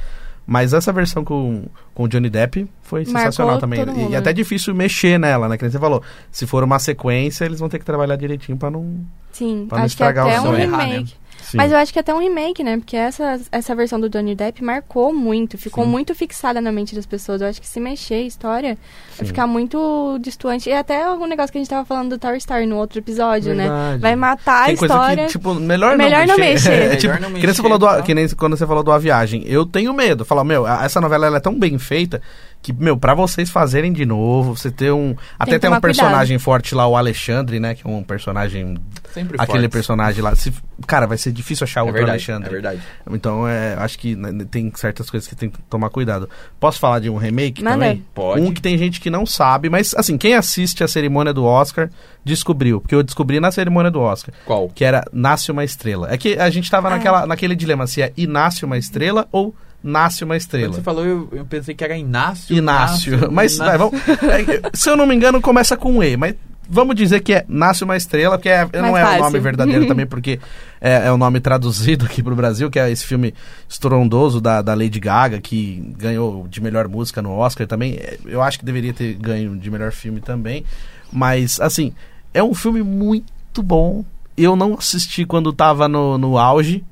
Mas 0.47 0.73
essa 0.73 0.91
versão 0.93 1.23
com, 1.23 1.63
com 1.95 2.03
o 2.03 2.07
Johnny 2.07 2.29
Depp 2.29 2.67
foi 2.83 2.99
Marcou 3.05 3.19
sensacional 3.19 3.57
também. 3.57 3.79
E- 3.81 4.11
E 4.11 4.15
até 4.15 4.29
né? 4.29 4.33
difícil 4.33 4.75
mexer 4.75 5.17
nela, 5.19 5.47
né? 5.49 5.57
Que 5.57 5.63
nem 5.63 5.71
você 5.71 5.79
falou. 5.79 6.03
Se 6.31 6.45
for 6.45 6.63
uma 6.63 6.77
sequência, 6.77 7.45
eles 7.45 7.59
vão 7.59 7.67
ter 7.67 7.79
que 7.79 7.85
trabalhar 7.85 8.15
direitinho 8.15 8.55
pra 8.57 8.69
não. 8.69 8.99
Sim, 9.31 9.65
Pra 9.67 9.79
não 9.79 9.85
acho 9.85 9.97
que 9.97 10.03
é 10.03 10.07
estragar 10.07 10.27
até 10.27 10.39
o 10.39 10.43
um 10.51 10.55
som. 10.55 10.59
Errar, 10.61 10.83
remake. 10.85 11.03
né? 11.13 11.24
Sim. 11.41 11.57
Mas 11.57 11.71
eu 11.71 11.77
acho 11.77 11.93
que 11.93 11.99
é 11.99 12.01
até 12.01 12.13
um 12.13 12.19
remake, 12.19 12.63
né? 12.63 12.77
Porque 12.77 12.97
essa, 12.97 13.39
essa 13.51 13.75
versão 13.75 13.99
do 13.99 14.09
Johnny 14.09 14.33
Depp 14.35 14.63
marcou 14.63 15.13
muito, 15.13 15.57
ficou 15.57 15.83
Sim. 15.83 15.89
muito 15.91 16.15
fixada 16.15 16.59
na 16.59 16.71
mente 16.71 16.95
das 16.95 17.05
pessoas. 17.05 17.39
Eu 17.41 17.47
acho 17.47 17.61
que 17.61 17.67
se 17.67 17.79
mexer 17.79 18.15
a 18.15 18.21
história 18.21 18.73
Sim. 18.73 19.15
vai 19.19 19.27
ficar 19.27 19.47
muito 19.47 20.17
distante. 20.21 20.69
E 20.69 20.73
até 20.73 21.03
algum 21.03 21.27
negócio 21.27 21.51
que 21.51 21.57
a 21.57 21.61
gente 21.61 21.69
tava 21.69 21.85
falando 21.85 22.09
do 22.09 22.17
Tower 22.17 22.39
Star 22.41 22.65
no 22.67 22.77
outro 22.77 22.97
episódio, 22.99 23.53
né? 23.53 23.63
Verdade. 23.67 24.01
Vai 24.01 24.15
matar 24.15 24.63
a 24.63 24.65
Tem 24.67 24.75
coisa 24.75 24.93
história. 24.93 25.25
que, 25.25 25.31
tipo, 25.33 25.53
melhor, 25.53 25.95
Melhor 25.97 26.25
não 26.27 26.37
mexer. 26.37 26.71
É, 26.75 26.79
Melhor 26.87 26.97
tipo, 26.97 27.13
não 27.13 27.19
que 27.19 27.31
nem 27.31 27.41
você 27.41 27.47
mexer, 27.47 27.61
falou 27.61 27.77
do, 27.77 27.85
tá? 27.87 28.01
que 28.01 28.13
nem 28.15 28.27
quando 28.29 28.57
você 28.57 28.65
falou 28.67 28.83
do 28.83 28.91
A 28.91 28.97
Viagem. 28.97 29.43
Eu 29.45 29.65
tenho 29.65 29.93
medo. 29.93 30.25
Falar, 30.25 30.43
meu, 30.43 30.65
a- 30.65 30.83
essa 30.83 30.99
novela 30.99 31.27
ela 31.27 31.37
é 31.37 31.39
tão 31.39 31.57
bem 31.57 31.77
feita 31.77 32.21
que, 32.65 32.73
meu, 32.73 32.97
pra 32.97 33.13
vocês 33.13 33.49
fazerem 33.49 33.93
de 33.93 34.05
novo, 34.05 34.55
você 34.57 34.71
ter 34.71 34.91
um... 34.91 35.15
Até 35.37 35.51
que 35.53 35.59
tem 35.59 35.69
um 35.69 35.73
tomar 35.73 35.81
cuidado. 35.81 35.81
personagem 35.81 36.39
forte 36.39 36.73
lá, 36.73 36.87
o 36.87 36.95
Alexandre, 36.97 37.59
né? 37.59 37.75
Que 37.75 37.85
é 37.87 37.89
um 37.89 38.01
personagem... 38.03 38.77
Sempre 39.13 39.35
Aquele 39.39 39.59
fortes. 39.59 39.71
personagem 39.71 40.21
lá. 40.23 40.35
Se, 40.35 40.51
cara, 40.87 41.05
vai 41.05 41.17
ser 41.17 41.31
difícil 41.31 41.63
achar 41.63 41.81
É 41.81 41.83
outro 41.83 41.93
verdade, 41.97 42.11
Alexandre. 42.31 42.49
é 42.49 42.51
verdade. 42.51 42.81
Então, 43.11 43.47
é, 43.47 43.75
acho 43.75 43.97
que 43.99 44.15
né, 44.15 44.45
tem 44.49 44.71
certas 44.75 45.09
coisas 45.09 45.27
que 45.29 45.35
tem 45.35 45.49
que 45.49 45.61
tomar 45.69 45.89
cuidado. 45.89 46.27
Posso 46.59 46.79
falar 46.79 46.99
de 46.99 47.09
um 47.09 47.15
remake 47.17 47.63
Manda. 47.63 47.75
também? 47.75 48.05
Pode. 48.13 48.41
Um 48.41 48.51
que 48.51 48.61
tem 48.61 48.77
gente 48.77 48.99
que 48.99 49.09
não 49.09 49.25
sabe, 49.25 49.69
mas 49.69 49.93
assim, 49.95 50.17
quem 50.17 50.33
assiste 50.33 50.83
a 50.83 50.87
cerimônia 50.87 51.33
do 51.33 51.45
Oscar 51.45 51.89
descobriu, 52.25 52.81
porque 52.81 52.95
eu 52.95 53.03
descobri 53.03 53.39
na 53.39 53.51
cerimônia 53.51 53.91
do 53.91 54.01
Oscar, 54.01 54.33
Qual? 54.45 54.67
que 54.69 54.83
era 54.83 55.03
Nasce 55.13 55.51
uma 55.51 55.63
Estrela. 55.63 56.11
É 56.11 56.17
que 56.17 56.37
a 56.39 56.49
gente 56.49 56.69
tava 56.69 56.87
Ah. 56.87 56.91
naquela, 56.91 57.25
naquele 57.27 57.55
dilema 57.55 57.85
se 57.87 58.01
é 58.01 58.11
E 58.17 58.25
nasce 58.27 58.65
uma 58.65 58.77
estrela 58.77 59.27
ou 59.31 59.53
Nasce 59.87 60.23
uma 60.23 60.33
Quando 60.33 60.41
estrela. 60.41 60.73
você 60.73 60.81
falou, 60.81 61.05
eu, 61.05 61.29
eu 61.31 61.45
pensei 61.45 61.75
que 61.75 61.83
era 61.83 61.95
Inácio. 61.95 62.55
Inácio. 62.57 63.31
Mas, 63.31 63.55
Inácio. 63.55 63.65
vai, 63.65 63.77
vamos- 63.77 64.01
é, 64.09 64.69
se 64.73 64.89
eu 64.89 64.97
não 64.97 65.05
me 65.05 65.13
engano, 65.15 65.39
começa 65.39 65.77
com 65.77 65.91
um 65.97 66.03
E, 66.03 66.17
mas 66.17 66.33
vamos 66.67 66.95
dizer 66.95 67.19
que 67.21 67.31
é 67.35 67.45
Nasce 67.47 67.83
uma 67.83 67.95
Estrela, 67.95 68.37
porque 68.39 68.49
é- 68.49 68.67
não 68.81 68.97
é 68.97 69.19
o 69.19 69.23
nome 69.23 69.39
verdadeiro 69.39 69.85
também, 69.87 70.07
porque 70.07 70.39
é, 70.81 71.05
é 71.07 71.11
o 71.11 71.17
nome 71.17 71.39
traduzido 71.39 72.05
aqui 72.05 72.23
pro 72.23 72.35
Brasil, 72.35 72.69
que 72.71 72.79
é 72.79 72.89
esse 72.89 73.05
filme 73.05 73.33
estrondoso 73.69 74.41
da, 74.41 74.61
da 74.63 74.73
Lady 74.73 74.99
Gaga, 74.99 75.39
que 75.39 75.93
ganhou 75.97 76.47
de 76.47 76.59
melhor 76.61 76.87
música 76.87 77.21
no 77.21 77.31
Oscar 77.31 77.67
também. 77.67 77.93
É, 77.93 78.17
Eu 78.25 78.41
acho 78.41 78.57
que 78.57 78.65
deveria 78.65 78.93
ter 78.93 79.13
ganho 79.13 79.55
de 79.55 79.69
melhor 79.69 79.91
filme 79.91 80.19
também. 80.19 80.65
Mas, 81.13 81.59
assim, 81.59 81.93
é 82.33 82.43
um 82.43 82.53
filme 82.55 82.81
muito 82.81 83.61
bom. 83.61 84.03
Eu 84.35 84.55
não 84.55 84.73
assisti 84.73 85.25
quando 85.25 85.53
tava 85.53 85.87
no, 85.87 86.17
no 86.17 86.37
auge. 86.37 86.83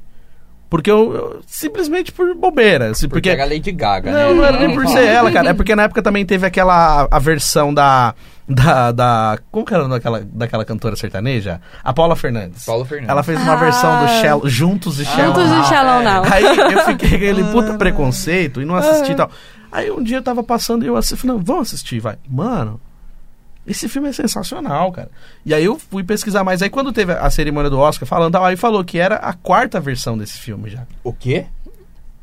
Porque 0.74 0.90
eu, 0.90 1.14
eu- 1.14 1.42
simplesmente 1.46 2.12
por 2.12 2.34
bobeira. 2.34 2.90
assim, 2.90 3.08
Porque, 3.08 3.30
porque 3.30 3.42
era 3.42 3.46
Lady 3.48 3.72
Gaga, 3.72 4.12
não, 4.12 4.30
né? 4.30 4.34
não 4.34 4.44
era 4.44 4.60
nem 4.60 4.74
por 4.76 4.88
ser 4.88 5.06
ela, 5.06 5.32
cara. 5.32 5.50
É 5.50 5.54
porque 5.54 5.76
na 5.76 5.84
época 5.84 6.02
também 6.02 6.26
teve 6.26 6.48
aquela 6.48 7.08
a 7.12 7.20
versão 7.20 7.72
da. 7.72 8.16
Da. 8.50 8.92
da 8.92 9.38
como 9.52 9.64
que 9.64 9.72
era 9.72 9.84
o 9.84 9.88
nome 9.88 10.00
daquela, 10.00 10.22
daquela 10.34 10.66
cantora 10.66 10.96
sertaneja? 10.96 11.62
A 11.84 11.94
Paula 11.94 12.16
Fernandes. 12.16 12.66
Paulo 12.66 12.84
Fernandes. 12.86 13.12
Ela 13.12 13.22
fez 13.22 13.40
uma 13.40 13.54
Ah. 13.54 13.58
versão 13.58 14.00
do 14.04 14.08
Shell, 14.20 14.42
Juntos 14.50 15.00
e 15.00 15.06
Shallow 15.06 15.36
Juntos 15.36 15.52
e 15.66 15.70
Shallow 15.70 16.02
Now. 16.04 16.24
Aí 16.32 16.44
eu 16.44 16.80
fiquei 16.86 17.10
com 17.12 17.16
aquele 17.18 17.44
puta 17.52 17.74
preconceito 17.76 18.60
e 18.60 18.66
não 18.66 18.74
assisti 18.76 19.12
e 19.12 19.16
tal. 19.16 19.30
Aí 19.72 19.92
um 19.92 20.02
dia 20.02 20.18
eu 20.18 20.24
tava 20.24 20.42
passando 20.44 20.84
e 20.84 20.88
eu 20.88 20.98
assisti, 20.98 21.22
falei, 21.22 21.38
não, 21.38 21.44
vamos 21.44 21.68
assistir, 21.68 22.00
vai. 22.00 22.16
Mano, 22.28 22.82
esse 23.66 23.88
filme 23.88 24.10
é 24.10 24.14
sensacional, 24.14 24.92
cara. 24.92 25.10
E 25.46 25.54
aí 25.54 25.64
eu 25.64 25.80
fui 25.80 26.04
pesquisar 26.04 26.44
mais. 26.44 26.62
Aí 26.62 26.70
quando 26.70 26.92
teve 26.92 27.14
a 27.14 27.30
cerimônia 27.30 27.70
do 27.70 27.80
Oscar 27.80 28.08
falando, 28.08 28.36
aí 28.38 28.58
falou 28.58 28.84
que 28.84 28.98
era 28.98 29.16
a 29.16 29.34
quarta 29.34 29.80
versão 29.80 30.18
desse 30.18 30.38
filme 30.38 30.70
já. 30.70 30.86
O 31.04 31.14
quê? 31.14 31.46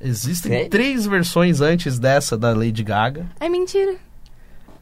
Existem 0.00 0.52
Sério? 0.52 0.70
três 0.70 1.06
versões 1.06 1.60
antes 1.60 1.98
dessa 1.98 2.36
da 2.36 2.52
Lady 2.54 2.82
Gaga. 2.82 3.26
É 3.38 3.48
mentira. 3.48 3.96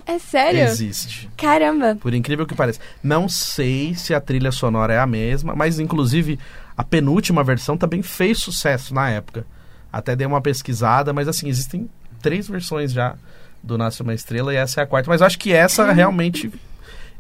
É 0.07 0.18
sério? 0.18 0.62
Existe. 0.62 1.29
Caramba. 1.37 1.97
Por 2.01 2.14
incrível 2.14 2.47
que 2.47 2.55
pareça. 2.55 2.81
Não 3.03 3.29
sei 3.29 3.94
se 3.94 4.14
a 4.14 4.21
trilha 4.21 4.51
sonora 4.51 4.94
é 4.94 4.99
a 4.99 5.07
mesma, 5.07 5.55
mas 5.55 5.79
inclusive 5.79 6.38
a 6.77 6.83
penúltima 6.83 7.44
versão 7.44 7.77
também 7.77 8.03
fez 8.03 8.38
sucesso 8.38 8.94
na 8.94 9.11
época. 9.11 9.44
Até 9.92 10.16
dei 10.16 10.27
uma 10.27 10.40
pesquisada, 10.40 11.12
mas 11.12 11.29
assim, 11.29 11.49
existem 11.49 11.90
três 12.23 12.49
versões 12.49 12.92
já 12.92 13.16
do 13.62 13.77
Nasce 13.79 14.03
uma 14.03 14.14
Estrela 14.14 14.53
e 14.53 14.57
essa 14.57 14.81
é 14.81 14.85
a 14.85 14.87
quarta. 14.87 15.09
Mas 15.11 15.21
eu 15.21 15.27
acho 15.27 15.38
que 15.38 15.53
essa 15.53 15.92
realmente. 15.92 16.51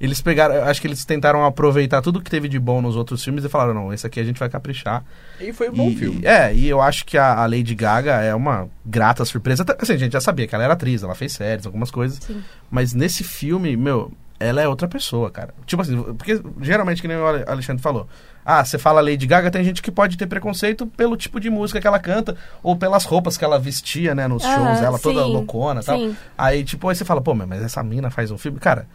Eles 0.00 0.20
pegaram. 0.20 0.62
Acho 0.62 0.80
que 0.80 0.86
eles 0.86 1.04
tentaram 1.04 1.44
aproveitar 1.44 2.00
tudo 2.00 2.20
que 2.20 2.30
teve 2.30 2.48
de 2.48 2.56
bom 2.58 2.80
nos 2.80 2.94
outros 2.94 3.22
filmes 3.24 3.44
e 3.44 3.48
falaram: 3.48 3.74
não, 3.74 3.92
esse 3.92 4.06
aqui 4.06 4.20
a 4.20 4.24
gente 4.24 4.38
vai 4.38 4.48
caprichar. 4.48 5.04
E 5.40 5.52
foi 5.52 5.68
um 5.70 5.72
bom 5.72 5.88
E- 5.90 5.96
filme. 5.96 6.24
É, 6.24 6.54
e 6.54 6.68
eu 6.68 6.80
acho 6.80 7.04
que 7.04 7.18
a, 7.18 7.34
a 7.34 7.46
Lady 7.46 7.74
Gaga 7.74 8.12
é 8.20 8.32
uma 8.32 8.68
grata 8.86 9.24
surpresa. 9.24 9.64
Assim, 9.76 9.94
a 9.94 9.96
gente 9.96 10.12
já 10.12 10.20
sabia 10.20 10.46
que 10.46 10.54
ela 10.54 10.62
era 10.62 10.74
atriz, 10.74 11.02
ela 11.02 11.16
fez 11.16 11.32
séries, 11.32 11.66
algumas 11.66 11.90
coisas. 11.90 12.20
Sim. 12.22 12.40
Mas 12.70 12.94
nesse 12.94 13.24
filme, 13.24 13.76
meu, 13.76 14.12
ela 14.40 14.60
é 14.62 14.68
outra 14.68 14.86
pessoa, 14.86 15.30
cara. 15.30 15.52
Tipo 15.66 15.82
assim, 15.82 16.00
porque 16.14 16.40
geralmente, 16.60 17.02
que 17.02 17.08
nem 17.08 17.16
o 17.16 17.26
Ale- 17.26 17.44
Alexandre 17.46 17.82
falou. 17.82 18.06
Ah, 18.44 18.64
você 18.64 18.78
fala 18.78 19.00
Lady 19.00 19.26
Gaga, 19.26 19.50
tem 19.50 19.62
gente 19.64 19.82
que 19.82 19.90
pode 19.90 20.16
ter 20.16 20.26
preconceito 20.26 20.86
pelo 20.86 21.16
tipo 21.16 21.38
de 21.38 21.50
música 21.50 21.80
que 21.80 21.86
ela 21.86 21.98
canta 21.98 22.36
ou 22.62 22.74
pelas 22.76 23.04
roupas 23.04 23.36
que 23.36 23.44
ela 23.44 23.58
vestia, 23.58 24.14
né, 24.14 24.26
nos 24.26 24.42
shows, 24.42 24.80
ela 24.82 24.98
toda 24.98 25.22
sim, 25.22 25.32
loucona 25.32 25.80
e 25.80 25.84
tal. 25.84 25.98
sim. 25.98 26.16
Aí, 26.36 26.64
tipo, 26.64 26.88
aí 26.88 26.94
você 26.96 27.04
fala, 27.04 27.20
pô, 27.20 27.34
mas 27.34 27.62
essa 27.62 27.82
mina 27.82 28.10
faz 28.10 28.30
um 28.30 28.38
filme. 28.38 28.58
Cara, 28.58 28.86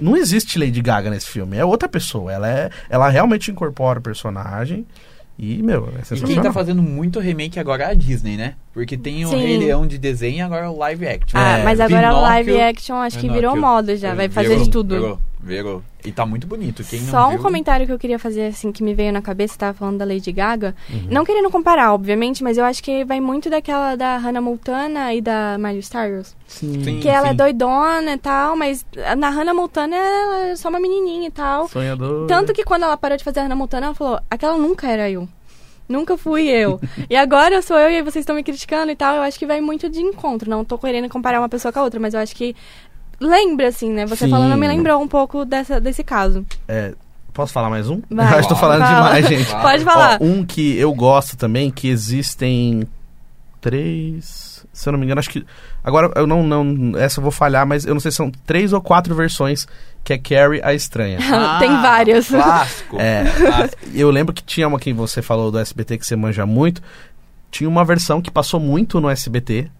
não 0.00 0.16
existe 0.16 0.58
Lady 0.58 0.82
Gaga 0.82 1.08
nesse 1.10 1.26
filme, 1.28 1.56
é 1.56 1.64
outra 1.64 1.88
pessoa. 1.88 2.32
Ela 2.32 2.48
é, 2.50 2.70
ela 2.90 3.08
realmente 3.08 3.50
incorpora 3.50 4.00
o 4.00 4.02
personagem 4.02 4.84
e, 5.38 5.62
meu, 5.62 5.86
é 5.86 5.88
E 5.88 5.92
quem 5.92 6.04
sensacional. 6.04 6.44
tá 6.44 6.52
fazendo 6.52 6.82
muito 6.82 7.18
remake 7.18 7.58
agora 7.58 7.84
é 7.84 7.86
a 7.90 7.94
Disney, 7.94 8.36
né? 8.36 8.54
Porque 8.72 8.96
tem 8.96 9.24
o 9.24 9.28
Sim. 9.30 9.38
Rei 9.38 9.58
Leão 9.58 9.86
de 9.86 9.98
desenho 9.98 10.36
e 10.38 10.40
agora 10.40 10.70
o 10.70 10.78
live 10.78 11.06
action. 11.08 11.38
Ah, 11.40 11.58
É, 11.58 11.64
mas 11.64 11.80
agora 11.80 12.02
Pinóquio- 12.08 12.22
live 12.22 12.60
action 12.60 12.96
acho 12.96 13.18
que 13.18 13.28
virou 13.28 13.54
Pinóquio. 13.54 13.60
moda 13.62 13.96
já. 13.96 14.14
Vai 14.14 14.28
fazer 14.28 14.48
Virou, 14.50 14.64
de 14.64 14.70
tudo. 14.70 14.94
Virou, 14.94 15.18
E 16.04 16.12
tá 16.12 16.26
muito 16.26 16.46
bonito. 16.46 16.84
Quem 16.84 17.00
não 17.00 17.10
Só 17.10 17.26
um 17.28 17.30
viu, 17.30 17.38
comentário 17.40 17.86
que 17.86 17.92
eu 17.92 17.98
queria 17.98 18.18
fazer, 18.18 18.46
assim, 18.46 18.70
que 18.72 18.82
me 18.82 18.94
veio 18.94 19.12
na 19.12 19.22
cabeça, 19.22 19.56
tava 19.58 19.74
falando 19.74 19.98
da 19.98 20.04
Lady 20.04 20.32
Gaga. 20.32 20.74
Uhum. 20.90 21.06
Não 21.10 21.24
querendo 21.24 21.50
comparar, 21.50 21.92
obviamente, 21.94 22.42
mas 22.42 22.58
eu 22.58 22.64
acho 22.64 22.82
que 22.82 23.04
vai 23.04 23.20
muito 23.20 23.48
daquela 23.48 23.96
da 23.96 24.16
Hannah 24.16 24.40
Montana 24.40 25.14
e 25.14 25.20
da 25.20 25.56
Miley 25.58 25.82
Cyrus. 25.82 26.36
Sim, 26.46 27.00
Que 27.00 27.08
ela 27.08 27.28
é 27.28 27.30
sim. 27.30 27.36
doidona 27.36 28.12
e 28.12 28.18
tal, 28.18 28.56
mas 28.56 28.84
na 29.16 29.30
Hannah 29.30 29.54
Montana 29.54 29.96
ela 29.96 30.46
é 30.48 30.56
só 30.56 30.68
uma 30.68 30.80
menininha 30.80 31.28
e 31.28 31.30
tal. 31.30 31.68
Sonhador. 31.68 32.26
Tanto 32.26 32.52
que 32.52 32.64
quando 32.64 32.84
ela 32.84 32.96
parou 32.96 33.16
de 33.16 33.24
fazer 33.24 33.40
a 33.40 33.42
Hannah 33.44 33.56
Montana, 33.56 33.86
ela 33.86 33.94
falou, 33.94 34.20
aquela 34.30 34.56
nunca 34.58 34.86
era 34.86 35.10
eu. 35.10 35.28
Nunca 35.88 36.16
fui 36.16 36.48
eu. 36.48 36.80
e 37.10 37.16
agora 37.16 37.56
eu 37.56 37.62
sou 37.62 37.78
eu 37.78 37.90
e 37.90 38.02
vocês 38.02 38.22
estão 38.22 38.34
me 38.34 38.42
criticando 38.42 38.90
e 38.90 38.96
tal. 38.96 39.16
Eu 39.16 39.22
acho 39.22 39.38
que 39.38 39.46
vai 39.46 39.60
muito 39.60 39.88
de 39.88 40.00
encontro. 40.00 40.48
Não 40.48 40.64
tô 40.64 40.78
querendo 40.78 41.08
comparar 41.10 41.40
uma 41.40 41.48
pessoa 41.48 41.72
com 41.72 41.78
a 41.78 41.82
outra, 41.82 42.00
mas 42.00 42.14
eu 42.14 42.20
acho 42.20 42.34
que 42.34 42.56
lembra, 43.20 43.68
assim, 43.68 43.90
né? 43.90 44.06
Você 44.06 44.24
Sim. 44.24 44.30
falando 44.30 44.56
me 44.56 44.66
lembrou 44.66 45.02
um 45.02 45.08
pouco 45.08 45.44
dessa, 45.44 45.80
desse 45.80 46.02
caso. 46.04 46.44
É, 46.68 46.94
posso 47.32 47.52
falar 47.52 47.70
mais 47.70 47.88
um? 47.88 48.00
Vai. 48.10 48.34
Eu 48.34 48.40
estou 48.40 48.56
falando 48.56 48.82
Fala. 48.82 48.94
demais, 48.94 49.28
gente. 49.28 49.44
Fala. 49.44 49.62
Pode 49.70 49.84
falar. 49.84 50.18
Ó, 50.20 50.24
um 50.24 50.44
que 50.44 50.78
eu 50.78 50.92
gosto 50.94 51.36
também, 51.36 51.70
que 51.70 51.88
existem 51.88 52.86
três. 53.60 54.66
Se 54.72 54.88
eu 54.88 54.92
não 54.92 54.98
me 54.98 55.06
engano, 55.06 55.18
acho 55.18 55.30
que. 55.30 55.44
Agora 55.82 56.10
eu 56.16 56.26
não. 56.26 56.42
não 56.42 56.98
essa 56.98 57.18
eu 57.18 57.22
vou 57.22 57.32
falhar, 57.32 57.66
mas 57.66 57.86
eu 57.86 57.94
não 57.94 58.00
sei 58.00 58.10
se 58.10 58.16
são 58.18 58.30
três 58.44 58.72
ou 58.72 58.80
quatro 58.80 59.14
versões 59.14 59.66
que 60.04 60.12
é 60.12 60.18
Carrie 60.18 60.60
a 60.62 60.74
Estranha. 60.74 61.18
Ah, 61.32 61.58
Tem 61.58 61.70
várias. 61.70 62.28
Clássico. 62.28 63.00
É. 63.00 63.24
clássico. 63.24 63.82
Eu 63.94 64.10
lembro 64.10 64.34
que 64.34 64.42
tinha 64.42 64.68
uma 64.68 64.78
que 64.78 64.92
você 64.92 65.22
falou 65.22 65.50
do 65.50 65.58
SBT 65.58 65.98
que 65.98 66.06
você 66.06 66.14
manja 66.14 66.44
muito. 66.44 66.82
Tinha 67.50 67.68
uma 67.68 67.84
versão 67.84 68.20
que 68.20 68.30
passou 68.30 68.60
muito 68.60 69.00
no 69.00 69.08
SBT. 69.08 69.70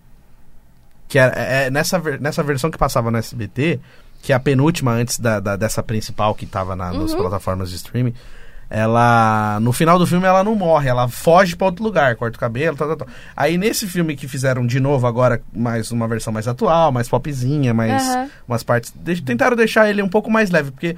Que 1.09 1.19
era, 1.19 1.33
é, 1.39 1.71
nessa, 1.71 1.99
ver- 1.99 2.21
nessa 2.21 2.43
versão 2.43 2.71
que 2.71 2.79
passava 2.79 3.11
no 3.11 3.19
SBT, 3.19 3.79
que 4.23 4.33
é 4.33 4.37
a 4.37 4.41
penúltima 4.41 4.93
antes 4.93 5.19
da, 5.19 5.39
da- 5.41 5.57
dessa 5.57 5.83
principal 5.83 6.35
que 6.35 6.47
tava 6.47 6.75
na, 6.75 6.93
nas 6.93 7.13
Uhum. 7.13 7.19
plataformas 7.19 7.71
de 7.71 7.77
streaming. 7.77 8.15
Ela. 8.71 9.59
No 9.61 9.73
final 9.73 9.99
do 9.99 10.07
filme 10.07 10.27
ela 10.27 10.43
não 10.43 10.55
morre, 10.55 10.89
ela 10.89 11.07
foge 11.07 11.55
pra 11.55 11.67
outro 11.67 11.85
lugar, 11.85 12.17
corta 12.17 12.37
o 12.37 12.41
cabelo, 12.41 12.77
tal, 12.77 12.89
tal, 12.89 12.97
tal. 12.97 13.09
Aí 13.37 13.57
nesse 13.59 13.87
filme 13.87 14.17
que 14.17 14.27
fizeram 14.27 14.67
de 14.67 14.81
novo 14.81 15.07
agora, 15.07 15.41
mais 15.55 15.91
uma 15.93 16.09
versão 16.09 16.33
mais 16.33 16.49
atual, 16.49 16.91
mais 16.91 17.09
popzinha, 17.09 17.73
mais 17.75 18.03
Aham. 18.03 18.31
umas 18.49 18.63
partes. 18.63 18.93
de- 18.97 19.23
tentaram 19.23 19.55
deixar 19.57 19.89
ele 19.89 20.03
um 20.03 20.09
pouco 20.09 20.31
mais 20.31 20.51
leve, 20.51 20.71
porque 20.71 20.97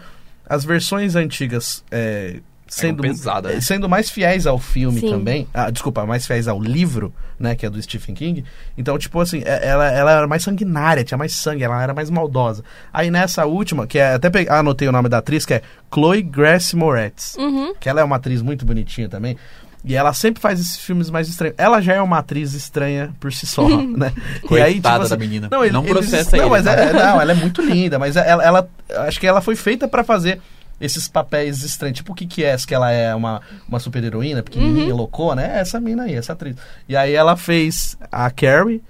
as 0.48 0.64
versões 0.64 1.16
antigas, 1.16 1.84
é, 1.90 2.36
sendo, 2.66 3.02
pesada, 3.02 3.50
né? 3.50 3.60
sendo 3.60 3.88
mais 3.88 4.10
fiéis 4.10 4.46
ao 4.46 4.58
filme 4.58 5.00
Sim. 5.00 5.10
também. 5.10 5.46
Ah, 5.54 5.70
desculpa, 5.70 6.04
mais 6.04 6.26
fiéis 6.26 6.48
ao 6.48 6.60
livro, 6.60 7.12
né? 7.38 7.54
Que 7.54 7.66
é 7.66 7.70
do 7.70 7.80
Stephen 7.80 8.14
King. 8.14 8.44
Então, 8.76 8.98
tipo 8.98 9.20
assim, 9.20 9.42
é- 9.44 9.66
ela, 9.68 9.88
ela 9.90 10.12
era 10.12 10.26
mais 10.26 10.42
sanguinária, 10.42 11.04
tinha 11.04 11.16
mais 11.18 11.32
sangue, 11.32 11.62
ela 11.64 11.82
era 11.82 11.94
mais 11.94 12.10
maldosa. 12.10 12.64
Aí 12.92 13.10
nessa 13.10 13.46
última, 13.46 13.86
que 13.86 13.98
é, 13.98 14.14
até 14.14 14.28
pe- 14.30 14.48
anotei 14.48 14.88
o 14.88 14.92
nome 14.92 15.08
da 15.08 15.18
atriz, 15.18 15.46
que 15.46 15.54
é 15.54 15.62
Chloe 15.92 16.22
Grace 16.22 16.74
Moretz. 16.74 17.36
Uhum. 17.38 17.74
Que 17.78 17.88
ela 17.88 18.00
é 18.00 18.04
uma 18.04 18.16
atriz 18.16 18.42
muito 18.42 18.66
bonitinha 18.66 19.08
também. 19.08 19.36
E 19.88 19.94
ela 19.94 20.12
sempre 20.12 20.42
faz 20.42 20.58
esses 20.58 20.78
filmes 20.78 21.08
mais 21.10 21.28
estranhos. 21.28 21.54
Ela 21.56 21.80
já 21.80 21.94
é 21.94 22.02
uma 22.02 22.18
atriz 22.18 22.54
estranha 22.54 23.14
por 23.20 23.32
si 23.32 23.46
só, 23.46 23.68
né? 23.86 24.12
Coitada 24.42 25.08
da 25.08 25.16
menina. 25.16 25.48
Não, 25.48 25.62
ele- 25.62 25.72
Não 25.72 25.82
eles- 25.84 25.92
processa 25.92 26.36
não, 26.36 26.44
ele, 26.44 26.50
mas 26.50 26.64
tá? 26.64 26.72
é, 26.72 26.92
não, 26.92 27.20
ela 27.20 27.30
é 27.30 27.34
muito 27.36 27.62
linda, 27.62 27.96
mas 27.96 28.16
ela, 28.16 28.42
ela- 28.42 28.68
acho 29.06 29.20
que 29.20 29.26
ela 29.28 29.40
foi 29.40 29.54
feita 29.54 29.86
pra 29.86 30.02
fazer 30.02 30.40
esses 30.80 31.08
papéis 31.08 31.62
estranhos. 31.62 31.96
Tipo 31.98 32.12
o 32.12 32.14
que 32.14 32.26
que 32.26 32.44
é, 32.44 32.56
que 32.56 32.74
ela 32.74 32.90
é 32.90 33.14
uma, 33.14 33.40
uma 33.68 33.78
super 33.78 34.02
heroína, 34.04 34.42
pequenininha, 34.42 34.94
loucona, 34.94 35.42
é 35.42 35.58
essa 35.60 35.80
mina 35.80 36.04
aí, 36.04 36.14
essa 36.14 36.32
atriz. 36.32 36.56
E 36.88 36.96
aí 36.96 37.12
ela 37.14 37.36
fez 37.36 37.96
a 38.10 38.30
Carrie. 38.30 38.82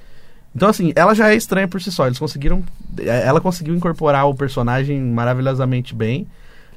Então 0.54 0.68
assim, 0.68 0.92
ela 0.96 1.14
já 1.14 1.30
é 1.30 1.36
estranha 1.36 1.68
por 1.68 1.80
si 1.82 1.92
só. 1.92 2.06
Eles 2.06 2.18
conseguiram, 2.18 2.62
é, 2.98 3.26
ela 3.26 3.40
conseguiu 3.40 3.74
incorporar 3.74 4.26
o 4.28 4.34
personagem 4.34 5.00
maravilhosamente 5.00 5.94
bem. 5.94 6.26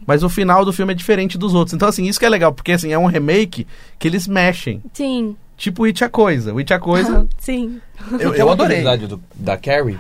Mas 0.08 0.24
o 0.24 0.30
final 0.30 0.64
do 0.66 0.74
filme 0.74 0.94
é 0.94 0.96
diferente 0.96 1.38
dos 1.38 1.54
outros. 1.54 1.74
Então, 1.74 1.88
assim, 1.88 2.06
isso 2.06 2.18
que 2.20 2.26
é 2.26 2.30
legal, 2.30 2.52
porque 2.54 2.72
assim, 2.72 2.92
é 2.92 2.98
um 2.98 3.06
remake 3.06 3.68
que 4.00 4.08
eles 4.08 4.28
mexem. 4.28 4.82
Sim. 4.94 5.36
Tipo 5.58 5.84
It 5.84 6.04
a 6.04 6.10
Coisa. 6.10 6.54
O 6.54 6.58
It 6.58 6.74
a 6.74 6.80
Coisa, 6.80 7.28
Sim. 7.38 7.80
eu, 8.20 8.34
eu 8.34 8.50
adorei. 8.50 8.78
curiosidade 8.78 9.08
do- 9.08 9.22
da 9.36 9.58
Carrie. 9.58 10.00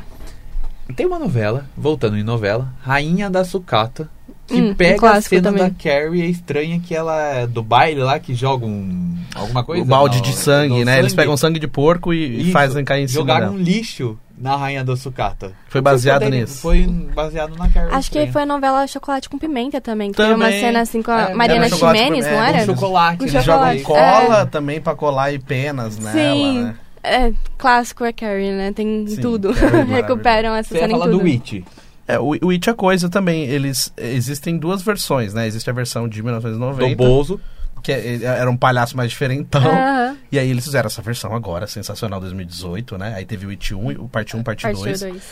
Tem 0.95 1.05
uma 1.05 1.19
novela, 1.19 1.65
voltando 1.77 2.17
em 2.17 2.23
novela, 2.23 2.73
Rainha 2.81 3.29
da 3.29 3.43
Sucata, 3.43 4.09
que 4.49 4.61
Hum, 4.61 4.69
um 4.69 4.73
pega 4.75 4.95
a 4.95 4.99
clássico 4.99 5.35
cena 5.35 5.49
também. 5.49 5.63
da 5.63 5.69
Carrie 5.71 6.29
estranha 6.29 6.79
que 6.79 6.93
ela 6.93 7.21
é 7.21 7.47
do 7.47 7.63
baile 7.63 8.01
lá, 8.01 8.19
que 8.19 8.33
joga 8.35 8.65
um, 8.65 9.15
alguma 9.35 9.63
coisa. 9.63 9.81
o 9.83 9.85
balde 9.85 10.17
no- 10.17 10.23
de 10.23 10.33
sangue, 10.33 10.83
né? 10.83 10.99
Eles 10.99 11.11
sangue. 11.11 11.21
pegam 11.21 11.37
sangue 11.37 11.59
de 11.59 11.67
porco 11.67 12.13
e, 12.13 12.49
e 12.49 12.51
fazem 12.51 12.83
cair 12.83 13.03
em 13.03 13.07
cima 13.07 13.21
Jogaram 13.21 13.47
dela. 13.47 13.57
um 13.59 13.63
lixo 13.63 14.17
na 14.37 14.55
Rainha 14.55 14.83
da 14.85 14.95
Sucata. 14.95 15.51
Foi 15.67 15.81
baseado 15.81 16.21
Foi- 16.23 16.31
nisso. 16.31 16.61
Foi 16.61 16.83
baseado 17.13 17.55
na 17.57 17.67
Carrie. 17.69 17.89
Acho 17.93 18.09
que 18.09 18.17
estranha. 18.19 18.31
foi 18.31 18.41
a 18.41 18.45
novela 18.45 18.87
Chocolate 18.87 19.27
com 19.29 19.37
Pimenta 19.37 19.81
também. 19.81 20.11
Que 20.11 20.17
teve 20.17 20.33
uma 20.33 20.45
Também. 20.45 20.59
cena 20.61 20.81
assim 20.81 21.01
com 21.01 21.11
a 21.11 21.29
É, 21.31 21.33
Mariana 21.33 21.69
com- 21.69 21.75
Ximenes, 21.75 22.25
é, 22.25 22.31
não 22.31 22.37
com 22.37 22.43
era? 22.43 22.57
Um 22.63 22.65
chocolate, 22.75 23.17
Com 23.17 23.23
né? 23.25 23.31
Eles 23.31 23.43
chocolate. 23.45 23.79
jogam 23.79 23.95
cola 23.95 24.45
também 24.45 24.79
pra 24.81 24.95
colar 24.95 25.33
e 25.33 25.39
penas 25.39 25.97
nela, 25.99 26.13
Sim. 26.17 26.59
né? 26.63 26.75
É, 27.03 27.31
clássico 27.57 28.03
é 28.03 28.11
Carrie, 28.11 28.51
né? 28.51 28.71
Tem 28.73 29.05
Sim, 29.07 29.21
tudo. 29.21 29.51
É. 29.51 29.83
Recuperam 30.01 30.53
essa 30.55 30.69
Você 30.73 30.79
cena 30.81 30.93
em 30.93 30.99
tudo. 30.99 31.11
do 31.17 31.23
Witch. 31.23 31.61
É, 32.13 32.19
o, 32.19 32.35
o 32.45 32.49
It 32.49 32.69
a 32.69 32.73
Coisa 32.73 33.09
também, 33.09 33.43
eles... 33.43 33.93
Existem 33.97 34.57
duas 34.57 34.81
versões, 34.81 35.33
né? 35.33 35.45
Existe 35.47 35.69
a 35.69 35.73
versão 35.73 36.07
de 36.07 36.19
Do 36.21 36.25
1990, 36.25 36.95
Bozo. 36.95 37.39
que 37.83 37.91
é- 37.91 38.23
era 38.23 38.49
um 38.49 38.57
palhaço 38.57 38.97
mais 38.97 39.09
diferentão. 39.11 39.61
Aham. 39.61 40.17
E 40.31 40.37
aí 40.39 40.49
eles 40.49 40.63
fizeram 40.65 40.87
essa 40.87 41.01
versão 41.01 41.33
agora, 41.35 41.67
sensacional, 41.67 42.19
2018, 42.19 42.97
né? 42.97 43.13
Aí 43.15 43.25
teve 43.25 43.45
o 43.45 43.49
It 43.51 43.73
1, 43.75 43.91
o 44.01 44.09
parte 44.09 44.35
1, 44.35 44.43
parte 44.43 44.63
Parte 44.63 44.77
2. 44.79 44.99
2. 45.01 45.23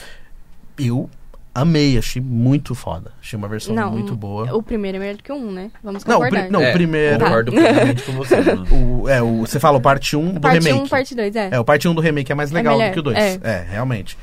Eu 0.79 1.09
amei, 1.53 1.97
achei 1.97 2.21
muito 2.21 2.75
foda. 2.75 3.11
Achei 3.19 3.35
uma 3.35 3.47
versão 3.47 3.73
Não, 3.73 3.91
muito 3.91 4.15
boa. 4.15 4.55
O 4.55 4.61
primeiro 4.61 4.97
é 4.97 4.99
melhor 4.99 5.15
do 5.17 5.23
que 5.23 5.31
o 5.31 5.35
um, 5.35 5.51
né? 5.51 5.71
Vamos 5.83 6.05
Não, 6.05 6.17
o 6.17 6.19
concordar. 6.23 6.43
pri- 6.43 6.51
não, 6.51 6.61
É, 6.61 6.69
o 6.69 6.73
primeiro... 6.73 7.19
Concordo 7.25 7.51
plenamente 7.51 8.03
com 8.03 8.11
você. 8.13 8.35
O, 8.71 9.09
é, 9.09 9.21
o, 9.23 9.39
você 9.39 9.59
fala 9.59 9.77
o 9.77 9.81
parte 9.81 10.15
1 10.15 10.33
do 10.35 10.39
parte 10.39 10.59
remake. 10.63 10.83
1, 10.85 10.87
parte 10.87 11.15
2, 11.15 11.35
é. 11.35 11.49
É, 11.53 11.59
o 11.59 11.65
parte 11.65 11.87
1 11.87 11.95
do 11.95 12.01
remake 12.01 12.31
é 12.31 12.35
mais 12.35 12.51
legal 12.51 12.77
melhor, 12.77 12.91
do 12.91 12.93
que 12.93 12.99
o 12.99 13.03
2. 13.03 13.17
é. 13.17 13.39
É. 13.43 13.65
realmente. 13.71 14.15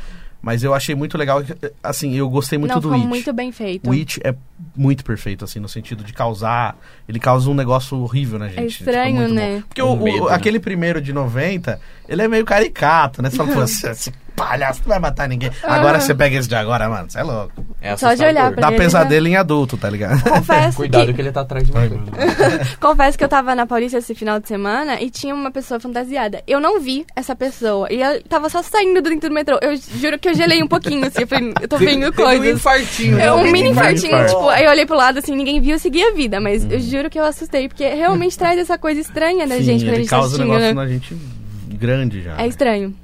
Mas 0.44 0.62
eu 0.62 0.74
achei 0.74 0.94
muito 0.94 1.16
legal, 1.16 1.42
assim, 1.82 2.14
eu 2.14 2.28
gostei 2.28 2.58
muito 2.58 2.74
Não, 2.74 2.80
do 2.82 2.92
It. 2.92 3.06
muito 3.06 3.32
bem 3.32 3.50
feito. 3.50 3.88
O 3.88 3.94
It 3.94 4.20
é 4.22 4.34
muito 4.76 5.02
perfeito, 5.02 5.42
assim, 5.42 5.58
no 5.58 5.70
sentido 5.70 6.04
de 6.04 6.12
causar. 6.12 6.76
Ele 7.08 7.18
causa 7.18 7.48
um 7.48 7.54
negócio 7.54 7.96
horrível 7.98 8.38
na 8.38 8.48
gente. 8.48 8.60
É 8.60 8.66
estranho, 8.66 9.16
muito 9.16 9.32
né? 9.32 9.56
bom. 9.56 9.62
Porque 9.62 9.82
Um 9.82 9.86
o, 9.86 9.92
o- 9.94 10.04
medo, 10.04 10.26
né? 10.26 10.34
aquele 10.34 10.60
primeiro 10.60 11.00
de 11.00 11.14
90, 11.14 11.80
ele 12.08 12.22
é 12.22 12.28
meio 12.28 12.44
caricato, 12.44 13.22
né? 13.22 13.30
Você 13.30 13.36
fala, 13.36 13.52
pô, 13.52 13.62
esse, 13.62 13.88
esse 13.88 14.12
palhaço 14.34 14.80
não 14.80 14.88
vai 14.88 14.98
matar 14.98 15.28
ninguém. 15.28 15.50
Agora 15.62 16.00
você 16.00 16.14
pega 16.14 16.36
esse 16.36 16.48
de 16.48 16.54
agora, 16.54 16.88
mano, 16.88 17.08
você 17.08 17.20
é 17.20 17.22
louco. 17.22 17.64
É 17.80 17.96
Só 17.96 18.14
de 18.14 18.24
olhar 18.24 18.50
pra 18.52 18.62
Dá 18.62 18.68
ele 18.68 18.78
pesadelo 18.78 19.26
em 19.26 19.36
adulto, 19.36 19.76
tá 19.76 19.88
ligado? 19.88 20.22
Confesso 20.24 20.76
Cuidado 20.76 21.06
que, 21.06 21.12
que 21.14 21.20
ele 21.20 21.32
tá 21.32 21.42
atrás 21.42 21.64
de 21.64 21.72
você. 21.72 21.88
Bruno. 21.88 22.06
confesso 22.80 23.18
que 23.18 23.24
eu 23.24 23.28
tava 23.28 23.54
na 23.54 23.66
Paulista 23.66 23.98
esse 23.98 24.14
final 24.14 24.40
de 24.40 24.48
semana 24.48 25.00
e 25.00 25.10
tinha 25.10 25.34
uma 25.34 25.50
pessoa 25.50 25.78
fantasiada. 25.78 26.42
Eu 26.46 26.60
não 26.60 26.80
vi 26.80 27.04
essa 27.14 27.36
pessoa. 27.36 27.86
E 27.92 28.00
eu 28.00 28.22
tava 28.22 28.48
só 28.48 28.62
saindo 28.62 29.00
dentro 29.02 29.28
do 29.28 29.34
metrô. 29.34 29.58
Eu 29.60 29.76
juro 29.76 30.18
que 30.18 30.28
eu 30.28 30.34
gelei 30.34 30.62
um 30.62 30.66
pouquinho, 30.68 31.06
assim. 31.06 31.22
Eu 31.22 31.26
falei, 31.28 31.52
eu 31.60 31.68
tô 31.68 31.76
vendo 31.76 32.10
Teve 32.10 32.22
um 32.22 32.24
coisas. 32.26 32.54
infartinho. 32.54 33.18
É 33.18 33.32
um 33.32 33.44
né? 33.44 33.52
mini 33.52 33.70
infartinho, 33.70 34.26
tipo, 34.26 34.48
aí 34.48 34.64
eu 34.64 34.70
olhei 34.70 34.86
pro 34.86 34.96
lado 34.96 35.18
assim, 35.18 35.36
ninguém 35.36 35.60
viu, 35.60 35.72
eu 35.72 35.78
segui 35.78 36.02
a 36.02 36.12
vida, 36.12 36.40
mas 36.40 36.64
eu 36.70 36.80
juro 36.80 37.10
que 37.10 37.18
eu 37.18 37.24
assustei, 37.24 37.68
porque 37.68 37.86
realmente 37.86 38.36
traz 38.38 38.58
essa 38.58 38.78
coisa 38.78 39.00
estranha 39.00 39.46
da 39.46 39.56
Sim, 39.56 39.62
gente 39.62 39.84
quando 39.84 39.90
a 39.90 39.94
ele 39.94 40.02
gente 40.02 40.10
causa 40.10 40.26
um 40.26 40.28
assistindo, 40.28 40.52
negócio 40.52 40.74
né? 40.74 40.82
na 40.82 40.88
gente 40.88 41.43
grande 41.74 42.22
já. 42.22 42.40
É 42.40 42.46
estranho. 42.46 42.94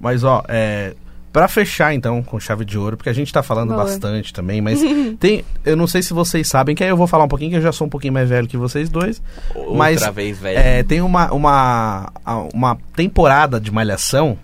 Mas, 0.00 0.24
ó, 0.24 0.42
é. 0.48 0.94
Pra 1.32 1.48
fechar, 1.48 1.94
então, 1.94 2.22
com 2.22 2.38
chave 2.38 2.62
de 2.62 2.76
ouro, 2.76 2.94
porque 2.94 3.08
a 3.08 3.12
gente 3.12 3.32
tá 3.32 3.42
falando 3.42 3.70
Boa. 3.70 3.84
bastante 3.84 4.34
também, 4.34 4.60
mas 4.60 4.80
tem. 5.18 5.42
Eu 5.64 5.76
não 5.76 5.86
sei 5.86 6.02
se 6.02 6.12
vocês 6.12 6.46
sabem, 6.46 6.74
que 6.74 6.84
aí 6.84 6.90
eu 6.90 6.96
vou 6.96 7.06
falar 7.06 7.24
um 7.24 7.28
pouquinho, 7.28 7.52
que 7.52 7.56
eu 7.56 7.62
já 7.62 7.72
sou 7.72 7.86
um 7.86 7.90
pouquinho 7.90 8.12
mais 8.12 8.28
velho 8.28 8.46
que 8.46 8.56
vocês 8.58 8.90
dois. 8.90 9.22
Outra 9.54 9.74
Mas, 9.74 10.06
vez, 10.08 10.38
velho. 10.38 10.58
É, 10.58 10.82
tem 10.82 11.00
uma, 11.00 11.32
uma, 11.32 12.12
uma 12.52 12.76
temporada 12.94 13.58
de 13.58 13.70
Malhação 13.70 14.36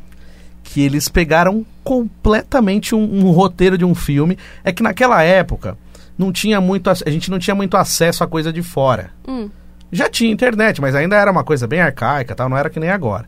que 0.64 0.80
eles 0.80 1.10
pegaram 1.10 1.64
completamente 1.84 2.94
um, 2.94 3.26
um 3.26 3.30
roteiro 3.32 3.76
de 3.76 3.84
um 3.84 3.94
filme. 3.94 4.38
É 4.64 4.72
que 4.72 4.82
naquela 4.82 5.22
época 5.22 5.76
não 6.16 6.32
tinha 6.32 6.60
muito, 6.60 6.88
a 6.90 7.10
gente 7.10 7.30
não 7.30 7.38
tinha 7.38 7.54
muito 7.54 7.76
acesso 7.76 8.24
a 8.24 8.26
coisa 8.26 8.52
de 8.52 8.62
fora. 8.62 9.10
Hum. 9.26 9.48
Já 9.90 10.08
tinha 10.08 10.30
internet, 10.30 10.80
mas 10.80 10.94
ainda 10.94 11.16
era 11.16 11.30
uma 11.30 11.44
coisa 11.44 11.66
bem 11.66 11.80
arcaica, 11.80 12.34
tal, 12.34 12.48
não 12.48 12.56
era 12.56 12.68
que 12.68 12.80
nem 12.80 12.90
agora. 12.90 13.26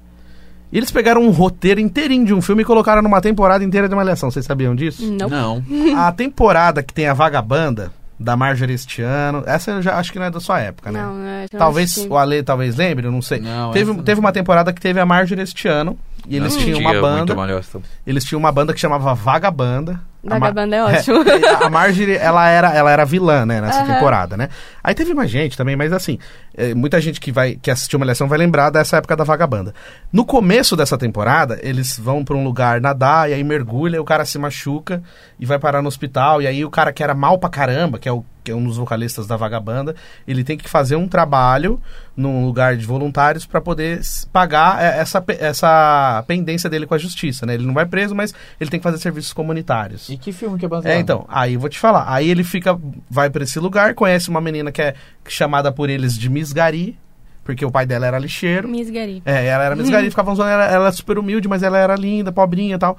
E 0.72 0.76
eles 0.78 0.90
pegaram 0.90 1.22
um 1.22 1.30
roteiro 1.30 1.80
inteirinho 1.80 2.24
de 2.24 2.32
um 2.34 2.40
filme 2.40 2.62
e 2.62 2.64
colocaram 2.64 3.02
numa 3.02 3.20
temporada 3.20 3.64
inteira 3.64 3.88
de 3.88 3.94
Malhação. 3.94 4.30
Vocês 4.30 4.46
sabiam 4.46 4.74
disso? 4.74 5.04
Não. 5.12 5.28
Não. 5.28 5.64
A 5.98 6.12
temporada 6.12 6.82
que 6.82 6.94
tem 6.94 7.06
a 7.08 7.12
Vagabanda, 7.14 7.92
da 8.18 8.36
Marjorie 8.36 8.74
este 8.74 9.00
ano, 9.00 9.42
essa 9.46 9.70
eu 9.70 9.82
já 9.82 9.96
acho 9.98 10.12
que 10.12 10.18
não 10.18 10.26
é 10.26 10.30
da 10.30 10.38
sua 10.40 10.60
época, 10.60 10.92
né? 10.92 11.02
Não, 11.02 11.14
não 11.14 11.58
Talvez 11.58 11.90
assisti. 11.92 12.08
o 12.08 12.18
Ale 12.18 12.42
talvez 12.42 12.76
lembre, 12.76 13.06
eu 13.06 13.10
não 13.12 13.22
sei. 13.22 13.40
Não, 13.40 13.70
teve, 13.72 13.94
teve 14.02 14.20
uma 14.20 14.30
temporada 14.30 14.72
que 14.74 14.80
teve 14.80 15.00
a 15.00 15.06
Marjorie 15.06 15.42
este 15.42 15.66
ano. 15.66 15.98
E 16.28 16.36
eles 16.36 16.54
Não 16.54 16.62
tinham 16.62 16.80
uma 16.80 16.92
banda. 16.92 17.16
muito 17.16 17.36
Malhação. 17.36 17.82
Eles 18.06 18.22
tinham 18.24 18.38
uma 18.38 18.52
banda 18.52 18.74
que 18.74 18.78
chamava 18.78 19.14
Vagabanda. 19.14 20.00
A 20.26 20.30
Mar- 20.30 20.40
Vagabanda 20.40 20.76
é 20.76 20.82
ótimo. 20.84 21.24
É, 21.30 21.64
a 21.64 21.70
Marjorie, 21.70 22.16
ela 22.16 22.48
era, 22.48 22.72
ela 22.74 22.90
era 22.90 23.04
vilã, 23.06 23.46
né, 23.46 23.60
nessa 23.60 23.80
Aham. 23.82 23.94
temporada, 23.94 24.36
né? 24.36 24.48
Aí 24.84 24.94
teve 24.94 25.14
mais 25.14 25.30
gente 25.30 25.56
também, 25.56 25.76
mas 25.76 25.92
assim, 25.92 26.18
é, 26.56 26.74
muita 26.74 27.00
gente 27.00 27.18
que 27.20 27.32
vai 27.32 27.54
que 27.60 27.70
assistiu 27.70 27.96
uma 27.98 28.04
lição 28.06 28.28
vai 28.28 28.36
lembrar 28.38 28.68
dessa 28.70 28.98
época 28.98 29.16
da 29.16 29.24
Vagabanda. 29.24 29.74
No 30.12 30.24
começo 30.24 30.76
dessa 30.76 30.98
temporada, 30.98 31.58
eles 31.62 31.98
vão 31.98 32.22
pra 32.24 32.36
um 32.36 32.44
lugar 32.44 32.80
nadar, 32.80 33.30
e 33.30 33.34
aí 33.34 33.42
mergulha, 33.44 33.96
e 33.96 34.00
o 34.00 34.04
cara 34.04 34.24
se 34.24 34.38
machuca 34.38 35.02
e 35.38 35.46
vai 35.46 35.58
parar 35.58 35.80
no 35.80 35.88
hospital, 35.88 36.42
e 36.42 36.46
aí 36.46 36.64
o 36.64 36.70
cara 36.70 36.92
que 36.92 37.02
era 37.02 37.14
mal 37.14 37.38
pra 37.38 37.48
caramba, 37.48 37.98
que 37.98 38.08
é, 38.08 38.12
o, 38.12 38.22
que 38.42 38.50
é 38.50 38.54
um 38.54 38.64
dos 38.64 38.76
vocalistas 38.76 39.26
da 39.26 39.36
Vagabanda, 39.36 39.94
ele 40.26 40.42
tem 40.42 40.56
que 40.56 40.68
fazer 40.68 40.96
um 40.96 41.06
trabalho 41.06 41.80
num 42.16 42.44
lugar 42.44 42.76
de 42.76 42.86
voluntários 42.86 43.46
pra 43.46 43.60
poder 43.60 44.00
pagar 44.32 44.82
é, 44.82 44.98
essa, 44.98 45.24
essa 45.38 46.24
pendência 46.26 46.68
dele 46.68 46.86
com 46.86 46.94
a 46.94 46.98
justiça, 46.98 47.46
né? 47.46 47.54
Ele 47.54 47.66
não 47.66 47.74
vai 47.74 47.86
preso, 47.86 48.14
mas 48.14 48.34
ele 48.60 48.70
tem 48.70 48.80
que 48.80 48.84
fazer 48.84 48.98
serviços 48.98 49.32
comunitários. 49.32 50.08
E 50.08 50.16
que 50.16 50.32
filme 50.32 50.58
que 50.58 50.64
é 50.64 50.68
baseado? 50.68 50.94
É, 50.94 50.98
então, 50.98 51.24
aí 51.28 51.54
eu 51.54 51.60
vou 51.60 51.68
te 51.68 51.78
falar. 51.78 52.04
Aí 52.12 52.28
ele 52.28 52.44
fica, 52.44 52.78
vai 53.08 53.30
pra 53.30 53.44
esse 53.44 53.58
lugar, 53.58 53.94
conhece 53.94 54.28
uma 54.28 54.40
menina 54.40 54.72
que 54.72 54.82
é 54.82 54.94
chamada 55.28 55.70
por 55.72 55.88
eles 55.88 56.16
de 56.16 56.28
Miss 56.28 56.52
Gari, 56.52 56.98
porque 57.44 57.64
o 57.64 57.70
pai 57.70 57.86
dela 57.86 58.06
era 58.06 58.18
lixeiro. 58.18 58.68
Miss 58.68 58.90
Gary. 58.90 59.22
É, 59.24 59.46
ela 59.46 59.64
era 59.64 59.76
Miss 59.76 59.88
Gari, 59.90 60.10
ficavam 60.10 60.34
zoando, 60.34 60.50
ela, 60.50 60.66
ela 60.66 60.88
é 60.88 60.92
super 60.92 61.18
humilde, 61.18 61.48
mas 61.48 61.62
ela 61.62 61.78
era 61.78 61.94
linda, 61.94 62.30
pobrinha 62.32 62.76
e 62.76 62.78
tal. 62.78 62.98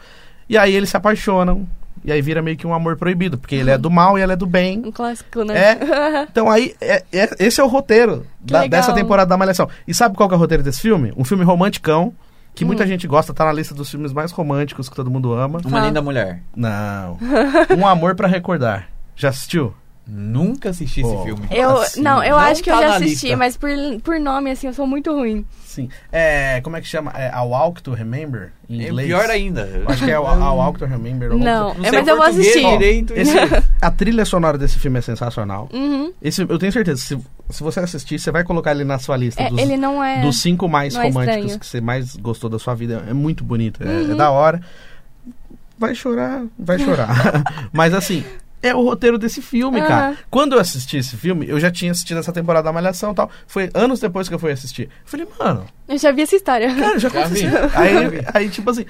E 0.50 0.58
aí 0.58 0.76
eles 0.76 0.90
se 0.90 0.98
apaixonam, 0.98 1.68
e 2.04 2.12
aí 2.12 2.22
vira 2.22 2.42
meio 2.42 2.58
que 2.58 2.66
um 2.68 2.74
amor 2.74 2.96
proibido, 2.98 3.38
porque 3.38 3.56
ele 3.56 3.70
é 3.72 3.78
do 3.78 3.90
mal 3.90 4.18
e 4.18 4.22
ela 4.22 4.34
é 4.34 4.36
do 4.36 4.46
bem. 4.46 4.82
Um 4.86 4.92
clássico, 4.92 5.44
né? 5.44 5.58
É. 5.58 5.80
Então 6.32 6.50
aí, 6.50 6.74
é- 6.82 7.04
é- 7.12 7.30
esse 7.40 7.60
é 7.60 7.64
o 7.64 7.68
roteiro 7.68 8.26
da- 8.40 8.66
dessa 8.68 8.94
temporada 8.94 9.30
da 9.30 9.38
Malhação. 9.38 9.68
E 9.88 9.94
sabe 9.94 10.16
qual 10.16 10.28
que 10.30 10.34
é 10.36 10.38
o 10.38 10.40
roteiro 10.40 10.64
desse 10.64 10.82
filme? 10.82 11.14
Um 11.18 11.24
filme 11.24 11.44
romanticão, 11.44 12.14
que 12.56 12.64
Hum. 12.64 12.68
muita 12.68 12.86
gente 12.88 13.08
gosta, 13.08 13.34
tá 13.34 13.46
na 13.46 13.54
lista 13.54 13.74
dos 13.74 13.90
filmes 13.90 14.12
mais 14.14 14.32
românticos 14.32 14.90
que 14.90 14.96
todo 14.96 15.10
mundo 15.12 15.34
ama. 15.34 15.60
Uma 15.66 15.82
Ah. 15.82 15.86
linda 15.88 16.02
mulher. 16.02 16.42
Não. 16.56 17.18
Um 17.78 17.88
Amor 17.88 18.16
pra 18.16 18.28
Recordar. 18.28 18.88
Já 19.16 19.30
assistiu? 19.30 19.74
Nunca 20.08 20.70
assisti 20.72 21.02
Pô. 21.02 21.14
esse 21.14 21.24
filme. 21.24 21.48
Eu, 21.52 21.78
Assim, 21.78 22.02
não, 22.02 22.24
eu 22.24 22.32
não 22.32 22.40
acho 22.40 22.62
que 22.64 22.70
eu 22.70 22.76
tá 22.76 22.82
já 22.82 22.88
na 22.90 22.96
assisti, 22.96 23.26
lista. 23.28 23.38
mas 23.38 23.56
por, 23.56 23.70
por 24.04 24.20
nome, 24.20 24.52
assim, 24.52 24.68
eu 24.68 24.74
sou 24.74 24.86
muito 24.88 25.12
ruim. 25.14 25.46
Sim. 25.64 25.88
É, 26.12 26.60
como 26.62 26.76
é 26.76 26.82
que 26.82 26.88
chama? 26.88 27.12
É 27.16 27.30
A 27.32 27.44
Walk 27.44 27.82
to 27.82 27.94
Remember? 27.94 28.52
Em 28.70 28.82
É 28.84 28.88
inglês. 28.90 29.08
pior 29.08 29.30
ainda. 29.30 29.62
Eu 29.62 29.88
Acho 29.90 30.04
que 30.04 30.12
é 30.12 30.16
a, 30.16 30.18
a 30.18 30.54
Walk 30.54 30.80
to 30.80 30.86
Remember. 30.86 31.32
alguma 31.32 31.46
Não, 31.50 31.66
coisa. 31.76 31.88
é, 31.88 31.90
sei 31.92 32.00
mas 32.00 32.08
eu 32.10 32.18
vou 32.18 32.26
assistir. 32.26 32.68
direito. 32.68 33.14
Esse- 33.16 33.38
a 33.82 33.92
trilha 33.92 34.26
sonora 34.26 34.58
desse 34.58 34.78
filme 34.80 35.00
é 35.00 35.02
sensacional. 35.02 35.70
Uhum. 35.72 36.12
Esse, 36.22 36.42
eu 36.42 36.58
tenho 36.60 36.74
certeza, 36.74 37.00
se, 37.00 37.18
se 37.50 37.64
você 37.64 37.80
assistir, 37.80 38.20
você 38.20 38.32
vai 38.32 38.44
colocar 38.44 38.72
ele 38.72 38.84
na 38.84 39.00
sua 39.00 39.16
lista 39.16 39.42
É, 39.44 39.50
dos, 39.50 39.60
ele 39.60 39.78
não 39.78 40.04
é. 40.04 40.22
dos 40.22 40.42
cinco 40.42 40.68
mais 40.68 40.94
não 40.96 41.04
é 41.04 41.06
românticos 41.08 41.38
estranho. 41.44 41.60
que 41.60 41.66
você 41.68 41.80
mais 41.80 42.16
gostou 42.18 42.50
da 42.50 42.60
sua 42.60 42.74
vida. 42.76 43.06
É 43.08 43.14
muito 43.14 43.44
bonito, 43.46 43.82
é, 43.82 43.86
Uhum. 43.88 44.12
é 44.12 44.16
da 44.16 44.30
hora. 44.32 44.60
Vai 45.78 45.96
chorar, 45.96 46.44
vai 46.60 46.78
chorar. 46.80 47.44
Mas 47.72 47.94
assim, 47.94 48.24
é 48.62 48.76
o 48.76 48.82
roteiro 48.84 49.18
desse 49.18 49.42
filme, 49.42 49.82
cara. 49.82 50.16
Quando 50.30 50.54
eu 50.54 50.60
assisti 50.60 50.98
esse 50.98 51.18
filme, 51.18 51.48
eu 51.50 51.60
já 51.60 51.72
tinha 51.72 51.92
assistido 51.92 52.20
essa 52.20 52.32
temporada 52.32 52.66
da 52.66 52.72
Malhação 52.74 53.12
e 53.12 53.16
tal. 53.16 53.30
Foi 53.48 53.70
anos 53.74 54.00
depois 54.00 54.28
que 54.30 54.36
eu 54.36 54.40
fui 54.40 54.52
assistir. 54.52 54.84
Eu 54.84 54.90
falei, 55.06 55.28
mano, 55.40 55.66
Eu 55.88 55.98
já 55.98 56.12
vi 56.12 56.22
essa 56.22 56.36
história. 56.36 56.74
cara, 56.76 57.00
já 57.00 57.08
aconteceu. 57.10 57.50
Aí, 57.76 57.96
aí, 58.34 58.50
tipo 58.50 58.70
assim, 58.70 58.86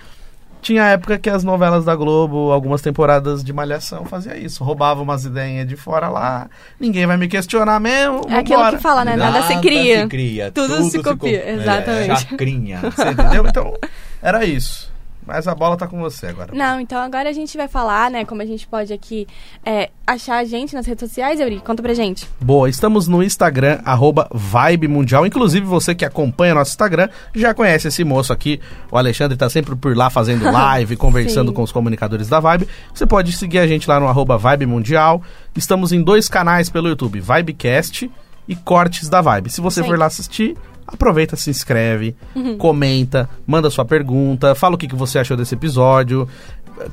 tinha 0.62 0.84
época 0.86 1.18
que 1.18 1.30
as 1.30 1.44
novelas 1.44 1.86
da 1.86 1.96
Globo, 1.96 2.52
algumas 2.52 2.82
temporadas 2.82 3.44
de 3.44 3.52
Malhação, 3.52 4.06
fazia 4.06 4.38
isso. 4.38 4.64
Roubava 4.64 5.02
umas 5.02 5.26
ideias 5.26 5.68
de 5.68 5.76
fora 5.76 6.08
lá. 6.10 6.48
Ninguém 6.80 7.08
vai 7.08 7.18
me 7.18 7.28
questionar 7.28 7.80
mesmo. 7.80 8.22
É 8.30 8.36
aquilo 8.36 8.58
vambora. 8.60 8.78
que 8.78 8.84
fala, 8.84 9.04
né? 9.06 9.16
Nada, 9.16 9.42
se 9.44 9.58
cria. 9.60 10.02
se 10.04 10.08
cria, 10.08 10.52
Tudo 10.52 10.84
se 10.84 11.02
copia, 11.02 11.40
co- 11.42 11.50
exatamente. 11.50 12.12
É, 12.12 12.16
chacrinha. 12.18 12.80
Você 12.82 13.10
entendeu? 13.10 13.46
Então, 13.48 13.74
era 14.22 14.46
isso. 14.46 14.91
Mas 15.26 15.48
a 15.48 15.54
bola 15.54 15.78
tá 15.78 15.88
com 15.88 16.00
você 16.00 16.28
agora. 16.28 16.54
Não, 16.54 16.80
então 16.80 17.00
agora 17.00 17.30
a 17.30 17.34
gente 17.34 17.56
vai 17.56 17.68
falar, 17.68 18.10
né, 18.10 18.26
como 18.26 18.42
a 18.42 18.46
gente 18.46 18.68
pode 18.68 18.92
aqui 18.92 19.28
é, 19.66 19.90
achar 20.06 20.38
a 20.38 20.44
gente 20.44 20.74
nas 20.74 20.86
redes 20.86 21.08
sociais, 21.08 21.40
Euri. 21.40 21.60
Conta 21.60 21.82
pra 21.82 21.94
gente. 21.94 22.28
Boa, 22.40 22.70
estamos 22.70 23.08
no 23.08 23.24
Instagram, 23.24 23.80
arroba 23.86 24.28
Vibe 24.34 24.88
Mundial. 24.88 25.26
Inclusive, 25.26 25.66
você 25.66 25.94
que 25.94 26.04
acompanha 26.04 26.56
nosso 26.56 26.72
Instagram 26.72 27.10
já 27.34 27.54
conhece 27.54 27.88
esse 27.88 28.04
moço 28.04 28.34
aqui. 28.34 28.60
O 28.92 28.98
Alexandre 28.98 29.38
tá 29.38 29.50
sempre 29.50 29.76
por 29.76 29.96
lá 29.96 30.10
fazendo 30.10 30.44
live, 30.52 30.96
conversando 30.96 31.54
com 31.54 31.62
os 31.62 31.72
comunicadores 31.72 32.28
da 32.28 32.40
Vibe. 32.40 32.68
Você 32.94 33.06
pode 33.06 33.32
seguir 33.34 33.60
a 33.60 33.68
gente 33.68 33.88
lá 33.88 34.00
no 34.00 34.08
arroba 34.08 34.38
Vibe 34.38 34.66
Mundial. 34.66 35.22
Estamos 35.56 35.92
em 35.92 36.02
dois 36.02 36.28
canais 36.28 36.70
pelo 36.70 36.88
YouTube, 36.88 37.20
Vibecast 37.20 38.10
e 38.48 38.56
Cortes 38.56 39.08
da 39.08 39.22
Vibe. 39.22 39.50
Se 39.50 39.62
você 39.62 39.82
Sim. 39.82 39.88
for 39.88 39.98
lá 39.98 40.08
assistir, 40.08 40.58
aproveita, 40.96 41.36
se 41.36 41.50
inscreve, 41.50 42.16
comenta, 42.58 43.30
manda 43.46 43.70
sua 43.70 43.86
pergunta, 43.86 44.56
fala 44.56 44.76
o 44.76 44.78
que, 44.78 44.88
que 44.88 44.96
você 44.96 45.20
achou 45.20 45.38
desse 45.38 45.56
episódio. 45.56 46.28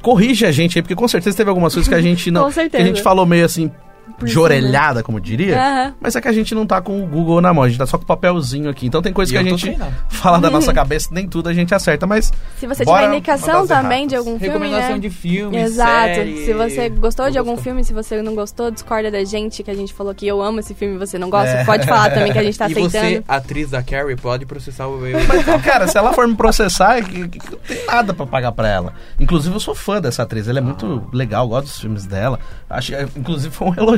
Corrige 0.03 0.45
a 0.45 0.53
gente 0.53 0.79
aí, 0.79 0.83
porque 0.83 0.95
com 0.95 1.09
certeza 1.09 1.37
teve 1.37 1.49
algumas 1.49 1.73
coisas 1.73 1.89
que 1.89 1.95
a 1.95 2.01
gente 2.01 2.31
não. 2.33 2.51
Com 2.51 2.69
que 2.69 2.77
a 2.77 2.85
gente 2.85 3.03
falou 3.03 3.25
meio 3.25 3.45
assim, 3.45 3.71
Por 4.19 4.25
de 4.27 4.31
cima. 4.33 4.43
orelhada, 4.45 5.03
como 5.03 5.21
diria. 5.21 5.57
Aham. 5.59 5.95
Mas 6.01 6.17
é 6.17 6.21
que 6.21 6.29
a 6.29 6.33
gente 6.33 6.55
não 6.55 6.67
tá 6.67 6.81
com 6.81 7.03
o 7.03 7.07
Google 7.07 7.41
na 7.41 7.53
mão, 7.53 7.65
a 7.65 7.69
gente 7.69 7.79
tá 7.79 7.87
só 7.87 7.97
com 7.99 8.05
o 8.05 8.07
papelzinho 8.07 8.71
aqui. 8.71 8.87
Então 8.87 9.03
tem 9.03 9.13
coisa 9.13 9.31
E 9.31 9.33
que 9.33 9.39
a 9.39 9.43
eu 9.43 9.49
gente 9.51 9.67
treinando. 9.67 9.93
fala 10.09 10.39
da 10.39 10.49
nossa 10.51 10.73
cabeça, 10.73 11.09
nem 11.13 11.27
tudo 11.29 11.49
a 11.49 11.55
gente 11.55 11.75
acerta, 11.75 12.07
mas. 12.07 12.33
Se 12.59 12.67
você 12.67 12.85
tiver 12.85 13.09
indicação 13.09 13.67
também 13.67 14.07
de 14.07 14.17
algum 14.17 14.39
filme, 14.39 14.47
Recomendação 14.47 14.93
né? 14.95 14.99
de 14.99 15.11
filme, 15.11 15.57
Exato. 15.57 16.15
série. 16.15 16.45
Se 16.45 16.53
você 16.53 16.89
gostou 16.89 17.31
de 17.31 17.39
algum 17.39 17.51
gostou. 17.53 17.65
filme, 17.65 17.85
se 17.85 17.93
você 17.93 18.21
não 18.23 18.35
gostou, 18.35 18.71
discorda 18.71 19.11
da 19.11 19.25
gente, 19.25 19.63
que 19.63 19.71
a 19.71 19.75
gente 19.75 19.93
falou 19.93 20.15
que 20.15 20.27
eu 20.27 20.41
amo 20.43 20.61
esse 20.61 20.75
filme 20.75 20.95
e 20.95 20.99
você 20.99 21.19
não 21.19 21.31
gosta, 21.31 21.51
É. 21.51 21.65
pode 21.65 21.87
falar 21.87 22.11
também 22.11 22.33
que 22.33 22.39
a 22.39 22.43
gente 22.43 22.59
tá 22.59 22.67
e 22.69 22.73
aceitando. 22.73 22.91
você, 22.91 23.25
atriz 23.29 23.71
da 23.71 23.83
Carrie, 23.83 24.17
pode 24.17 24.47
processar 24.47 24.87
o 24.87 25.07
eu. 25.07 25.19
Mas, 25.27 25.63
cara, 25.63 25.87
se 25.87 25.97
ela 25.99 26.13
for 26.13 26.27
me 26.27 26.35
processar, 26.37 26.99
é 26.99 27.03
que 27.03 27.19
não 27.19 27.29
tem 27.29 27.85
nada 27.87 28.13
pra 28.15 28.27
pagar 28.27 28.53
pra 28.53 28.69
ela. 28.69 28.93
Inclusive, 29.19 29.55
eu 29.55 29.61
sou 29.61 29.75
fã 29.75 30.01
dessa 30.01 30.23
atriz, 30.23 30.49
ela 30.49 30.59
é 30.59 30.63
muito 30.63 31.09
legal, 31.13 31.47
gosto 31.49 31.67
dos 31.67 31.81
filmes 31.81 32.07
dela. 32.07 32.39
Acho, 32.69 32.93
inclusive, 33.17 33.55
foi 33.55 33.69
um 33.69 33.75
elogio. 33.75 33.98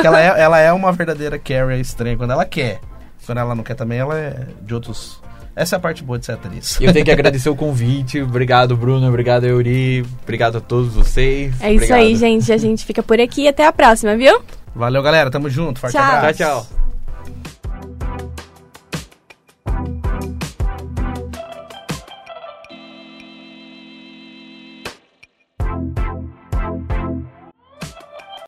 Que 0.00 0.06
ela, 0.06 0.20
é, 0.20 0.40
ela 0.40 0.58
é 0.58 0.72
uma 0.72 0.92
verdadeira 0.92 1.38
Carrie 1.38 1.80
estranha 1.80 2.16
quando 2.16 2.32
ela 2.32 2.44
quer. 2.44 2.80
Quando 3.26 3.38
ela 3.38 3.54
não 3.54 3.62
quer 3.62 3.74
também, 3.74 3.98
ela 3.98 4.18
é 4.18 4.46
de 4.62 4.74
outros. 4.74 5.20
Essa 5.54 5.76
é 5.76 5.78
a 5.78 5.80
parte 5.80 6.02
boa 6.02 6.18
de 6.18 6.26
ser 6.26 6.32
atriz. 6.32 6.78
E 6.80 6.84
eu 6.84 6.92
tenho 6.92 7.04
que 7.04 7.10
agradecer 7.10 7.48
o 7.50 7.56
convite. 7.56 8.20
Obrigado, 8.22 8.76
Bruno. 8.76 9.06
Obrigado, 9.08 9.44
Euri. 9.44 10.04
Obrigado 10.22 10.58
a 10.58 10.60
todos 10.60 10.94
vocês. 10.94 11.54
É 11.60 11.72
isso 11.72 11.92
aí, 11.92 12.14
Obrigado. 12.14 12.18
gente. 12.18 12.52
A 12.52 12.56
gente 12.56 12.84
fica 12.84 13.02
por 13.02 13.20
aqui. 13.20 13.46
Até 13.46 13.66
a 13.66 13.72
próxima, 13.72 14.16
viu? 14.16 14.40
Valeu, 14.74 15.02
galera. 15.02 15.30
Tamo 15.30 15.50
junto. 15.50 15.80
Forte 15.80 15.92
Tchau. 15.96 16.02
abraço. 16.02 16.38
Tchau, 16.38 16.66
tchau. 16.66 16.89